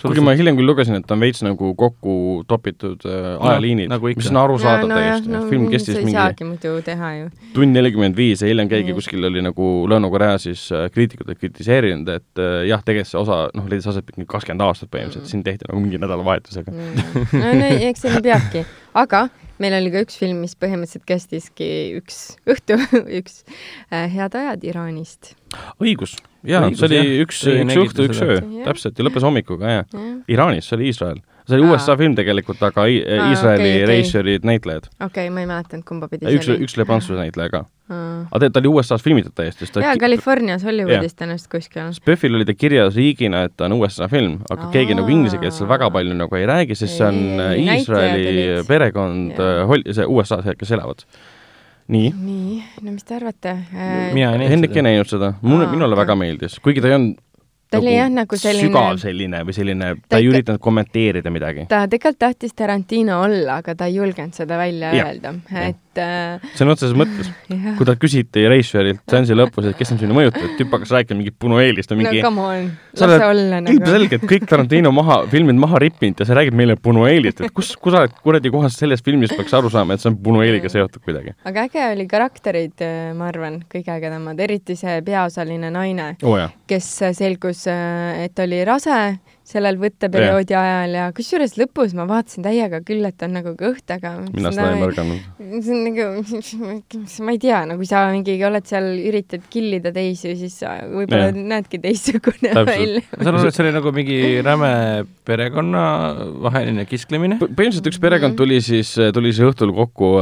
kuigi 0.00 0.22
ma 0.22 0.36
hiljem 0.38 0.54
küll 0.54 0.68
lugesin, 0.70 0.94
et 1.00 1.06
ta 1.06 1.16
on 1.16 1.22
veits 1.24 1.42
nagu 1.42 1.72
kokku 1.74 2.44
topitud 2.46 3.02
äh, 3.10 3.32
ajaliinid 3.42 3.90
nagu 3.90 4.12
ikka. 4.12 4.22
mis 4.22 4.28
on 4.30 4.38
arusaadav 4.44 4.86
no, 4.86 4.94
täiesti 5.00 5.32
no,, 5.32 5.40
film 5.50 5.66
kestis 5.72 5.98
mingi 5.98 6.14
saagi 6.14 6.46
muidu 6.46 6.76
teha 6.86 7.10
ju. 7.16 7.26
tund 7.56 7.74
nelikümmend 7.74 8.14
viis 8.16 8.44
ja 8.44 8.52
hiljem 8.52 8.70
keegi 8.70 8.92
Mm. 8.92 9.00
kuskil 9.00 9.26
oli 9.26 9.42
nagu 9.42 9.72
Lõuna-Korea 9.90 10.38
siis 10.38 10.68
äh, 10.70 10.86
kriitikutelt 10.94 11.42
kritiseerinud, 11.42 12.08
et 12.08 12.38
äh, 12.38 12.62
jah, 12.70 12.86
tegelikult 12.86 13.10
see 13.10 13.18
osa 13.18 13.42
noh, 13.54 13.66
leidis 13.66 13.90
aset 13.90 14.14
mingi 14.16 14.30
kakskümmend 14.30 14.62
aastat 14.68 14.94
põhimõtteliselt, 14.94 15.26
siin 15.30 15.42
tehti 15.42 15.66
nagu 15.66 15.82
mingi 15.82 15.98
nädalavahetusega. 15.98 16.70
Mm. 16.70 17.06
no, 17.42 17.52
no 17.58 17.76
eks 17.90 18.06
see 18.06 18.14
nii 18.14 18.26
peabki, 18.30 18.66
aga 18.94 19.26
meil 19.60 19.76
oli 19.76 19.92
ka 19.92 20.02
üks 20.06 20.18
film, 20.20 20.40
mis 20.44 20.56
põhimõtteliselt 20.58 21.06
kestiski 21.08 21.70
üks 22.00 22.20
õhtu, 22.48 22.78
üks 23.20 23.42
äh, 23.90 24.06
Head 24.12 24.36
ajad 24.38 24.66
Iraanist. 24.66 25.34
õigus, 25.82 26.16
jaa, 26.46 26.68
see 26.74 26.88
oli 26.88 27.00
jah. 27.00 27.10
üks, 27.26 27.42
üks 27.50 27.80
õhtu, 27.84 28.08
üks 28.10 28.22
öö 28.24 28.38
täpselt, 28.66 28.98
ja 28.98 29.06
lõppes 29.06 29.26
hommikuga, 29.26 29.76
jaa. 29.80 30.06
Iraanis, 30.30 30.68
see 30.68 30.78
oli 30.78 30.90
Iisrael. 30.92 31.20
See 31.50 31.58
oli. 31.60 31.68
USA 31.74 31.96
film 32.00 32.14
tegelikult, 32.18 32.62
aga 32.66 32.86
Iisraeli 32.90 33.66
okei, 33.66 33.74
okei. 33.74 33.88
režissöörid, 33.90 34.46
näitlejad. 34.48 34.88
okei 34.96 35.06
okay,, 35.06 35.34
ma 35.34 35.44
ei 35.44 35.48
mäletanud, 35.50 35.84
kumba 35.88 36.08
pidi 36.10 36.30
üks, 36.30 36.48
üks 36.54 36.76
oli 36.78 36.86
prantsuse 36.88 37.18
näitleja 37.18 37.52
ka. 37.52 37.62
aga 37.90 38.40
tegelikult 38.40 38.54
ta 38.56 38.62
oli 38.62 38.72
USA-s 38.72 39.06
filmitud 39.06 39.34
täiesti, 39.36 39.68
jaa, 39.82 39.96
Californias, 40.00 40.64
Hollywoodis 40.66 41.16
tõenäoliselt 41.18 41.50
kuskil. 41.52 41.90
Spöffil 41.96 42.38
oli 42.38 42.46
ta 42.48 42.54
kirjas 42.54 42.94
riigina, 42.98 43.44
et 43.48 43.56
ta 43.58 43.66
on 43.66 43.76
USA 43.80 44.08
film, 44.12 44.38
aga 44.50 44.68
Aa. 44.68 44.72
keegi 44.74 44.96
nagu 44.98 45.10
inglise 45.10 45.40
keeles 45.42 45.58
seal 45.58 45.70
väga 45.70 45.90
palju 45.94 46.14
nagu 46.18 46.38
ei 46.38 46.46
räägi, 46.50 46.78
sest 46.78 47.00
see 47.00 47.08
on 47.08 47.20
Ei, 47.48 47.66
äh, 47.66 47.80
Iisraeli 47.80 48.30
olid- 48.30 48.68
perekond 48.68 49.42
äh, 49.42 49.76
see 49.90 50.06
USA-s, 50.06 50.54
kes 50.58 50.76
elavad. 50.78 51.02
nii, 51.90 52.12
nii, 52.14 52.60
no 52.86 52.92
mis 52.94 53.02
te 53.04 53.16
arvate? 53.16 53.56
mina 54.14 54.30
ei 54.30 54.38
näinud 54.38 54.52
Hendrik 54.52 54.76
ei 54.76 54.78
seda. 54.78 54.88
näinud 54.88 55.10
seda, 55.10 55.32
mulle, 55.42 55.66
minule 55.72 55.90
okei. 55.90 56.04
väga 56.04 56.16
meeldis, 56.22 56.60
kuigi 56.62 56.84
ta 56.84 56.92
ei 56.92 56.94
olnud 57.00 57.18
ta 57.70 57.78
oli 57.78 57.94
jah 57.94 58.10
nagu 58.10 58.38
selline 58.38 58.68
sügav 58.68 58.98
selline 59.00 59.42
või 59.46 59.54
selline, 59.56 59.90
Ta 60.00 60.16
ta 60.16 60.20
ei 60.20 60.26
üritanud 60.30 60.62
kommenteerida 60.62 61.30
midagi. 61.32 61.66
ta 61.70 61.84
tegelikult 61.90 62.18
tahtis 62.20 62.54
Tarantino 62.58 63.20
olla, 63.24 63.60
aga 63.60 63.74
ta 63.78 63.86
ei 63.86 63.96
julgenud 63.98 64.34
seda 64.36 64.58
välja 64.58 64.90
Jah, 64.96 65.10
öelda, 65.12 65.32
et 65.68 66.00
äh, 66.02 66.50
sõna 66.58 66.74
otseses 66.74 66.96
mõttes, 66.98 67.30
kui 67.78 67.86
talt 67.86 68.00
küsiti 68.02 68.44
reisijarilt 68.50 69.04
seansi 69.10 69.36
lõpus, 69.38 69.70
et 69.70 69.78
kes 69.78 69.94
on 69.94 70.00
sinu 70.02 70.16
mõjutaja, 70.18 70.50
tüüp 70.58 70.74
hakkas 70.74 70.94
rääkima 70.96 71.20
mingit 71.20 71.38
Punuelist 71.40 71.94
või 71.94 72.00
no 72.00 72.08
mingi 72.08 72.24
come 72.24 72.46
on, 72.46 72.66
lase 72.96 73.06
oled 73.06 73.26
olla 73.28 73.62
nagu. 73.62 73.76
ilmselgelt 73.76 74.26
kõik 74.34 74.48
Tarantino 74.50 74.92
maha, 74.96 75.20
filmid 75.30 75.60
maha 75.62 75.82
rippinud 75.84 76.20
ja 76.20 76.28
sa 76.28 76.38
räägid 76.40 76.58
meile 76.58 76.76
Punuelist, 76.80 77.44
et 77.46 77.54
kus, 77.54 77.72
kus 77.78 77.94
sa 77.94 78.02
kuradi 78.10 78.50
kohas 78.50 78.78
sellest 78.80 79.06
filmist 79.06 79.36
peaks 79.38 79.54
aru 79.54 79.70
saama, 79.70 79.94
et 79.94 80.02
see 80.02 80.10
on 80.10 80.18
Punueliga 80.18 80.72
seotud 80.72 81.04
kuidagi. 81.06 81.36
aga 81.46 81.68
äge 81.68 81.86
oli 81.92 82.08
karakterid, 82.10 82.86
ma 83.14 83.30
arvan, 83.30 83.62
kõige 83.70 83.94
ägedamad, 83.94 84.42
eriti 84.42 84.74
see 84.78 84.98
peaosaline 85.06 85.70
naine, 85.74 86.12
oh, 86.26 86.40
kes 86.70 86.90
selgus, 87.16 87.59
et 87.66 88.38
oli 88.38 88.64
rase 88.64 89.18
sellel 89.50 89.78
võtteperioodi 89.80 90.56
ajal 90.56 90.96
ja 90.96 91.06
kusjuures 91.16 91.56
lõpus 91.58 91.94
ma 91.98 92.06
vaatasin 92.10 92.44
täiega 92.46 92.80
küll, 92.86 93.04
et 93.08 93.22
on 93.26 93.34
nagu 93.38 93.54
kõht, 93.58 93.86
aga 93.94 94.14
mina 94.28 94.52
seda 94.54 94.68
ei 94.74 94.82
märganud. 94.84 95.26
see 95.64 95.74
on 95.74 95.82
nagu, 95.88 96.06
ma 97.26 97.34
ei 97.34 97.40
tea, 97.42 97.62
no 97.68 97.78
kui 97.80 97.88
sa 97.90 98.04
mingi 98.14 98.36
oled 98.46 98.68
seal, 98.70 98.88
üritad 99.10 99.46
killida 99.52 99.92
teisi, 99.94 100.34
siis 100.38 100.58
sa 100.62 100.76
võib-olla 100.86 101.30
Jah. 101.30 101.40
näedki 101.54 101.80
teistsugune 101.82 102.54
välja. 102.54 103.02
ma 103.16 103.22
saan 103.26 103.40
aru, 103.40 103.50
et 103.50 103.58
see 103.58 103.66
oli 103.66 103.74
nagu 103.76 103.94
mingi 103.96 104.20
räme 104.46 104.72
perekonnavaheline 105.30 106.86
kisklemine. 106.90 107.40
põhimõtteliselt 107.42 107.90
üks 107.90 108.00
perekond 108.02 108.38
tuli 108.38 108.60
siis, 108.64 108.92
tuli 109.14 109.34
siis 109.34 109.46
õhtul 109.50 109.74
kokku, 109.76 110.12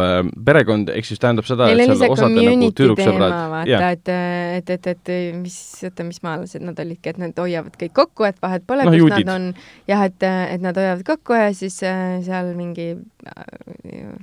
perekond, 0.45 0.93
ehk 0.95 1.09
siis 1.09 1.23
tähendab 1.23 1.49
seda, 1.49 1.71
et 1.73 1.85
seal 1.85 2.17
osad 2.17 2.35
nagu 2.35 2.71
tüdruksõbrad, 2.73 3.37
vaata, 3.55 3.93
et, 3.95 4.13
et, 4.59 4.75
et, 4.77 4.91
et 4.95 5.15
mis, 5.39 5.59
oota, 5.89 6.07
mis 6.07 6.21
maalased 6.25 6.65
nad 6.65 6.79
olidki, 6.83 7.13
et 7.13 7.21
nad 7.21 7.43
hoiavad 7.43 7.77
kõik 7.81 7.95
kokku, 7.97 8.27
et 8.29 8.39
vahet 8.43 8.65
pole 8.69 8.87
Noh, 8.87 8.95
kus 8.95 9.03
juudid. 9.03 9.18
Nad 9.27 9.35
on. 9.35 9.47
jah, 9.89 10.05
et, 10.09 10.23
et 10.23 10.63
nad 10.65 10.77
hoiavad 10.77 11.05
kokku 11.07 11.37
ja 11.37 11.53
siis 11.57 11.81
äh, 11.87 12.19
seal 12.25 12.53
mingi 12.59 12.89
äh, 12.95 13.45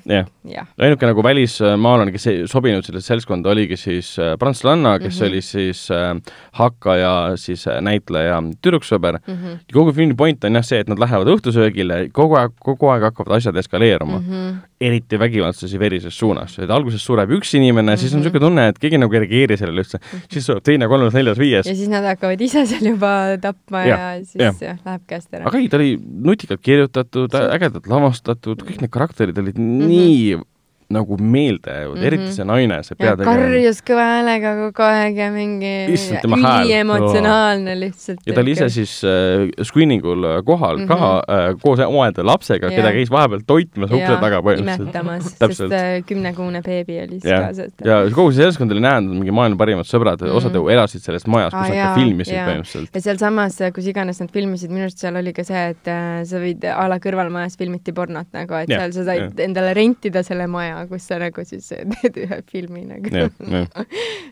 jah. 0.05 0.29
jah, 0.49 0.69
ainuke 0.77 1.09
nagu 1.09 1.23
välismaalane, 1.25 2.13
kes 2.15 2.27
ei 2.31 2.43
sobinud 2.51 2.85
sellesse 2.87 3.13
seltskonda, 3.13 3.51
oligi 3.53 3.77
siis 3.79 4.13
äh, 4.19 4.35
prantslanna, 4.39 4.97
kes 4.99 5.19
mm. 5.19 5.21
-hmm. 5.21 5.29
oli 5.29 5.41
siis 5.41 5.85
äh, 5.91 6.35
hakkaja, 6.59 7.15
siis 7.41 7.65
näitleja 7.81 8.41
tüdruksõber. 8.61 9.19
mm. 9.27 9.33
-hmm. 9.33 9.59
kogu 9.73 9.93
filmi 9.93 10.13
point 10.13 10.43
on 10.43 10.55
jah 10.55 10.65
see, 10.65 10.79
et 10.79 10.89
nad 10.89 10.99
lähevad 10.99 11.27
õhtusöögile, 11.35 12.09
kogu 12.11 12.35
aeg, 12.35 12.51
kogu 12.59 12.89
aeg 12.93 13.09
hakkavad 13.09 13.37
asjad 13.37 13.55
eskaleeruma 13.55 14.15
Mm 14.15 14.31
-hmm. 14.31 14.55
-hmm. 14.75 14.87
eriti 14.87 15.19
vägivaldses 15.19 15.73
ja 15.73 15.79
verises 15.79 16.17
suunas. 16.17 16.57
et 16.59 16.69
alguses 16.69 17.03
sureb 17.03 17.29
üks 17.31 17.53
inimene 17.55 17.91
mm, 17.91 17.95
-hmm. 17.95 17.99
siis 17.99 18.13
on 18.13 18.19
Mhm. 18.19 18.25
niisugune 18.25 18.45
tunne, 18.45 18.67
et 18.67 18.79
keegi 18.79 18.97
nagu 18.97 19.13
ei 19.13 19.19
reageeri 19.19 19.57
sellele 19.57 19.81
üldse. 19.81 19.99
siis 20.31 20.45
sureb 20.45 20.63
teine, 20.63 20.87
kolmas, 20.87 21.13
neljas, 21.13 21.37
viies 21.37 21.65
ja. 21.65 21.75
siis 21.75 21.89
nad 21.89 22.03
hakkavad 22.03 22.41
ise 22.41 22.65
seal 22.65 22.89
juba 22.93 23.37
tapma 23.41 23.85
ja, 23.85 23.97
ja 23.97 24.23
siis 24.23 24.41
jah. 24.41 24.55
jah, 24.61 24.77
läheb 24.85 25.05
käest 25.07 25.33
ära. 25.33 25.45
aga 25.47 25.57
ei, 25.57 25.69
ta 25.69 25.77
oli 25.77 25.99
nutikalt 25.99 26.61
kirjutatud, 26.61 27.33
ägedalt 27.33 27.87
lavastatud, 27.87 28.61
kõik 28.67 28.81
need 28.81 28.91
karakterid 28.91 29.37
olid 29.37 29.57
mm. 29.57 29.79
-hmm. 29.79 29.87
nii 29.87 30.54
nagu 30.89 31.17
meeldejäävad 31.17 31.95
mm, 31.95 32.01
-hmm. 32.01 32.05
eriti 32.07 32.23
Mhm. 32.23 32.31
see 32.31 32.45
naine, 32.45 32.83
see 32.83 32.95
ja 32.99 33.05
peategelane. 33.05 33.41
karjus 33.41 33.81
kõva 33.81 34.03
häälega 34.11 34.51
kogu 34.59 34.83
aeg 34.85 35.17
ja 35.17 35.31
mingi 35.31 35.73
üliemotsionaalne 35.91 37.75
lihtsalt. 37.79 38.19
ja 38.25 38.33
ta 38.33 38.41
oli 38.41 38.51
ise 38.51 38.69
siis 38.69 38.93
äh, 39.03 39.47
screening 39.63 40.05
ul 40.05 40.23
äh, 40.23 40.43
kohal 40.45 40.77
mm 40.77 40.83
-hmm. 40.83 40.87
ka 40.87 40.95
Mhm. 40.95 41.39
äh, 41.55 41.55
koos 41.61 41.79
omaenda 41.79 42.25
lapsega, 42.25 42.69
keda 42.69 42.91
käis 42.91 43.11
vahepeal 43.11 43.41
toitmas 43.47 43.91
ukse 43.91 44.17
taga 44.21 44.39
põhimõtteliselt. 44.41 44.81
imetamas, 44.81 45.35
sest 45.39 45.61
äh, 45.71 46.03
kümnekuune 46.05 46.61
beebi 46.61 46.99
oli 46.99 47.19
siis 47.19 47.31
Jah. 47.31 47.45
kaasas. 47.45 47.71
ja 47.85 48.01
kogu 48.15 48.31
see 48.31 48.43
seltskond 48.43 48.71
oli 48.71 48.81
näinud, 48.81 49.15
mingi 49.15 49.31
maailma 49.31 49.57
parimad 49.57 49.85
sõbrad 49.85 50.21
mm, 50.21 50.27
-hmm. 50.27 50.37
osad 50.37 50.55
ju 50.55 50.67
elasid 50.69 51.01
selles 51.01 51.27
majas, 51.27 51.53
kus 51.53 51.69
nad 51.69 51.77
ka 51.77 51.95
filmisid 51.95 52.35
põhimõtteliselt. 52.37 52.89
ja 52.93 53.01
sealsamas, 53.01 53.59
kus 53.75 53.87
iganes 53.87 54.19
nad 54.19 54.31
filmisid, 54.31 54.69
minu 54.69 54.81
arust 54.87 54.99
seal 54.99 55.15
oli 55.15 55.33
ka 55.33 55.43
see, 55.43 55.69
et 55.69 55.87
äh, 55.87 56.23
sa 56.23 56.37
võid 56.41 56.65
a 56.75 56.87
la 56.87 56.97
kõrvalmajas 56.99 57.57
filmiti 57.57 57.93
pornot 57.93 58.27
nagu, 58.33 58.53
et 58.53 58.69
Jah, 58.69 58.79
seal 58.79 58.91
sa 58.91 59.03
said 59.03 59.39
endale 59.39 59.73
rentida 59.73 60.23
selle 60.23 60.47
maja, 60.47 60.74
kus 60.89 61.07
sa 61.07 61.19
nagu 61.21 61.43
siis 61.47 61.67
teed 61.71 62.17
ühe 62.25 62.41
filmi 62.51 62.83
nagu. 62.89 63.09
jah, 63.15 63.29
jah. 63.39 63.87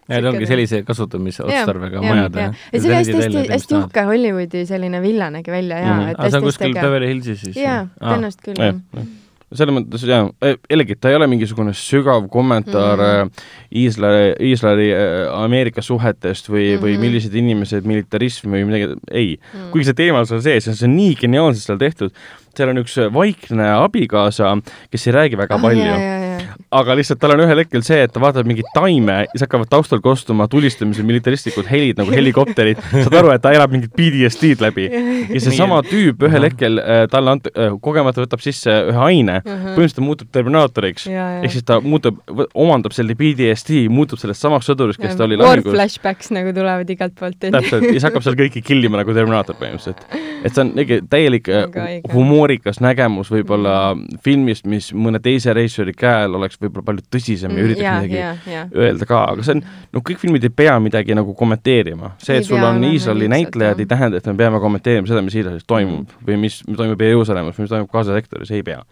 ja 0.09 0.21
ta 0.21 0.29
ongi 0.33 0.45
sellise 0.49 0.83
kasutamisotstarbega 0.87 2.01
majad. 2.03 2.35
ja 2.43 2.51
see 2.73 2.87
oli 2.89 2.99
hästi-hästi, 2.99 3.47
hästi 3.55 3.79
uhke 3.79 4.05
Hollywoodi 4.11 4.65
selline 4.69 5.01
villa 5.03 5.29
nägi 5.33 5.51
välja 5.51 5.79
ja 5.79 5.93
Mhm. 5.93 6.07
et 6.13 6.19
aga 6.19 6.29
see 6.29 6.37
on 6.39 6.47
kuskil. 6.49 6.73
Beverly 6.79 7.07
Hillsis 7.13 7.41
siis? 7.47 7.55
jaa, 7.59 7.85
tõenäoliselt 8.01 8.41
küll 8.49 8.59
jah 8.59 8.79
jah., 8.97 9.11
selles 9.53 9.75
mõttes 9.75 10.01
jaa, 10.09 10.23
jällegi 10.71 10.95
ta 10.97 11.11
ei 11.11 11.15
ole 11.19 11.27
mingisugune 11.29 11.75
sügav 11.77 12.23
kommentaar 12.33 12.97
mm 12.97 13.27
-hmm. 13.29 13.43
Iisraeli, 13.83 14.31
Iisraeli, 14.49 14.87
Ameerika 15.29 15.81
suhetest 15.85 16.49
või 16.49 16.63
mm, 16.63 16.77
-hmm. 16.77 16.81
või 16.83 16.93
Mhm. 16.95 17.01
millised 17.01 17.33
inimesed, 17.35 17.85
militarism 17.85 18.49
või 18.49 18.63
midagi, 18.65 18.95
ei 19.11 19.37
mm. 19.37 19.59
Mm. 19.59 19.69
kuigi 19.71 19.85
see 19.85 19.93
teema 19.93 20.25
seal 20.25 20.41
sees 20.41 20.67
ja 20.67 20.73
see 20.73 20.87
on 20.89 20.95
nii 20.97 21.15
geniaalselt 21.15 21.65
seal 21.67 21.77
tehtud, 21.77 22.11
seal 22.57 22.73
on 22.73 22.81
üks 22.83 22.97
vaikne 23.13 23.69
abikaasa, 23.79 24.55
kes 24.93 25.07
ei 25.09 25.15
räägi 25.15 25.39
väga 25.39 25.57
palju 25.61 25.85
ja, 25.85 25.97
ja, 25.97 26.33
aga 26.73 26.95
lihtsalt 26.97 27.21
tal 27.21 27.33
on 27.35 27.43
ühel 27.45 27.61
hetkel 27.63 27.83
see, 27.85 27.99
et 28.05 28.13
ta 28.13 28.21
vaatab 28.23 28.47
mingit 28.49 28.67
taime 28.75 29.15
ja 29.23 29.31
siis 29.31 29.45
hakkavad 29.45 29.69
taustal 29.71 30.01
kostuma 30.03 30.47
tulistamise 30.51 31.05
militaristlikud 31.05 31.67
helid 31.69 31.99
nagu 32.01 32.13
helikopterid, 32.17 32.81
saad 32.93 33.17
aru, 33.19 33.31
et 33.35 33.43
ta 33.43 33.53
elab 33.55 33.73
mingit 33.73 33.93
PTSD-d 33.97 34.63
läbi. 34.63 34.87
ja 35.33 35.43
seesama 35.43 35.81
tüüp 35.87 36.25
ühel 36.27 36.47
hetkel 36.49 36.81
äh, 36.81 37.03
talle 37.11 37.37
ant- 37.37 37.49
äh,, 37.53 37.73
kogemata 37.83 38.23
võtab 38.23 38.43
sisse 38.43 38.73
ühe 38.91 39.03
aine, 39.09 39.39
põhimõtteliselt 39.45 39.99
ta 39.99 40.05
muutub 40.05 40.31
Terminaatoriks. 40.33 41.07
ehk 41.09 41.53
siis 41.53 41.65
ta 41.67 41.79
muutub, 41.83 42.21
omandab 42.53 42.95
selle 42.95 43.17
PTSD, 43.19 43.85
muutub 43.93 44.21
sellest 44.21 44.43
samast 44.43 44.69
sõdurist, 44.69 45.01
kes 45.01 45.17
ta 45.17 45.27
oli 45.27 45.37
War 45.39 45.57
lahingus. 45.57 45.73
flashbacks 45.75 46.33
nagu 46.35 46.53
tulevad 46.55 46.89
igalt 46.89 47.17
poolt. 47.19 47.39
täpselt, 47.43 47.87
ja 47.87 47.97
siis 47.97 48.07
hakkab 48.07 48.25
seal 48.25 48.37
kõiki 48.39 48.63
killima 48.65 49.01
nagu 49.01 49.15
Terminaator 49.15 49.57
põhimõtteliselt. 49.59 50.05
et 50.43 50.53
see 50.53 50.63
on 50.65 50.73
ikkagi 50.73 51.07
täielik 51.11 51.49
äh, 51.51 51.67
õige. 51.67 52.13
Humoorikas 52.43 52.79
nägemus 52.83 53.29
võib-olla 53.31 53.95
filmist, 54.23 54.65
mis 54.67 54.89
mõne 54.93 55.21
teise 55.23 55.53
režissööri 55.55 55.93
käel 55.95 56.35
oleks 56.35 56.59
võib-olla 56.59 56.85
palju 56.89 57.05
tõsisem 57.13 57.53
ja 57.55 57.63
üritaks 57.63 57.85
ja, 57.85 57.93
midagi 58.01 58.17
ja, 58.17 58.31
ja. 58.51 58.63
öelda 58.67 59.07
ka, 59.07 59.21
aga 59.31 59.45
see 59.45 59.55
on, 59.55 59.63
no 59.93 60.01
kõik 60.03 60.19
filmid 60.19 60.43
ei 60.43 60.51
pea 60.51 60.75
midagi 60.83 61.15
nagu 61.15 61.35
kommenteerima. 61.39 62.13
see, 62.19 62.41
et 62.41 62.47
sul 62.47 62.63
on 62.63 62.83
Iisraeli 62.83 63.29
näitlejad, 63.31 63.79
ei 63.79 63.87
tähenda, 63.87 64.19
et 64.19 64.27
me 64.27 64.35
peame 64.39 64.59
kommenteerima 64.63 65.07
seda, 65.07 65.23
mis 65.23 65.37
Iisraelis 65.39 65.67
toimub 65.69 66.11
või 66.27 66.39
mis 66.43 66.59
toimub 66.67 67.07
Jeruusalemmas 67.07 67.57
või 67.57 67.67
mis 67.67 67.75
toimub 67.75 67.91
Gaza 67.93 68.19
sektoris, 68.19 68.51
ei 68.51 68.63
pea. 68.63 68.83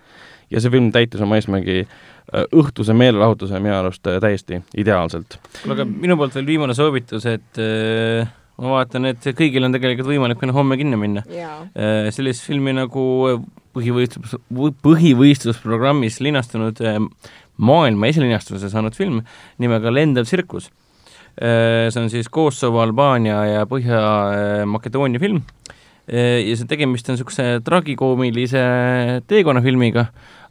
ja 0.52 0.64
see 0.64 0.72
film 0.72 0.92
täitis 0.96 1.22
oma 1.24 1.40
eesmärgi 1.40 1.82
äh, 1.84 2.46
õhtuse 2.56 2.96
meelelahutuse 2.96 3.60
minu 3.60 3.76
arust 3.82 4.08
äh, 4.08 4.22
täiesti 4.24 4.62
ideaalselt. 4.78 5.42
kuule, 5.62 5.76
aga 5.76 5.90
minu 5.92 6.16
poolt 6.20 6.40
veel 6.40 6.48
viimane 6.54 6.78
soovitus, 6.78 7.28
et 7.28 7.60
äh, 7.60 8.32
ma 8.60 8.76
vaatan, 8.76 9.08
et 9.12 9.30
kõigil 9.38 9.66
on 9.66 9.74
tegelikult 9.76 10.10
võimalik 10.12 10.44
enne 10.44 10.56
homme 10.56 10.78
kinno 10.80 11.00
minna. 11.00 11.24
jaa. 11.32 11.64
sellist 12.14 12.46
filmi 12.48 12.76
nagu 12.78 13.06
põhivõistlus, 13.76 14.36
põhivõistlusprogrammis 14.84 16.20
linastunud 16.24 16.82
äh, 16.86 17.00
maailma 17.62 18.12
esilinastuse 18.12 18.70
saanud 18.72 18.98
film 18.98 19.22
nimega 19.62 19.94
Lendav 19.94 20.28
tsirkus. 20.28 20.70
see 21.40 22.02
on 22.02 22.10
siis 22.12 22.28
Kosovo, 22.30 22.82
Albaania 22.84 23.38
ja 23.48 23.66
Põhja-Makedoonia 23.66 25.20
film 25.20 25.40
ja 26.12 26.56
see 26.60 26.68
tegemist 26.68 27.08
on 27.08 27.16
niisuguse 27.16 27.46
tragikoomilise 27.64 28.62
teekonnafilmiga, 29.32 30.06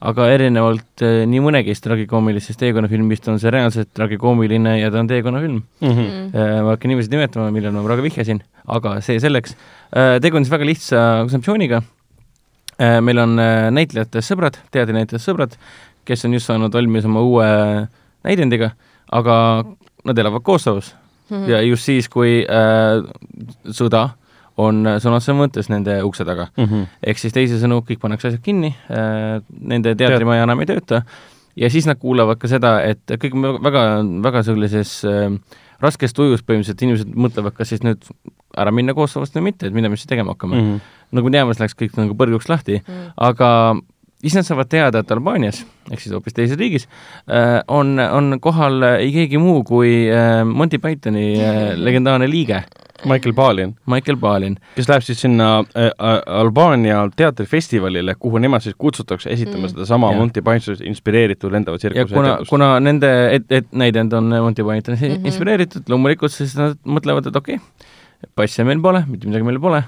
aga 0.09 0.29
erinevalt 0.33 1.05
nii 1.29 1.43
mõnegist 1.45 1.85
tragikoomilisest 1.85 2.61
teekonnafilmist 2.63 3.29
on 3.29 3.41
see 3.43 3.53
reaalselt 3.53 3.91
tragikoomiline 3.97 4.79
ja 4.81 4.89
ta 4.93 5.03
on 5.03 5.11
teekonnafilm. 5.11 5.63
Mhm. 5.85 6.01
Mm. 6.01 6.31
ma 6.33 6.47
ei 6.47 6.71
hakka 6.73 6.89
nimesid 6.89 7.13
nimetama, 7.13 7.51
millele 7.53 7.75
ma 7.77 7.85
praegu 7.85 8.07
vihjasin, 8.09 8.41
aga 8.69 8.99
see 9.05 9.21
selleks. 9.21 9.57
tegu 9.93 10.37
on 10.41 10.47
siis 10.47 10.55
väga 10.55 10.69
lihtsa 10.71 11.03
kontseptsiooniga. 11.27 11.83
meil 13.05 13.19
on 13.19 13.37
näitlejatest 13.77 14.33
sõbrad, 14.33 14.57
teatrinäitlejatest 14.73 15.29
sõbrad, 15.29 15.59
kes 16.09 16.25
on 16.25 16.33
just 16.33 16.49
saanud 16.49 16.73
valmis 16.73 17.05
oma 17.05 17.21
uue 17.21 17.51
näidendiga, 18.25 18.73
aga 19.13 19.37
nad 20.05 20.19
elavad 20.19 20.43
Kosovos 20.43 20.95
Mhm. 21.31 21.51
ja 21.51 21.61
just 21.63 21.87
siis, 21.87 22.09
kui 22.11 22.43
äh, 22.43 23.03
sõda 23.71 24.11
on 24.57 24.83
sõna 25.03 25.19
otseses 25.21 25.37
mõttes 25.39 25.71
nende 25.73 26.01
ukse 26.07 26.25
taga. 26.25 26.49
Mhm. 26.57 26.87
ehk 27.07 27.19
siis 27.19 27.33
teisisõnu, 27.37 27.83
kõik 27.87 28.01
pannakse 28.01 28.29
asjad 28.29 28.43
kinni 28.43 28.75
äh,, 28.91 29.41
nende 29.61 29.95
teatrimaja 29.95 30.47
enam 30.49 30.61
ei 30.61 30.67
tööta 30.67 31.05
ja 31.57 31.71
siis 31.71 31.87
nad 31.87 31.99
kuulavad 32.01 32.39
ka 32.41 32.49
seda, 32.51 32.79
et 32.87 33.03
kõik 33.11 33.35
on 33.37 33.63
väga, 33.65 33.85
väga 34.25 34.43
sellises 34.47 35.01
äh, 35.09 35.29
raskes 35.83 36.15
tujus 36.17 36.45
põhimõtteliselt, 36.45 36.85
inimesed 36.87 37.15
mõtlevad, 37.15 37.57
kas 37.57 37.73
siis 37.73 37.85
nüüd 37.85 38.05
ära 38.59 38.73
minna 38.75 38.95
Kosovost 38.97 39.37
või 39.37 39.51
mitte, 39.51 39.69
et 39.69 39.77
mida 39.77 39.91
me 39.91 39.99
siis 39.99 40.11
tegema 40.11 40.35
hakkame 40.35 40.57
mm. 40.57 40.67
-hmm. 40.67 40.99
nagu 41.17 41.31
me 41.31 41.37
teame, 41.37 41.55
siis 41.55 41.65
läks 41.65 41.79
kõik 41.79 41.97
nagu 42.01 42.19
põrguks 42.19 42.51
lahti, 42.51 42.83
Mm. 42.87 43.13
aga 43.17 43.49
siis 44.21 44.35
nad 44.35 44.45
saavad 44.45 44.69
teada, 44.69 45.01
et 45.01 45.11
Albaanias 45.11 45.65
ehk 45.91 46.01
siis 46.01 46.13
hoopis 46.15 46.37
teises 46.37 46.59
riigis 46.59 46.87
äh, 47.29 47.61
on, 47.69 47.99
on 47.99 48.39
kohal 48.41 48.83
ei 48.99 49.13
keegi 49.13 49.39
muu 49.39 49.65
kui 49.65 50.11
äh, 50.13 50.45
Monty 50.45 50.79
Pythoni 50.79 51.27
äh, 51.41 51.61
legendaarne 51.77 52.29
liige 52.31 52.63
Michael 53.05 53.35
Palin, 53.35 53.75
Michael 53.87 54.17
Palin. 54.21 54.57
kes 54.75 54.89
läheb 54.89 55.05
siis 55.05 55.21
sinna 55.25 55.51
äh, 55.61 55.87
äh, 55.89 56.17
Albaania 56.41 57.03
teatrifestivalile, 57.17 58.15
kuhu 58.19 58.39
nemad 58.39 58.65
siis 58.65 58.77
kutsutakse 58.79 59.31
esitama 59.31 59.67
Mm. 59.67 59.75
sedasama. 59.75 60.13
Monty 60.17 60.43
Pythonist 60.43 60.85
inspireeritud 60.87 61.53
lendava 61.53 61.79
ja 61.79 61.85
tsirkuse 61.85 62.15
kuna, 62.15 62.37
kuna 62.49 62.69
nende 62.81 63.11
et, 63.35 63.47
et 63.51 63.73
näidend 63.73 64.13
on 64.13 64.29
Monty 64.29 64.63
Pythonist 64.63 65.03
mm. 65.03 65.09
-hmm. 65.09 65.27
inspireeritud, 65.27 65.89
loomulikult 65.89 66.33
siis 66.33 66.57
nad 66.57 66.77
mõtlevad, 66.85 67.29
et 67.29 67.37
okei 67.37 67.57
okay,, 67.57 67.89
passe 68.35 68.65
meil 68.65 68.81
pole, 68.81 69.05
mitte 69.09 69.29
midagi 69.29 69.45
meil 69.45 69.61
pole, 69.61 69.83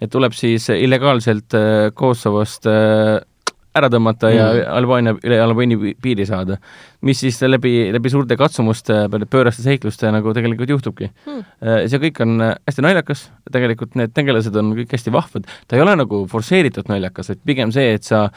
et 0.00 0.10
tuleb 0.10 0.32
siis 0.32 0.68
illegaalselt 0.68 1.54
äh, 1.54 1.92
Kosovost 1.94 2.66
äh, 2.66 3.20
ära 3.74 3.90
tõmmata 3.92 4.30
mm. 4.30 4.36
ja. 4.36 4.48
Albaania, 4.78 5.14
üle 5.26 5.38
Albaania 5.42 5.80
pi- 5.80 5.94
piiri 6.02 6.26
saada. 6.28 6.58
mis 7.04 7.20
siis 7.20 7.40
läbi, 7.42 7.90
läbi 7.92 8.12
suurte 8.12 8.36
katsumuste, 8.40 9.04
pööraste 9.30 9.64
seikluste 9.64 10.10
nagu 10.14 10.32
tegelikult 10.36 10.70
juhtubki 10.76 11.10
mm.. 11.10 11.44
see 11.90 12.02
kõik 12.06 12.20
on 12.24 12.36
äh, 12.40 12.54
hästi 12.68 12.84
naljakas, 12.86 13.28
tegelikult 13.52 13.96
need 14.00 14.14
tegelased 14.16 14.56
on 14.60 14.74
kõik 14.78 14.94
hästi 14.96 15.14
vahvad, 15.14 15.48
ta 15.68 15.78
ei 15.78 15.84
ole 15.84 15.96
nagu 16.00 16.24
forsseeritud 16.30 16.90
naljakas, 16.92 17.32
vaid 17.32 17.42
pigem 17.44 17.74
see, 17.74 17.96
et 17.98 18.06
sa 18.06 18.28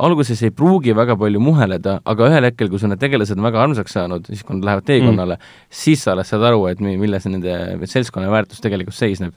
alguses 0.00 0.42
ei 0.44 0.52
pruugi 0.52 0.94
väga 0.96 1.16
palju 1.18 1.40
muheleda, 1.40 2.00
aga 2.04 2.30
ühel 2.30 2.48
hetkel, 2.48 2.70
kui 2.72 2.80
sul 2.80 2.92
need 2.92 3.00
tegelased 3.00 3.38
on 3.38 3.46
väga 3.46 3.62
armsaks 3.64 3.96
saanud, 3.96 4.26
siis 4.28 4.44
kui 4.44 4.58
nad 4.58 4.68
lähevad 4.68 4.88
teekonnale 4.88 5.38
mm., 5.38 5.54
siis 5.82 6.04
sa 6.04 6.12
alles 6.12 6.32
saad 6.32 6.44
aru, 6.50 6.66
et 6.70 6.82
mi- 6.84 6.98
milles 7.00 7.28
nende 7.30 7.54
seltskonna 7.88 8.32
väärtus 8.32 8.60
tegelikult 8.64 8.96
seisneb. 8.96 9.36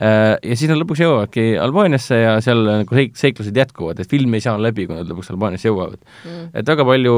Ja 0.00 0.54
siis 0.56 0.70
nad 0.70 0.78
lõpuks 0.80 1.00
jõuavadki 1.02 1.42
Albaaniasse 1.60 2.16
ja 2.16 2.36
seal 2.40 2.62
nagu 2.64 2.94
seik-, 2.96 3.18
seiklused 3.20 3.56
jätkuvad, 3.58 3.98
et 4.00 4.08
film 4.08 4.32
ei 4.32 4.40
saa 4.40 4.54
läbi, 4.56 4.86
kui 4.88 4.96
nad 4.96 5.10
lõpuks 5.10 5.32
Albaaniasse 5.34 5.68
jõuavad. 5.68 6.00
Mm. 6.24 6.46
et 6.56 6.70
väga 6.72 6.86
palju, 6.88 7.16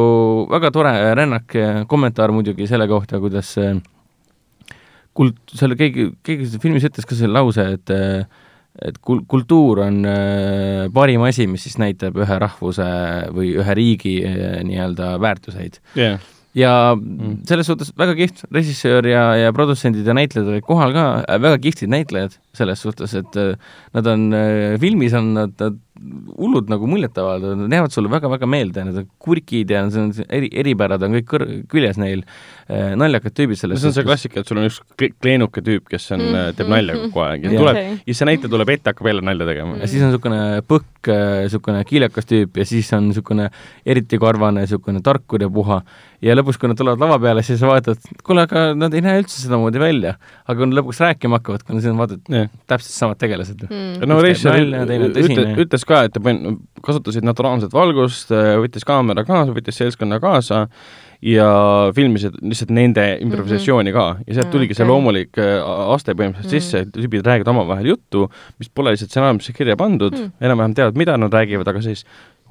väga 0.51 0.71
tore 0.75 0.95
rännak, 1.15 1.55
kommentaar 1.93 2.33
muidugi 2.35 2.67
selle 2.67 2.89
kohta, 2.91 3.21
kuidas 3.23 3.53
äh, 3.63 3.77
kult-, 5.17 5.55
seal 5.55 5.77
keegi, 5.79 6.09
keegi 6.27 6.49
filmis 6.63 6.89
ütles 6.89 7.07
ka 7.09 7.19
selle 7.19 7.37
lause, 7.37 7.69
et 7.77 7.93
äh, 7.95 8.25
et 8.81 8.97
kul-, 9.05 9.25
kultuur 9.29 9.83
on 9.85 10.01
äh, 10.09 10.87
parim 10.95 11.25
asi, 11.27 11.47
mis 11.51 11.67
siis 11.67 11.77
näitab 11.81 12.17
ühe 12.23 12.39
rahvuse 12.41 12.87
või 13.37 13.53
ühe 13.61 13.77
riigi 13.77 14.15
äh, 14.25 14.63
nii-öelda 14.65 15.15
väärtuseid. 15.23 15.81
jah, 15.99 16.23
ja 16.55 16.95
mm. 16.95 17.43
selles 17.49 17.69
suhtes 17.71 17.93
väga 17.99 18.15
kihvt 18.19 18.45
režissöör 18.53 19.07
ja, 19.09 19.25
ja 19.41 19.53
produtsendid 19.57 20.07
ja 20.07 20.17
näitlejad 20.17 20.51
olid 20.53 20.67
kohal 20.67 20.93
ka, 20.97 21.07
väga 21.41 21.61
kihvtid 21.65 21.93
näitlejad 21.93 22.37
selles 22.57 22.83
suhtes, 22.85 23.15
et 23.17 23.39
äh, 23.41 23.55
nad 23.97 24.11
on 24.13 24.29
äh, 24.37 24.77
filmis 24.83 25.17
on 25.17 25.33
nad, 25.39 25.55
nad 25.61 25.81
hullud 26.39 26.71
nagu 26.73 26.87
muljetavaldavad, 26.91 27.61
nad 27.65 27.77
jäävad 27.77 27.95
sulle 27.95 28.11
väga-väga 28.13 28.49
meelde, 28.51 28.85
need 28.89 28.97
on 29.03 29.09
kurkid 29.23 29.71
ja 29.71 29.85
see 29.93 30.03
on 30.03 30.13
eri, 30.29 30.49
eripärad 30.63 31.03
on 31.07 31.15
kõik 31.19 31.29
kõr-, 31.31 31.47
küljes 31.71 32.01
neil 32.01 32.25
äh,, 32.27 32.93
naljakad 32.99 33.35
tüübid 33.37 33.61
selles 33.61 33.81
see 33.83 33.91
on 33.93 33.97
see 33.97 34.07
klassika, 34.07 34.41
et 34.43 34.51
sul 34.51 34.59
on 34.63 34.67
üks 34.71 34.81
kle- 34.99 35.13
kleenuke 35.23 35.63
tüüp, 35.67 35.87
kes 35.93 36.09
on 36.17 36.23
Mm. 36.23 36.35
mm., 36.37 36.57
teeb 36.59 36.69
nalja 36.71 36.95
kogu 37.01 37.23
aeg 37.25 37.45
ja 37.47 37.51
Jah. 37.51 37.61
tuleb 37.63 37.77
Okei. 37.81 37.99
ja 38.07 38.15
see 38.15 38.27
näitleja 38.29 38.53
tuleb 38.53 38.71
ette, 38.77 38.91
hakkab 38.93 39.07
jälle 39.11 39.23
nalja 39.27 39.47
tegema 39.49 39.77
ja 39.81 39.89
siis 39.91 40.03
on 40.03 40.11
niisugune 40.13 40.41
põkk, 40.69 41.11
niisugune 41.43 41.85
kiilekas 41.89 42.29
tüüp 42.31 42.61
ja 42.61 42.67
siis 42.69 42.91
on 42.97 43.09
niisugune 43.11 43.49
eriti 43.87 44.19
karvane, 44.23 44.63
niisugune 44.67 45.03
tarkur 45.03 45.43
ja 45.43 45.49
puha. 45.51 45.81
ja 46.23 46.37
lõpuks, 46.39 46.59
kui 46.63 46.71
nad 46.71 46.79
tulevad 46.79 47.01
lava 47.03 47.17
peale, 47.19 47.43
siis 47.43 47.59
sa 47.59 47.67
vaatad, 47.73 47.99
kuule, 48.23 48.45
aga 48.47 48.69
nad 48.79 48.95
ei 48.95 49.03
näe 49.03 49.23
üldse 49.25 49.41
sedamoodi 49.43 49.81
välja. 49.83 50.15
aga 50.47 50.57
kui 50.61 50.69
nad 50.71 50.79
lõpuks 50.79 51.01
rääkima 51.03 51.41
hakkavad, 51.41 51.65
kui 51.67 51.81
sa 51.83 51.95
vaatad, 51.99 52.21
jah. 52.31 52.49
täpselt 52.71 52.95
samad 52.95 53.19
tegelased. 53.19 53.65
Mm. 53.69 54.07
no 54.07 54.21
režissöör 54.23 54.61
nalja, 54.61 54.85
teine 54.87 55.09
ütles, 55.11 55.27
tõsine. 55.27 55.57
ka, 55.93 56.03
et 56.09 56.17
ta 56.17 56.21
pan- 56.25 56.59
kasutasid 56.83 57.23
naturaalset 57.29 57.73
valgust, 57.77 58.33
võttis 58.65 58.85
kaamera 58.89 59.25
kaasa, 59.29 59.53
võttis 59.55 59.77
seltskonna 59.79 60.19
kaasa 60.23 60.65
ja 61.23 61.47
filmisid 61.95 62.35
lihtsalt 62.43 62.73
nende 62.75 63.05
improvisatsiooni 63.23 63.93
ka 63.95 64.07
ja 64.27 64.35
sealt 64.35 64.49
Mm, 64.49 64.53
tuligi 64.57 64.75
see 64.75 64.89
loomulik 64.89 65.39
äh, 65.39 65.61
aste 65.95 66.17
põhimõtteliselt 66.19 66.51
Mm. 66.51 66.57
sisse, 66.59 66.81
et 66.83 66.91
tüübid 66.97 67.23
räägivad 67.29 67.53
omavahel 67.55 67.93
juttu, 67.93 68.25
mis 68.59 68.69
pole 68.75 68.91
lihtsalt 68.97 69.13
stsenaariumisse 69.13 69.55
kirja 69.55 69.77
pandud 69.79 70.17
Mm., 70.19 70.33
enam-vähem 70.43 70.75
teavad, 70.75 70.99
mida 70.99 71.15
nad 71.17 71.31
räägivad, 71.33 71.69
aga 71.71 71.81
siis 71.87 72.03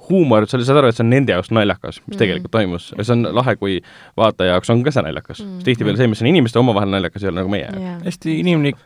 huumor, 0.08 0.48
sa 0.50 0.58
saad 0.64 0.78
aru, 0.80 0.88
et 0.90 0.96
see 0.98 1.04
on 1.04 1.12
nende 1.12 1.32
jaoks 1.36 1.52
naljakas, 1.54 2.00
mis 2.08 2.16
Mm. 2.16 2.20
tegelikult 2.24 2.52
toimus 2.56 2.88
ja 2.98 3.04
see 3.04 3.14
on 3.18 3.28
lahe, 3.36 3.56
kui 3.60 3.82
vaataja 4.18 4.56
jaoks 4.56 4.70
on 4.72 4.84
ka 4.88 4.92
see 4.96 5.04
naljakas 5.04 5.44
Mm. 5.44 5.60
tihtipeale 5.68 5.98
see, 6.00 6.08
mis 6.08 6.22
on 6.24 6.28
inimeste 6.32 6.60
omavahel 6.64 6.90
naljakas, 6.96 7.24
ei 7.24 7.30
ole 7.30 7.42
nagu 7.44 7.50
meie 7.52 7.68
yeah.. 7.76 8.00
hästi 8.08 8.40
inimlik, 8.40 8.80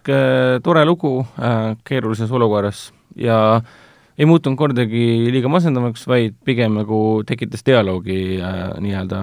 tore 0.65 0.85
lugu 0.85 1.19
äh, 1.39 1.75
keerulises 1.85 2.31
olukorras 2.31 2.87
ja 3.15 3.61
ei 4.17 4.27
muutunud 4.29 4.57
kordagi 4.59 5.05
liiga 5.33 5.51
masendavaks, 5.51 6.05
vaid 6.07 6.35
pigem 6.47 6.77
nagu 6.79 6.97
tekitas 7.27 7.65
dialoogi 7.67 8.19
äh, 8.39 8.65
nii-öelda 8.83 9.21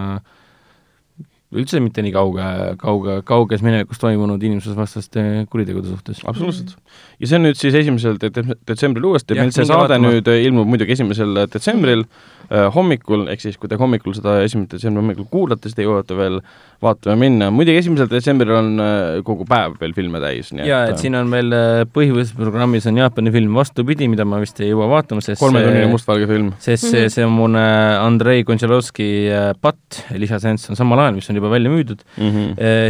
üldse 1.53 1.81
mitte 1.85 2.03
nii 2.05 2.13
kauge, 2.15 2.45
kauge, 2.81 3.19
kauges 3.29 3.63
minevikus 3.65 4.01
toimunud 4.01 4.43
inimsusvastaste 4.43 5.47
kuritegude 5.53 5.91
suhtes. 5.93 6.23
absoluutselt. 6.25 6.77
Ja 7.23 7.31
see 7.31 7.39
on 7.39 7.47
nüüd 7.47 7.59
siis 7.61 7.77
esimesel 7.79 8.19
de- 8.19 8.59
detsembril 8.67 9.07
uuesti, 9.13 9.37
meil 9.39 9.53
see 9.55 9.67
saade 9.69 9.95
vaatama. 9.95 10.11
nüüd 10.11 10.29
äh, 10.33 10.43
ilmub 10.49 10.67
muidugi 10.73 10.97
esimesel 10.97 11.37
detsembril 11.53 12.03
äh, 12.03 12.67
hommikul, 12.75 13.29
ehk 13.33 13.45
siis 13.45 13.59
kui 13.61 13.71
te 13.71 13.79
hommikul 13.81 14.17
seda 14.19 14.41
esimest 14.43 14.75
detsembri 14.75 15.03
hommikul 15.05 15.29
kuulate, 15.31 15.71
siis 15.71 15.79
te 15.79 15.87
jõuate 15.87 16.17
veel 16.19 16.41
vaatama 16.83 17.15
minna, 17.21 17.51
muidugi 17.55 17.79
esimesel 17.79 18.09
detsembril 18.11 18.57
on 18.59 18.73
äh, 18.83 19.21
kogu 19.27 19.47
päev 19.49 19.77
veel 19.81 19.95
filme 19.95 20.19
täis, 20.23 20.51
jaa, 20.67 20.83
et 20.91 20.99
siin 20.99 21.15
on 21.19 21.31
veel 21.31 21.55
äh, 21.55 21.85
põhilises 21.95 22.35
programmis 22.35 22.89
on 22.91 22.99
Jaapani 22.99 23.31
film 23.35 23.55
Vastupidi, 23.55 24.09
mida 24.11 24.27
ma 24.27 24.41
vist 24.43 24.59
ei 24.61 24.73
jõua 24.73 24.89
vaatama, 24.91 25.23
sest 25.23 25.39
kolmetunnine 25.43 25.87
mustvalge 25.93 26.27
film. 26.31 26.51
sest 26.63 26.89
see, 26.91 27.07
see 27.13 27.27
on 27.27 27.35
mul 27.37 27.55
äh, 27.59 28.03
Andrei 28.03 28.43
Kontšalovski 28.49 29.09
äh, 29.31 29.53
Patt, 29.63 30.03
lisaseanss 30.19 30.73
on 30.75 30.81
samal 30.81 31.05
ajal, 31.05 31.21
mis 31.21 31.31
on 31.31 31.39
juba 31.39 31.53
välja 31.55 31.71
müüdud. 31.71 32.03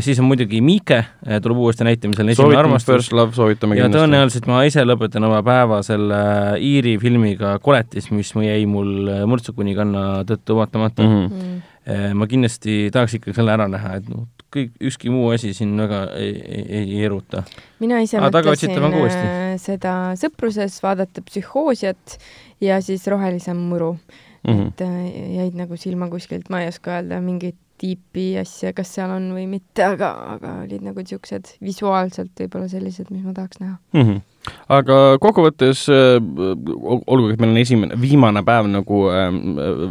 siis 0.03 0.18
on 0.22 0.26
muidugi 0.30 0.62
Miike, 0.64 1.03
tuleb 1.43 1.61
uuesti 1.61 1.85
näitamisele, 1.85 2.33
esimene 2.33 2.59
armastus 2.64 2.95
First. 2.95 3.12
Love, 3.12 3.37
soovitame 3.37 3.76
kindlasti. 3.76 4.22
Tõenäoliselt 4.23 4.47
ma 4.51 4.62
ise 4.68 4.85
lõpetan 4.87 5.27
oma 5.27 5.41
päeva 5.47 5.81
selle 5.87 6.20
Iiri 6.62 6.95
filmiga 7.03 7.57
Koletis, 7.62 8.11
mis 8.14 8.31
mu 8.37 8.45
jäi 8.47 8.64
mul 8.70 9.11
äh, 9.11 9.25
mõrtsukunikanna 9.29 10.23
tõttu 10.29 10.57
vaatamata 10.59 11.03
mm. 11.03 11.16
-hmm. 11.16 11.43
Mm. 11.43 11.61
-hmm. 11.87 12.14
ma 12.14 12.27
kindlasti 12.31 12.91
tahaks 12.95 13.18
ikkagi 13.18 13.35
selle 13.35 13.53
ära 13.53 13.68
näha, 13.68 13.97
et 13.99 14.09
noh, 14.09 14.29
kõik, 14.55 14.73
ükski 14.81 15.11
muu 15.11 15.31
asi 15.35 15.55
siin 15.55 15.75
väga 15.77 16.05
ei, 16.16 16.35
ei, 16.39 16.66
ei, 16.68 16.85
ei 16.97 17.05
eruta. 17.05 17.43
mina 17.81 18.01
ise 18.01 18.18
Aa, 18.18 18.31
mõtlesin 18.31 18.77
äh, 19.18 19.57
seda 19.59 20.14
sõpruses 20.14 20.83
vaadata 20.83 21.23
psühhoosiat 21.23 22.18
ja 22.61 22.81
siis 22.81 23.07
Rohelisem 23.07 23.57
muru 23.57 23.93
mm, 23.93 24.31
Mhm. 24.49 24.61
-hmm. 24.61 24.68
et 24.68 24.81
äh, 24.81 25.37
jäid 25.37 25.55
nagu 25.55 25.77
silma 25.77 26.09
kuskilt, 26.09 26.51
ma 26.51 26.61
ei 26.62 26.68
oska 26.68 26.91
öelda 26.91 27.20
mingit 27.20 27.57
tiipi 27.83 28.26
asja, 28.41 28.72
kas 28.76 28.93
seal 28.95 29.11
on 29.11 29.30
või 29.35 29.49
mitte, 29.51 29.85
aga, 29.85 30.12
aga 30.37 30.55
olid 30.62 30.85
nagu 30.87 31.03
niisugused 31.03 31.57
visuaalselt 31.64 32.33
võib-olla 32.39 32.70
sellised, 32.70 33.11
mis 33.11 33.24
ma 33.26 33.35
tahaks 33.37 33.61
näha. 33.62 33.76
mm. 33.95 34.09
-hmm. 34.09 34.55
aga 34.78 34.99
kokkuvõttes 35.22 35.85
äh, 35.91 36.16
ol- 36.18 37.05
olgugi, 37.07 37.35
et 37.35 37.43
meil 37.43 37.55
on 37.55 37.62
esimene, 37.62 38.01
viimane 38.01 38.45
päev 38.47 38.70
nagu 38.70 39.05
äh, 39.11 39.28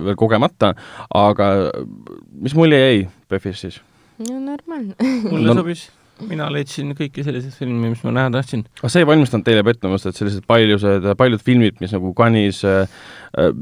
veel 0.08 0.20
kogemata, 0.20 0.74
aga 1.14 1.54
mis 2.42 2.56
mulje 2.56 2.80
jäi 2.80 3.08
PÖFFist 3.28 3.68
siis? 3.68 3.82
no 4.30 4.40
normaalne. 4.40 4.96
mulle 5.32 5.48
no, 5.48 5.58
sobis, 5.60 5.90
mina 6.30 6.50
leidsin 6.54 6.94
kõiki 6.98 7.24
selliseid 7.26 7.54
filme, 7.58 7.90
mis 7.94 8.04
ma 8.06 8.12
näha 8.16 8.32
tahtsin. 8.38 8.64
kas 8.82 8.94
see 8.94 9.02
ei 9.04 9.08
valmistanud 9.10 9.46
teile 9.48 9.64
pettumust, 9.64 10.06
et 10.06 10.16
sellised 10.16 10.46
paljused, 10.48 11.08
paljud 11.18 11.42
filmid, 11.42 11.80
mis 11.82 11.92
nagu 11.96 12.14
Cannes'is 12.18 12.64
äh,, 12.68 12.88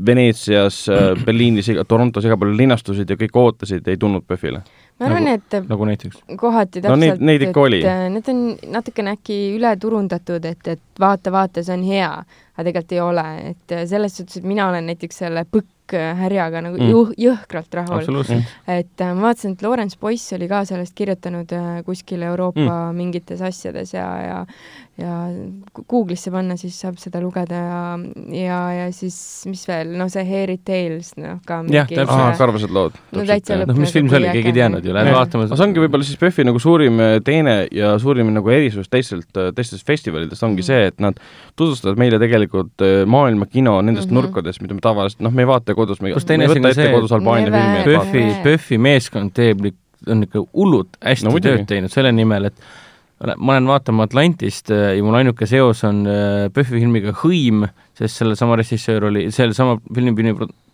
Veneetsias 0.06 0.84
äh, 0.90 1.14
Berliinis, 1.26 1.70
Torontos 1.88 2.26
igal 2.26 2.38
pool 2.42 2.56
linastusid 2.58 3.10
ja 3.10 3.18
kõik 3.20 3.36
ootasid, 3.40 3.88
ei 3.88 3.98
tulnud 4.02 4.26
PÖFFile? 4.28 4.62
ma 5.00 5.06
arvan 5.08 5.24
Nagu- 5.30 5.40
et 5.56 5.70
nagu 5.70 5.86
näiteks. 5.88 6.18
kohati 6.36 6.82
No 6.84 6.90
täpselt 6.90 7.00
neid- 7.06 7.22
neid 7.30 7.42
ikka 7.48 7.62
oli. 7.62 7.78
et 7.80 7.88
äh, 7.88 8.10
need 8.12 8.28
on 8.34 8.42
natukene 8.76 9.14
äkki 9.16 9.38
ületurundatud, 9.56 10.44
et, 10.46 10.68
et 10.68 10.82
vaata, 11.00 11.32
vaata, 11.32 11.64
see 11.64 11.78
on 11.78 11.86
hea, 11.88 12.10
aga 12.60 12.68
tegelikult 12.68 12.96
ei 12.98 13.04
ole, 13.04 13.26
et 13.54 13.76
äh, 13.78 13.86
selles 13.90 14.18
suhtes, 14.20 14.42
et 14.42 14.48
mina 14.48 14.68
olen 14.72 14.90
näiteks 14.92 15.24
selle 15.24 15.46
põkk 15.48 15.96
härjaga 15.96 16.60
nagu 16.62 16.78
Mm. 16.78 16.92
mm. 16.94 17.14
jõhkralt 17.18 17.74
rahul. 17.74 17.96
absoluutselt. 17.98 18.52
et 18.70 19.02
äh, 19.02 19.14
ma 19.18 19.30
vaatasin, 19.30 19.56
et 19.58 19.64
Lawrence 19.66 19.98
Boyce 20.00 20.36
oli 20.38 20.48
ka 20.52 20.62
sellest 20.70 20.94
kirjutanud 20.96 21.50
äh, 21.58 21.80
kuskil 21.88 22.22
Euroopa 22.28 22.62
mm. 22.92 22.96
mingites 23.00 23.42
asjades 23.42 23.96
ja, 23.96 24.06
ja 24.22 24.44
ja 25.00 25.30
Google'isse 25.88 26.32
panna, 26.34 26.58
siis 26.60 26.76
saab 26.82 26.98
seda 27.00 27.22
lugeda 27.24 27.56
ja, 27.56 27.84
ja, 28.36 28.58
ja 28.76 28.88
siis 28.92 29.16
mis 29.48 29.62
veel, 29.70 29.94
no 29.98 30.10
see 30.12 30.26
Hairy 30.28 30.58
Tales, 30.66 31.14
noh 31.20 31.38
ka 31.48 31.62
Jah, 31.62 31.88
mingi 31.88 31.96
täpselt. 32.02 32.38
karvased 32.42 32.74
lood. 32.76 32.98
no 33.16 33.24
täitsa 33.28 33.56
noh, 33.56 33.64
lõpp 33.70 33.80
mis 33.80 33.94
film 33.96 34.10
see 34.12 34.20
oli, 34.20 34.32
keegi 34.36 34.52
ei 34.52 34.58
teadnud 34.60 34.86
ju, 34.90 34.96
lähed 34.98 35.16
vaatama 35.16 35.48
see 35.50 35.66
ongi 35.66 35.84
võib-olla 35.86 36.08
siis 36.08 36.20
PÖFFi 36.20 36.46
nagu 36.50 36.60
suurim 36.64 37.00
äh, 37.06 37.16
teene 37.26 37.56
ja 37.72 37.94
suurim 38.02 38.34
nagu 38.36 38.52
erisus 38.54 38.92
teistelt, 38.92 39.30
teistest 39.56 39.88
festivalidest 39.88 40.44
ongi 40.44 40.60
Mhm. 40.60 40.68
see, 40.68 40.88
et 40.92 41.00
nad 41.00 41.16
tutvustavad 41.56 41.98
meile 41.98 42.20
tegelikult 42.20 42.49
äh, 42.82 43.06
maailma 43.06 43.46
kino 43.46 43.82
nendest 43.82 44.10
mm 44.10 44.16
Mhm. 44.16 44.24
-hmm. 44.26 44.30
nurkadest, 44.30 44.62
mida 44.62 44.74
me 44.74 44.82
tavaliselt, 44.82 45.22
noh, 45.22 45.32
me 45.34 45.42
ei 45.42 45.48
vaata 45.48 45.76
kodus, 45.76 46.02
me 46.02 46.10
me 46.10 46.20
teine 46.26 46.44
ei 46.46 46.50
võta 46.50 46.68
ette 46.70 46.74
see, 46.82 46.92
kodus 46.94 47.12
Albaania 47.12 47.52
filmi. 47.52 47.84
PÖFFi, 47.86 48.44
PÖFFi 48.44 48.78
meeskond 48.78 49.32
teeb 49.34 49.66
on 50.08 50.24
ikka 50.24 50.40
hullult 50.54 50.96
hästi 51.04 51.26
No 51.28 51.32
tööd 51.40 51.66
teinud 51.68 51.92
selle 51.92 52.12
nimel, 52.12 52.46
et 52.46 52.54
ma 53.38 53.52
olen 53.58 53.68
vaatama 53.68 54.04
Atlantist 54.08 54.72
äh, 54.72 54.96
ja 54.98 55.04
mul 55.04 55.16
ainuke 55.20 55.46
seos 55.46 55.84
on 55.84 56.06
äh, 56.08 56.48
PÖFFi 56.54 56.80
filmiga 56.80 57.12
Hõim, 57.12 57.68
sest 57.94 58.16
sellesama 58.22 58.56
režissöör 58.56 59.04
oli, 59.10 59.26
sellesama 59.32 59.78
filmi 59.96 60.14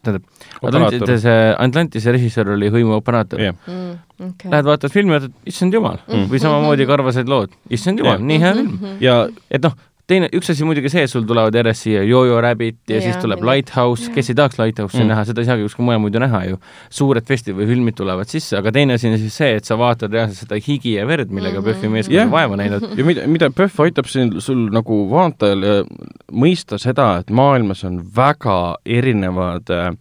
tähendab, 0.05 0.23
Operaator. 0.61 0.93
Atlantise, 0.93 1.55
Atlantise 1.57 2.11
režissöör 2.13 2.51
oli 2.53 2.69
hõimuoperaator 2.69 3.41
jah, 3.41 3.55
mm,. 3.67 3.95
Okay. 4.15 4.51
Lähed 4.51 4.65
vaatad 4.69 4.91
filmi 4.93 5.11
ütled, 5.17 5.33
issand 5.45 5.73
jumal 5.73 5.97
Mm. 6.07 6.29
või 6.31 6.39
samamoodi 6.39 6.85
Karvased 6.87 7.27
lood, 7.27 7.49
issand 7.69 7.99
jumal, 7.99 8.13
Jah. 8.19 8.21
nii 8.29 8.39
hea 8.39 8.53
film. 8.53 8.71
Mhm. 8.81 8.93
ja 9.03 9.27
et 9.51 9.61
noh, 9.63 9.73
teine, 10.07 10.27
üks 10.37 10.49
asi 10.53 10.65
muidugi 10.67 10.89
see, 10.93 11.03
et 11.07 11.09
sul 11.09 11.23
tulevad 11.25 11.55
järjest 11.55 11.81
siia 11.87 12.03
Jojo 12.05 12.37
Rabbit 12.41 12.77
ja, 12.89 12.95
ja 12.95 13.01
siis 13.01 13.17
tuleb 13.17 13.39
mida- 13.41 13.51
Lighthouse, 13.55 14.11
kes 14.13 14.29
ei 14.29 14.35
tahaks 14.35 14.59
Lighthouse'i 14.61 15.01
Mm. 15.03 15.07
näha, 15.13 15.23
seda 15.25 15.41
ei 15.41 15.45
saagi 15.49 15.63
kuskil 15.65 15.85
mujal 15.85 15.99
muidu 16.03 16.19
näha 16.19 16.43
ju. 16.49 16.59
suured 16.89 17.25
festivaalifilmid 17.25 17.95
tulevad 17.97 18.27
sisse, 18.29 18.57
aga 18.57 18.71
teine 18.71 18.93
asi 18.93 19.07
on 19.09 19.17
siis 19.17 19.33
see, 19.37 19.55
et 19.55 19.65
sa 19.65 19.75
vaatad 19.77 20.11
reaalselt 20.13 20.47
seda 20.47 20.55
higi 20.67 20.93
ja 20.99 21.05
verd, 21.07 21.29
millega 21.31 21.59
mm 21.61 21.65
-hmm. 21.65 21.73
PÖFFi 21.73 21.89
meeskond 21.89 22.15
Jah. 22.15 22.25
on 22.25 22.31
vaeva 22.31 22.55
näinud. 22.57 22.97
ja 22.97 23.05
mida, 23.05 23.27
mida 23.27 23.49
PÖFF 23.49 23.79
aitab 23.79 24.05
siin 24.05 24.41
sul 24.41 24.69
nagu 24.71 25.09
vaatajal 25.09 25.63
äh, 25.63 25.85
mõista 26.31 26.77
seda, 26.77 27.17
et 27.19 27.29
maailmas 27.29 27.83
on 27.83 28.03
väga 28.15 28.75
erinevad 28.85 29.69
äh, 29.69 29.95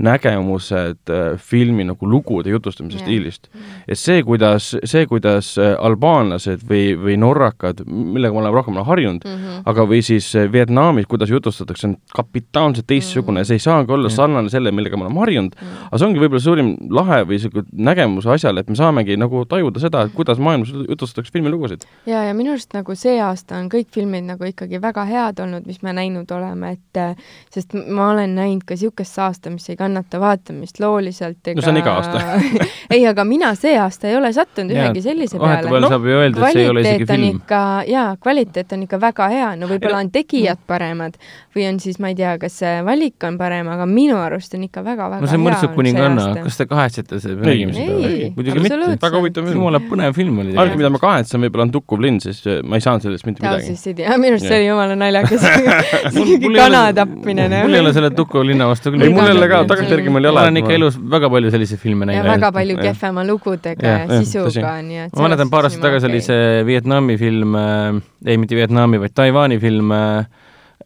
nägemused 0.00 1.10
äh, 1.12 1.36
filmi 1.38 1.84
nagu 1.84 2.08
lugude 2.08 2.50
jutustamise 2.50 2.98
Jah. 2.98 3.04
stiilist. 3.06 3.48
et 3.88 3.98
see, 3.98 4.22
kuidas, 4.26 4.70
see, 4.84 5.06
kuidas 5.10 5.52
äh, 5.60 5.74
albaanlased 5.78 6.64
või, 6.68 6.94
või 6.98 7.16
norrakad, 7.20 7.82
millega 7.86 8.34
ma 8.34 8.40
olen 8.44 8.54
rohkem 8.56 8.76
olen 8.78 8.86
harjunud 8.88 9.24
mm, 9.26 9.30
Mhm. 9.40 9.62
aga 9.70 9.84
või 9.88 10.00
siis 10.04 10.26
äh, 10.36 10.48
Vietnamis, 10.52 11.06
kuidas 11.08 11.30
jutustatakse, 11.30 11.86
on 11.88 11.96
kapitaalselt 12.16 12.86
teistsugune, 12.86 13.44
see 13.44 13.56
ei 13.60 13.62
saagi 13.64 13.92
olla 13.92 14.08
Jah. 14.10 14.16
sarnane 14.16 14.50
sellele, 14.52 14.72
millega 14.74 14.96
me 14.96 15.04
oleme 15.06 15.20
harjunud, 15.20 15.54
Mhm. 15.60 15.86
aga 15.90 15.98
see 15.98 16.06
ongi 16.08 16.20
võib-olla 16.24 16.40
suurim 16.44 16.70
lahe 16.90 17.20
või 17.24 17.38
niisugune 17.38 17.66
nägemus 17.90 18.26
asjal, 18.26 18.58
et 18.58 18.68
me 18.68 18.76
saamegi 18.76 19.16
nagu 19.16 19.44
tajuda 19.48 19.80
seda, 19.80 20.02
et 20.06 20.12
kuidas 20.16 20.38
maailmas 20.38 20.72
jutustatakse 20.88 21.32
filmilugusid. 21.32 21.84
ja, 22.06 22.24
ja 22.24 22.34
minu 22.34 22.50
arust 22.56 22.72
nagu 22.74 22.94
see 22.94 23.18
aasta 23.20 23.56
on 23.56 23.68
kõik 23.68 23.86
filmid 23.94 24.24
nagu 24.24 24.44
ikkagi 24.44 24.80
väga 24.82 25.04
head 25.06 25.40
olnud, 25.40 25.66
mis 25.66 25.82
me 25.82 25.92
näinud 25.92 26.30
oleme, 26.30 26.72
et 26.72 27.16
sest 27.50 27.74
ma 27.74 28.10
olen 28.10 28.34
näinud 28.34 28.64
ka 28.66 28.74
niisugust 28.74 29.18
aasta, 29.18 29.50
mis 29.50 29.68
ei 29.70 29.76
kannata 29.90 30.20
vaatamist 30.22 30.78
looliselt 30.80 31.50
ega 31.50 31.58
No 31.58 31.64
see 31.66 31.72
on 31.74 31.78
iga 31.82 31.94
aasta. 31.98 32.20
ei, 32.94 33.02
aga 33.10 33.24
mina 33.26 33.50
see 33.58 33.74
aasta 33.78 34.08
ei 34.08 34.16
ole 34.16 34.30
sattunud 34.32 34.70
ühegi 34.74 35.02
sellise 35.04 35.38
vahetevahel 35.40 35.68
peale 35.74 35.82
no, 35.84 35.90
saab 35.92 36.06
ju 36.06 36.16
öelda, 36.22 36.40
et 36.46 36.54
see 36.54 36.62
ei 36.64 36.70
ole 36.70 36.84
isegi 36.86 37.04
on 37.06 37.10
film. 37.10 37.40
ikka, 37.42 37.60
jaa, 37.90 38.08
kvaliteet 38.22 38.74
on 38.76 38.84
ikka 38.86 39.00
väga 39.02 39.28
hea, 39.34 39.48
no 39.58 39.68
võib-olla 39.70 40.00
on 40.04 40.10
tegijad 40.14 40.62
paremad 40.70 41.18
või 41.56 41.66
on 41.66 41.80
siis, 41.82 41.98
ma 42.02 42.12
ei 42.12 42.16
tea, 42.18 42.36
kas 42.38 42.56
see 42.62 42.74
valik 42.86 43.26
on 43.26 43.38
parem, 43.40 43.68
aga 43.74 43.86
minu 43.90 44.16
arust 44.22 44.54
on 44.54 44.64
ikka 44.68 44.84
väga-väga 44.86 45.24
no 45.24 45.30
see 45.30 45.40
Mõrtsuk 45.40 45.70
olnud 45.72 45.80
kuninganna 45.80 46.26
see, 46.28 46.44
kas 46.46 46.60
te 46.60 46.66
kahetsete 46.70 47.20
seda, 47.24 47.36
me 47.40 47.50
Ei. 47.50 47.64
nägime 47.64 47.74
seda 47.74 47.96
Ei, 48.10 48.30
muidugi 48.36 48.62
mitte. 48.62 48.78
väga 49.02 49.18
huvitav 49.18 49.48
film. 49.48 49.58
jumala 49.58 49.80
põnev 49.90 50.14
film 50.16 50.38
oli 50.44 50.54
ainuke, 50.54 50.78
mida 50.78 50.90
ma 50.94 51.00
kahetsen, 51.02 51.42
võib-olla 51.46 51.66
on 51.66 51.72
Tukkuv 51.74 52.04
linn, 52.06 52.20
sest 52.22 52.46
ma 52.62 52.78
ei 52.78 52.84
saanud 52.84 53.02
sellest 53.06 53.26
mitte 53.26 53.42
midagi. 53.42 53.74
Minu 54.20 54.34
arust 54.36 54.46
see 54.46 54.56
oli 54.60 54.66
jumala 54.68 54.96
naljakas. 55.00 55.42
Mul- 56.14 56.26
mingi 56.30 56.38
mul 56.46 56.54
ei 56.56 56.60
kana 56.62 56.80
ole- 56.86 56.94
tapmine. 57.00 57.48
mul 57.64 57.74
ei 57.74 57.80
ole 57.82 57.92
selle 57.96 58.10
Tukko 58.14 58.42
linna 58.46 58.66
vastu 58.70 58.92
küll 58.94 59.02
ei, 59.02 59.08
Ei, 59.10 59.14
mul 59.14 59.24
ka 59.26 59.32
jälle 59.32 59.48
ka 59.50 59.60
mitte. 59.80 59.90
tagantjärgi 59.90 60.12
mul 60.14 60.24
ei 60.24 60.30
ma 60.30 60.34
ole. 60.40 60.44
olen 60.46 60.60
ikka 60.62 60.74
elus 60.78 60.98
väga 61.16 61.30
palju 61.34 61.50
selliseid 61.54 61.80
filme 61.82 62.06
ja 62.06 62.10
näinud. 62.12 62.30
väga 62.34 62.52
palju 62.58 62.76
kehvema 62.80 63.24
lugudega 63.28 63.86
ja 63.86 63.98
jah, 64.04 64.14
sisuga, 64.24 64.74
nii 64.86 65.00
et 65.06 65.16
ma 65.16 65.26
mäletan 65.28 65.50
paar 65.52 65.68
aastat 65.68 65.82
tagasi 65.88 66.10
oli 66.10 66.20
see 66.24 66.64
Vietnami 66.68 67.16
film 67.20 67.56
äh,, 67.58 68.00
ei 68.26 68.36
mitte 68.40 68.56
Vietnami, 68.58 69.00
vaid 69.02 69.14
Taiwan'i 69.16 69.58
film 69.62 69.92
äh, 69.96 70.26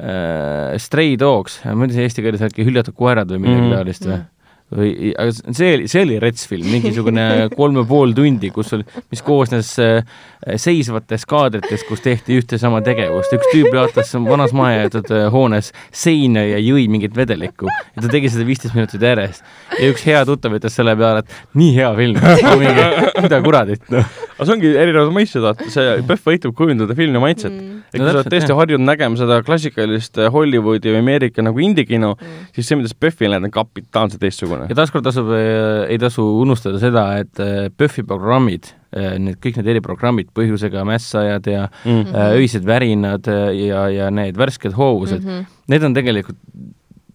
äh, 0.00 0.78
Stray 0.78 1.16
Dogs, 1.20 1.60
ma 1.64 1.86
ütlesin 1.86 2.06
eesti 2.08 2.24
keeles 2.24 2.42
äkki 2.44 2.66
Hüljatud 2.66 2.96
koerad 2.98 3.30
või 3.30 3.44
midagi 3.44 3.60
Mhm. 3.60 3.68
mm. 3.70 3.76
taolist 3.78 4.08
või? 4.10 4.22
või, 4.72 5.12
aga 5.12 5.32
see 5.52 5.72
oli, 5.76 5.88
see 5.90 6.02
oli 6.04 6.16
rets 6.22 6.46
film, 6.48 6.66
mingisugune 6.72 7.24
kolm 7.58 7.80
ja 7.80 7.84
pool 7.88 8.14
tundi, 8.16 8.50
kus 8.54 8.72
oli, 8.76 8.86
mis 9.12 9.22
koosnes 9.24 9.74
äh, 9.82 10.16
seisvatest 10.60 11.28
kaadritest, 11.30 11.86
kus 11.88 12.02
tehti 12.04 12.38
ühte 12.40 12.58
sama 12.60 12.80
tegevust, 12.84 13.34
üks 13.36 13.50
tüüp 13.52 13.74
jaotas 13.74 14.14
vanas 14.24 14.54
mahajäetud 14.56 15.10
äh, 15.14 15.26
hoones 15.32 15.70
seina 15.94 16.44
ja 16.46 16.60
jõi 16.62 16.86
mingit 16.92 17.16
vedelikku 17.16 17.68
ja 17.68 18.02
ta 18.04 18.10
tegi 18.10 18.32
seda 18.32 18.46
viisteist 18.48 18.76
minutit 18.76 19.04
järjest 19.04 19.44
ja 19.78 19.92
üks 19.92 20.06
hea 20.08 20.24
tuttav 20.28 20.56
ütles 20.56 20.76
selle 20.76 20.96
peale, 20.98 21.24
et 21.24 21.58
nii 21.60 21.72
hea 21.76 21.92
film, 21.98 22.20
mida 23.24 23.40
kuradit, 23.44 23.84
noh. 23.92 24.08
aga 24.34 24.48
see 24.48 24.56
ongi 24.56 24.72
erinevad 24.72 25.14
mõisted, 25.14 25.44
vaata, 25.44 25.68
see 25.72 25.96
PÖFF 26.08 26.34
aitab 26.34 26.56
kujundada 26.58 26.96
filmi 26.98 27.22
maitset 27.22 27.52
mm.. 27.52 27.82
et 27.92 28.00
No 28.00 28.08
kui 28.08 28.10
sa 28.10 28.18
oled 28.18 28.32
tõesti 28.32 28.58
harjunud 28.58 28.88
nägema 28.88 29.20
seda 29.20 29.38
klassikalist 29.46 30.18
äh, 30.18 30.32
Hollywoodi 30.34 30.90
või 30.90 31.04
Ameerika 31.04 31.44
nagu 31.46 31.62
indie-kino 31.62 32.14
mm., 32.16 32.50
siis 32.56 32.68
see, 32.68 32.80
mida 32.80 32.90
sa 32.90 32.98
PÖFFil 32.98 33.36
näed, 33.36 33.46
on 33.46 33.54
kapitaalselt 33.54 34.22
teistsugune 34.24 34.63
ja 34.68 34.76
taaskord 34.78 35.04
tasub, 35.06 35.30
ei 35.34 35.98
tasu 36.02 36.24
unustada 36.42 36.80
seda, 36.82 37.04
et 37.22 37.42
äh, 37.42 37.68
PÖFFi 37.74 38.06
programmid, 38.08 38.70
need 38.94 39.40
kõik 39.42 39.58
need 39.58 39.72
eriprogrammid, 39.72 40.28
põhjusega 40.36 40.84
mässajad 40.86 41.48
ja 41.50 41.64
mm. 41.66 41.90
mm. 41.90 42.14
öised 42.38 42.66
värinad 42.68 43.26
äh, 43.30 43.48
ja, 43.64 43.88
ja 43.90 44.10
need 44.14 44.38
värsked 44.38 44.76
hoovused 44.76 45.24
mm. 45.24 45.30
-hmm. 45.30 45.60
need 45.72 45.88
on 45.88 45.96
tegelikult 45.96 46.38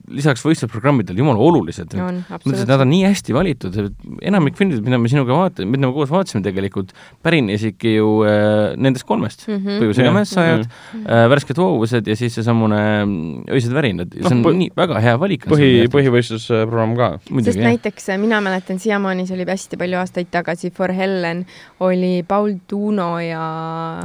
lisaks 0.09 0.41
võistlusprogrammidele 0.45 1.19
jumala 1.21 1.39
olulised. 1.39 1.93
on 1.99 2.21
mõtlesin, 2.29 2.63
et 2.63 2.71
nad 2.71 2.81
on 2.83 2.89
nii 2.89 3.03
hästi 3.05 3.33
valitud, 3.35 3.77
enamik 4.25 4.57
filmid, 4.57 4.81
mida 4.85 4.97
me 5.01 5.09
sinuga 5.11 5.35
vaatame, 5.37 5.69
mida 5.75 5.87
me 5.87 5.93
koos 5.93 6.09
vaatasime 6.13 6.41
tegelikult, 6.45 6.93
pärinesidki 7.25 7.95
ju 7.95 8.09
äh, 8.27 8.75
nendest 8.77 9.05
kolmest 9.09 9.45
mm. 9.47 9.59
Mhm. 9.59 9.79
põhjusega 9.83 10.09
Jah. 10.09 10.15
mässajad 10.17 10.65
Mhm. 10.67 11.05
äh,, 11.05 11.25
värsked 11.29 11.57
hoovused 11.61 12.07
ja 12.07 12.15
siis 12.19 12.33
seesamune 12.39 12.79
mm, 13.05 13.43
öised 13.53 13.73
värinad, 13.75 14.13
see 14.15 14.25
on 14.31 14.41
Noh, 14.41 14.49
põ- 14.49 14.57
nii 14.57 14.71
väga 14.77 14.99
hea 15.03 15.15
valik. 15.19 15.45
põhi, 15.49 15.87
põhivõistlusprogramm 15.93 16.95
ka. 16.97 17.09
sest 17.19 17.31
muidugi 17.35 17.59
jah, 17.59 17.69
näiteks 17.71 18.09
äh, 18.09 18.17
mina 18.21 18.41
mäletan 18.41 18.79
siiamaani, 18.79 19.27
see 19.27 19.37
oli 19.37 19.45
hästi 19.49 19.77
palju 19.77 19.97
aastaid 20.01 20.31
tagasi, 20.31 20.71
For 20.75 20.91
Helen 20.93 21.45
oli 21.79 22.23
Paul 22.27 22.57
Tuno 22.67 23.19
ja, 23.19 23.43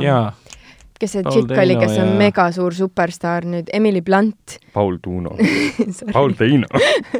jaa 0.01 0.33
kes 1.01 1.15
see 1.17 1.25
tšikk 1.27 1.55
oli, 1.59 1.77
kes 1.81 1.97
on 1.99 2.13
ja- 2.13 2.19
megasuur 2.21 2.75
superstaar 2.77 3.47
nüüd, 3.51 3.71
Emily 3.75 4.01
Blunt. 4.05 4.59
Paul 4.75 4.99
Tuuno, 5.03 5.35
Paul 6.17 6.37
Teino. 6.39 6.69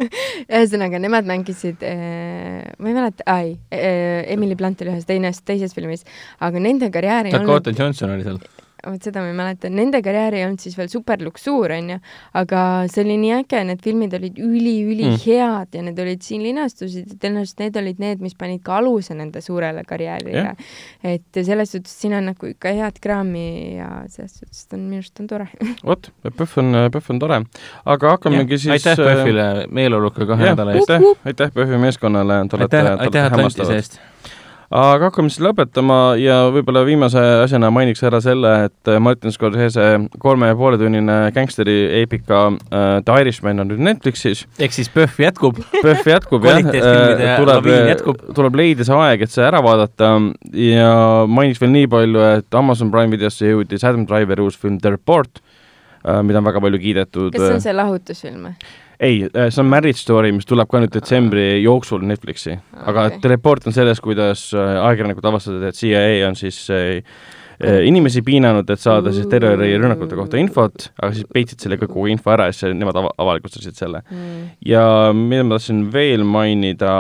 ühesõnaga, 0.55 1.01
nemad 1.03 1.27
mängisid 1.29 1.83
äh,, 1.87 2.63
ma 2.79 2.91
ei 2.91 2.97
mäleta, 2.97 3.27
ei 3.41 3.55
äh,, 3.75 4.25
Emily 4.35 4.57
Blunt 4.59 4.83
oli 4.85 4.95
ühes 4.95 5.09
teines, 5.09 5.43
teises 5.47 5.75
filmis, 5.77 6.05
aga 6.45 6.63
nende 6.63 6.91
karjäär 6.95 7.31
ei 7.31 7.35
olnud 7.35 7.51
Dakota 7.51 7.75
Johnson 7.77 8.15
oli 8.17 8.27
seal. 8.27 8.39
Vot 8.87 9.07
seda 9.09 9.23
ma 9.25 9.31
ei 9.31 9.37
mäleta, 9.39 9.71
nende 9.73 10.01
karjäär 10.05 10.37
ei 10.39 10.45
olnud 10.47 10.63
siis 10.63 10.77
veel 10.79 10.91
superluksuur, 10.93 11.75
onju, 11.77 11.99
aga 12.41 12.61
see 12.91 13.05
oli 13.05 13.17
nii 13.23 13.33
äge, 13.39 13.63
need 13.69 13.83
filmid 13.85 14.17
olid 14.19 14.39
üliülihead 14.43 15.71
mm. 15.71 15.79
ja 15.79 15.85
need 15.89 16.01
olid 16.05 16.25
siin 16.27 16.45
linastusid 16.45 17.15
ja 17.15 17.19
tõenäoliselt 17.23 17.65
need 17.65 17.79
olid 17.81 18.03
need, 18.03 18.23
mis 18.25 18.37
panid 18.39 18.63
ka 18.67 18.79
aluse 18.81 19.17
nende 19.17 19.43
suurele 19.45 19.85
karjäärile 19.89 20.35
yeah.. 20.37 20.71
et 21.15 21.41
selles 21.41 21.75
suhtes 21.75 21.95
siin 22.05 22.17
on 22.19 22.31
nagu 22.33 22.51
ikka 22.51 22.75
head 22.77 23.01
kraami 23.03 23.47
ja 23.79 23.91
selles 24.13 24.39
suhtes 24.41 24.67
on 24.75 24.87
minu 24.89 25.03
arust 25.03 25.21
on 25.23 25.31
tore. 25.31 25.49
vot, 25.91 26.11
PÖFF 26.25 26.59
on, 26.63 26.73
PÖFF 26.91 27.15
on 27.15 27.23
tore. 27.23 27.43
aga 27.97 28.17
hakkamegi 28.17 28.59
siis 28.67 28.75
aitäh 28.79 28.99
PÖFFile 29.01 29.49
meeleoluka 29.71 30.27
kahe 30.27 30.51
nädala 30.53 30.77
eest. 30.79 30.91
aitäh, 30.91 31.23
aitäh 31.25 31.55
PÖFFi 31.55 31.85
meeskonnale, 31.87 32.41
te 32.49 32.59
olete, 32.61 32.83
aitäh, 32.83 32.91
te 32.91 32.93
olete 32.93 33.09
aitäh 33.09 33.31
Atlantise 33.31 33.63
hämmastavad. 33.63 33.77
eest. 33.77 34.01
Aga 34.75 35.09
hakkame 35.09 35.31
siis 35.31 35.43
lõpetama 35.45 35.97
ja 36.19 36.49
võib-olla 36.53 36.83
viimase 36.87 37.21
asjana 37.45 37.71
mainiks 37.75 38.03
ära 38.07 38.19
selle, 38.23 38.51
et 38.67 38.91
Martin 39.03 39.33
Scorsese 39.35 39.87
kolme 40.23 40.49
ja 40.51 40.57
poole 40.59 40.79
tunnine 40.81 41.19
gängsteri 41.37 41.77
eepika 42.01 42.41
äh, 42.51 42.99
The 43.07 43.21
Irishman 43.23 43.63
on 43.63 43.71
nüüd 43.71 43.85
Netflixis. 43.87 44.45
ehk 44.59 44.75
siis 44.75 44.91
PÖFF 44.95 45.23
jätkub. 45.23 45.61
PÖFF 45.77 46.11
jätkub 46.11 46.49
jah 46.49 46.59
Kvaliteetfilmide 46.59 47.31
tuleb 47.39 47.71
jätkub. 47.93 48.23
tuleb 48.41 48.59
leida 48.59 48.87
see 48.89 49.01
aeg, 49.07 49.27
et 49.27 49.35
see 49.35 49.47
ära 49.47 49.63
vaadata 49.65 50.15
ja 50.59 50.93
mainiks 51.31 51.63
veel 51.63 51.75
nii 51.77 51.91
palju, 51.95 52.25
et 52.41 52.59
Amazon 52.59 52.91
Prime 52.95 53.15
videosse 53.15 53.47
jõudis 53.53 53.87
Adam 53.87 54.09
Driveri 54.11 54.43
uus 54.43 54.59
film 54.59 54.81
The 54.83 54.97
Report, 54.97 55.39
mida 56.27 56.43
on 56.43 56.51
väga 56.51 56.65
palju 56.65 56.83
kiidetud. 56.83 57.31
kas 57.37 57.47
see 57.47 57.61
on 57.61 57.69
see 57.69 57.79
lahutusfilm 57.79 58.51
või? 58.51 58.57
ei, 59.05 59.29
see 59.51 59.63
on 59.63 59.71
Marriage 59.71 60.01
Story, 60.01 60.33
mis 60.35 60.49
tuleb 60.49 60.71
ka 60.71 60.81
nüüd 60.83 60.93
detsembri 60.95 61.47
jooksul 61.63 62.05
Netflixi, 62.09 62.57
aga 62.85 63.09
okay. 63.11 63.31
report 63.35 63.69
on 63.69 63.77
sellest, 63.77 64.03
kuidas 64.05 64.49
äh, 64.57 64.75
ajakirjanikud 64.81 65.31
avastasid, 65.31 65.65
et 65.69 65.79
CIA 65.79 66.05
on 66.29 66.39
siis 66.39 66.59
äh, 66.73 67.05
äh, 67.61 67.81
inimesi 67.89 68.25
piinanud, 68.27 68.69
et 68.71 68.83
saada 68.83 69.13
siis 69.15 69.29
terrorirünnakute 69.33 70.19
kohta 70.19 70.41
infot, 70.41 70.91
aga 71.01 71.13
siis 71.17 71.29
peitsid 71.33 71.65
selle 71.65 71.79
kogu 71.81 72.09
info 72.13 72.35
ära 72.35 72.49
ja 72.51 72.57
siis 72.57 72.77
nemad 72.77 72.99
ava- 73.01 73.15
avalikustasid 73.27 73.79
selle. 73.79 74.05
Mm. 74.11 74.45
ja 74.67 74.85
mida 75.17 75.47
ma 75.47 75.59
tahtsin 75.59 75.87
veel 75.95 76.27
mainida, 76.29 76.95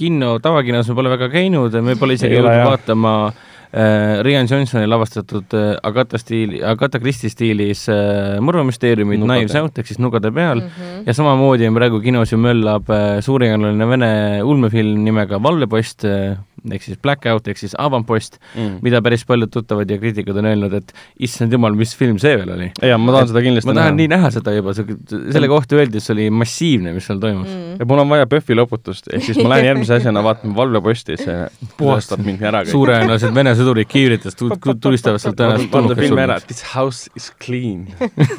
kino, 0.00 0.36
tavakinos 0.42 0.88
me 0.88 0.96
pole 0.96 1.12
väga 1.12 1.30
käinud, 1.32 1.74
me 1.84 1.96
pole 2.00 2.16
isegi 2.16 2.38
jõudnud 2.38 2.68
vaatama 2.70 3.14
äh, 3.28 3.46
Rian 3.72 4.48
Johnsoni 4.50 4.86
lavastatud 4.90 5.54
äh, 5.54 5.76
Agatha 5.86 6.18
stiili, 6.18 6.58
Agatha 6.66 6.98
Christie 6.98 7.30
stiilis 7.30 7.84
äh, 7.88 8.40
mõrvamüsteeriumid 8.42 9.20
Nugade. 9.22 9.44
Knives 9.44 9.58
Out 9.60 9.78
ehk 9.78 9.86
siis 9.86 10.00
Nugade 10.02 10.32
peal 10.34 10.64
mm. 10.64 10.72
-hmm. 10.74 11.04
ja 11.06 11.14
samamoodi 11.14 11.68
on 11.68 11.78
praegu 11.78 12.00
kinos 12.02 12.32
ju 12.32 12.38
möllab 12.38 12.90
äh, 12.90 13.20
suurejooneline 13.22 13.86
vene 13.86 14.10
ulmefilm 14.42 15.04
nimega 15.04 15.38
Vallepost 15.42 16.04
äh,, 16.04 16.36
ehk 16.74 16.84
siis 16.84 16.98
Blackout 17.02 17.48
ehk 17.50 17.60
siis 17.60 17.74
Avampost 17.78 18.38
mm. 18.54 18.78
mida 18.84 19.00
päris 19.04 19.24
paljud 19.28 19.50
tuttavad 19.52 19.90
ja 19.90 19.98
kriitikud 20.00 20.36
on 20.40 20.50
öelnud, 20.50 20.74
et 20.80 20.92
issand 21.22 21.52
jumal, 21.54 21.76
mis 21.78 21.94
film 21.96 22.18
see 22.22 22.36
veel 22.40 22.52
oli. 22.56 22.70
ja 22.86 22.98
ma 23.00 23.14
tahan 23.14 23.28
et, 23.28 23.32
seda 23.32 23.44
kindlasti 23.46 23.70
ma 23.70 23.76
tahan 23.78 23.94
näha. 23.94 23.98
nii 24.00 24.10
näha 24.14 24.32
seda 24.34 24.54
juba, 24.56 24.74
selle 24.76 25.50
kohta 25.50 25.78
öeldi, 25.78 26.00
et 26.00 26.06
see 26.06 26.14
oli 26.16 26.28
massiivne, 26.42 26.94
mis 26.96 27.08
seal 27.10 27.22
toimus 27.22 27.48
mm.. 27.48 27.80
ja 27.80 27.88
mul 27.90 28.04
on 28.04 28.12
vaja 28.12 28.28
PÖFFi 28.30 28.58
loputust, 28.58 29.10
ehk 29.14 29.26
siis 29.28 29.40
ma 29.40 29.54
lähen 29.54 29.70
järgmise 29.70 29.96
asjana 30.00 30.24
vaatama 30.26 30.56
valveposti, 30.58 31.18
see 31.20 31.38
puhastab 31.80 32.24
mind 32.26 32.44
ära. 32.50 32.64
suurejoonelised 32.68 33.34
Vene 33.40 33.54
sõdurid 33.58 33.88
kiivritest 33.90 34.40
tulistavad 34.82 35.22
sealt 35.22 35.38
tõenäoliselt 35.38 35.72
tulnukas 35.72 36.04
filmi 36.04 36.24
ära, 36.26 36.38
This 36.50 36.64
house 36.74 37.10
is 37.16 37.30
clean 37.42 37.88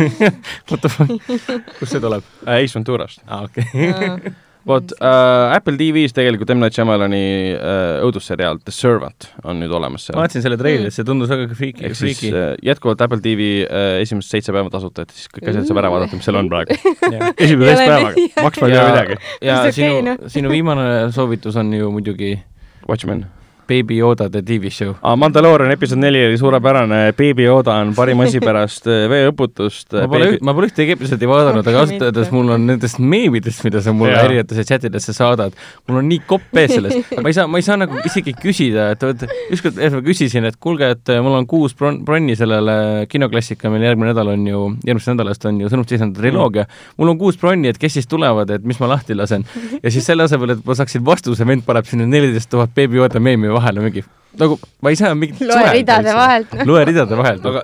What 0.69 0.81
the 0.81 0.89
fuck, 0.89 1.17
kust 1.79 1.95
see 1.95 2.03
tuleb 2.03 2.25
äh,? 2.45 2.61
Ace 2.61 2.77
Venturast. 2.77 3.23
aa, 3.27 3.45
okei 3.49 4.49
vot 4.67 4.93
äh, 4.93 5.55
Apple 5.55 5.73
TV-s 5.79 6.13
tegelikult 6.13 6.51
M. 6.53 6.61
Night 6.61 6.77
Shyamalani 6.77 7.23
äh, 7.55 8.03
õudusseriaal 8.05 8.61
The 8.61 8.73
Servant 8.75 9.27
on 9.47 9.59
nüüd 9.63 9.73
olemas 9.73 10.05
seal. 10.05 10.17
ma 10.17 10.25
vaatasin 10.25 10.45
selle 10.45 10.59
treilerit, 10.61 10.93
see 10.95 11.07
tundus 11.07 11.31
väga 11.33 11.49
friiki. 11.57 11.87
ehk 11.89 11.97
siis 11.97 12.21
äh, 12.29 12.53
jätkuvalt 12.65 13.01
Apple 13.01 13.21
TV 13.25 13.49
äh, 13.65 13.97
esimesed 14.03 14.37
seitse 14.37 14.55
päeva 14.55 14.71
tasuta, 14.73 15.07
et 15.07 15.17
siis 15.17 15.31
kõik 15.33 15.49
asjad 15.49 15.69
saab 15.69 15.81
ära 15.81 15.91
vaadata, 15.93 16.19
mis 16.19 16.29
seal 16.29 16.39
on 16.41 16.51
praegu 16.51 16.77
esimese 17.45 17.73
teist 17.73 17.85
päevaga, 17.87 18.29
maksma 18.45 18.71
ei 18.71 18.77
pea 18.77 18.87
midagi. 18.91 19.19
ja 19.49 19.59
sinu, 19.73 20.17
sinu 20.37 20.53
viimane 20.53 20.89
soovitus 21.15 21.57
on 21.61 21.73
ju 21.77 21.93
muidugi 21.97 22.35
Watchmen 22.89 23.25
Baby 23.71 24.01
Yoda 24.01 24.27
The 24.31 24.41
TV 24.43 24.71
Show. 24.73 24.95
Mandalorian 25.17 25.71
episood 25.71 26.01
neli 26.01 26.25
oli 26.27 26.37
suurepärane, 26.39 26.99
Baby 27.17 27.45
Yoda 27.47 27.77
on 27.81 27.93
parim 27.95 28.19
asi 28.25 28.41
pärast 28.43 28.89
äh, 28.91 29.05
veeõputust. 29.11 29.93
ma 29.95 30.07
pole, 30.11 30.29
ma 30.43 30.55
pole 30.57 30.67
ühtegi 30.67 30.95
episoodi 30.97 31.29
vaadanud, 31.29 31.67
aga 31.71 31.83
ausalt 31.85 32.05
öeldes 32.09 32.31
mul 32.35 32.51
on 32.57 32.65
nendest 32.67 32.99
meemidest, 32.99 33.63
mida 33.63 33.79
sa 33.83 33.93
mulle 33.95 34.17
erinevatesse 34.19 34.65
chatidesse 34.67 35.15
saadad, 35.15 35.55
mul 35.87 36.01
on 36.01 36.09
nii 36.11 36.23
kopp 36.27 36.59
ees 36.59 36.75
sellest, 36.75 37.15
ma 37.23 37.31
ei 37.31 37.37
saa, 37.37 37.47
ma 37.47 37.61
ei 37.61 37.67
saa 37.67 37.79
nagu 37.79 38.01
isegi 38.09 38.35
küsida, 38.37 38.89
et 38.95 39.05
vot 39.07 39.25
ükskord 39.55 39.79
ma 39.79 40.03
küsisin, 40.05 40.49
et 40.49 40.59
kuulge, 40.61 40.91
et 40.97 41.13
mul 41.23 41.39
on 41.39 41.47
kuus 41.49 41.77
bron-, 41.77 42.01
bronni 42.07 42.35
sellele 42.39 43.07
kinoklassika, 43.11 43.71
meil 43.71 43.87
järgmine 43.87 44.11
nädal 44.11 44.33
on 44.35 44.45
ju, 44.51 44.65
järgmisest 44.87 45.13
nädalast 45.15 45.47
on 45.47 45.63
ju 45.63 45.71
Sõnumite 45.71 45.95
seisund 45.95 46.17
triloogia 46.19 46.67
mul 46.99 47.13
on 47.13 47.19
kuus 47.21 47.39
bronni, 47.39 47.71
et 47.71 47.79
kes 47.79 47.95
siis 47.99 48.09
tulevad, 48.11 48.51
et 48.51 48.67
mis 48.67 48.79
ma 48.81 48.91
lahti 48.91 49.15
lasen. 49.15 49.47
ja 49.79 49.91
siis 49.93 50.05
selle 50.05 50.27
asemel, 50.27 50.57
et 50.57 50.65
ma 50.67 50.75
saaksin 50.77 51.03
vastuse, 51.05 51.47
vend 51.47 51.63
paneb 51.67 51.87
sinna 51.87 52.07
neliteist 52.09 52.51
tuhat 52.51 52.75
Baby 52.75 52.99
Yoda 52.99 53.23
meemi 53.23 53.49
vahele 53.51 53.60
mingi 53.81 54.03
nagu 54.39 54.57
ma 54.81 54.91
ei 54.91 54.97
saa 54.99 55.15
mingit 55.17 55.41
loe 55.43 55.63
ridade 55.75 56.13
vahelt 56.15 56.53
loe 56.67 56.83
ridade 56.87 57.17
vahelt. 57.19 57.45
aga 57.45 57.63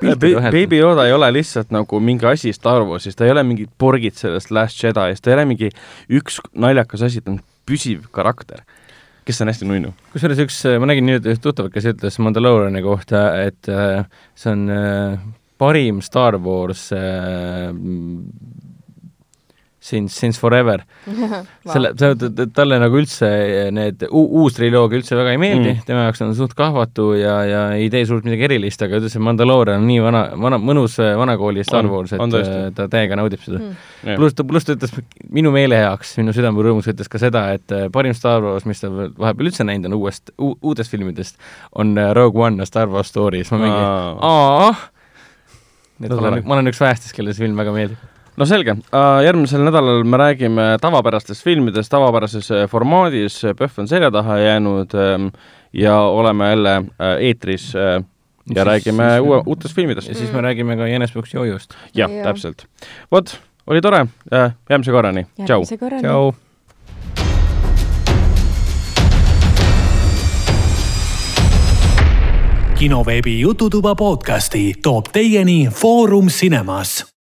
Baby 0.52 0.82
Yoda 0.82 1.06
ei 1.08 1.14
ole 1.16 1.30
lihtsalt 1.38 1.72
nagu 1.72 2.00
mingi 2.04 2.28
asi 2.28 2.54
Star 2.56 2.84
Warsis, 2.88 3.16
ta 3.16 3.28
ei 3.28 3.32
ole 3.32 3.44
mingid 3.48 3.72
porgid 3.80 4.18
sellest 4.20 4.52
Last 4.52 4.82
Jedi'st, 4.84 5.24
ta 5.24 5.32
ei 5.32 5.38
ole 5.38 5.48
mingi 5.54 5.72
üks 6.20 6.42
naljakas 6.54 7.08
asi, 7.08 7.24
ta 7.24 7.34
on 7.36 7.40
püsiv 7.68 8.08
karakter, 8.16 8.64
kes 9.28 9.42
on 9.44 9.52
hästi 9.52 9.68
nunnu. 9.70 9.94
kusjuures 10.14 10.44
üks, 10.44 10.62
ma 10.82 10.92
nägin 10.92 11.08
nüüd 11.08 11.28
üht 11.32 11.44
tuttavat, 11.44 11.74
kes 11.76 11.88
ütles 11.94 12.20
Mandaloriani 12.24 12.84
kohta, 12.84 13.28
et 13.48 13.72
äh, 13.72 14.04
see 14.36 14.52
on 14.52 14.68
äh, 14.74 15.20
parim 15.60 16.04
Star 16.06 16.40
Wars 16.44 16.90
äh, 16.96 17.72
Since, 19.88 20.20
since 20.20 20.40
forever. 20.40 20.84
Wow.. 21.68 21.74
selle, 21.74 21.90
talle 22.56 22.78
nagu 22.80 22.98
üldse 23.00 23.28
need 23.76 24.04
uus 24.08 24.56
triloogia 24.56 25.00
üldse 25.02 25.16
väga 25.18 25.34
ei 25.34 25.40
meeldi 25.42 25.72
mm., 25.74 25.86
tema 25.88 26.06
jaoks 26.06 26.22
on 26.24 26.32
suht 26.38 26.54
kahvatu 26.58 27.08
ja, 27.18 27.34
ja 27.48 27.62
ei 27.76 27.90
tee 27.92 28.06
suurt 28.08 28.28
midagi 28.28 28.46
erilist, 28.48 28.82
aga 28.86 29.00
ütles, 29.02 29.16
et 29.18 29.24
Mandalorian 29.24 29.82
on 29.82 29.88
nii 29.90 30.00
vana, 30.04 30.22
vana, 30.40 30.60
mõnus 30.62 30.96
vanakooli 31.00 31.66
Star 31.68 31.90
Wars, 31.92 32.14
et 32.16 32.38
äh, 32.40 32.56
ta 32.78 32.88
täiega 32.92 33.18
naudib 33.20 33.44
seda. 33.44 33.60
Mm.. 33.60 34.16
pluss 34.20 34.38
ta, 34.38 34.48
pluss 34.48 34.68
ta 34.68 34.78
ütles 34.78 34.96
minu 35.40 35.52
meele 35.56 35.80
heaks, 35.82 36.16
minu 36.22 36.36
südame 36.36 36.64
rõõmus 36.68 36.88
ütles 36.94 37.12
ka 37.12 37.22
seda, 37.22 37.46
et 37.58 37.76
parim 37.96 38.16
Star 38.18 38.44
Wars, 38.46 38.68
mis 38.70 38.84
ta 38.84 38.92
vahepeal 38.92 39.52
üldse 39.52 39.68
näinud 39.68 39.92
on 39.92 39.98
uuest, 40.00 40.32
uutest 40.40 40.94
filmidest, 40.94 41.40
on 41.76 41.96
Rogue 42.18 42.48
One 42.48 42.64
A 42.64 42.70
Star 42.70 42.92
Wars 42.92 43.12
Story, 43.12 43.44
siis 43.44 43.56
ma 43.56 43.64
mingi 43.66 43.82
aa, 44.32 44.70
et 46.04 46.14
ma 46.14 46.30
olen, 46.30 46.46
ma 46.46 46.60
olen 46.60 46.72
üks 46.72 46.84
vähestest, 46.84 47.16
kellele 47.18 47.36
see 47.36 47.48
film 47.48 47.60
väga 47.60 47.76
meeldib 47.76 48.07
no 48.38 48.46
selge, 48.46 48.76
äh, 48.94 49.24
järgmisel 49.26 49.64
nädalal 49.66 50.04
me 50.06 50.18
räägime 50.22 50.66
tavapärastest 50.82 51.44
filmidest 51.46 51.92
tavapärases 51.92 52.52
äh, 52.52 52.68
formaadis, 52.70 53.42
PÖFF 53.58 53.80
on 53.80 53.88
selja 53.90 54.12
taha 54.14 54.38
jäänud 54.38 54.94
ähm, 54.94 55.28
ja 55.74 56.00
oleme 56.00 56.50
jälle 56.50 56.76
äh, 56.78 57.18
eetris 57.20 57.74
ja 57.74 58.02
siis, 58.54 58.66
räägime 58.66 59.10
siis, 59.10 59.22
uue, 59.26 59.42
uutest 59.46 59.76
filmidest. 59.76 60.08
ja 60.08 60.16
siis 60.16 60.32
me 60.32 60.42
räägime 60.42 60.78
ka 60.78 60.88
Jänes 60.88 61.12
Püks 61.12 61.34
Jojust. 61.34 61.74
jah 61.96 62.12
ja., 62.12 62.24
täpselt. 62.24 62.66
vot, 63.12 63.40
oli 63.68 63.82
tore, 63.82 64.06
järgmise 64.70 64.92
korrani, 64.92 65.26
tšau! 65.46 65.64
tšau! 66.02 66.34
kinoveebi 72.78 73.40
Jututuba 73.40 73.96
podcasti 73.96 74.74
toob 74.84 75.10
teieni 75.14 75.70
Foorum 75.74 76.28
Cinemas 76.28 77.17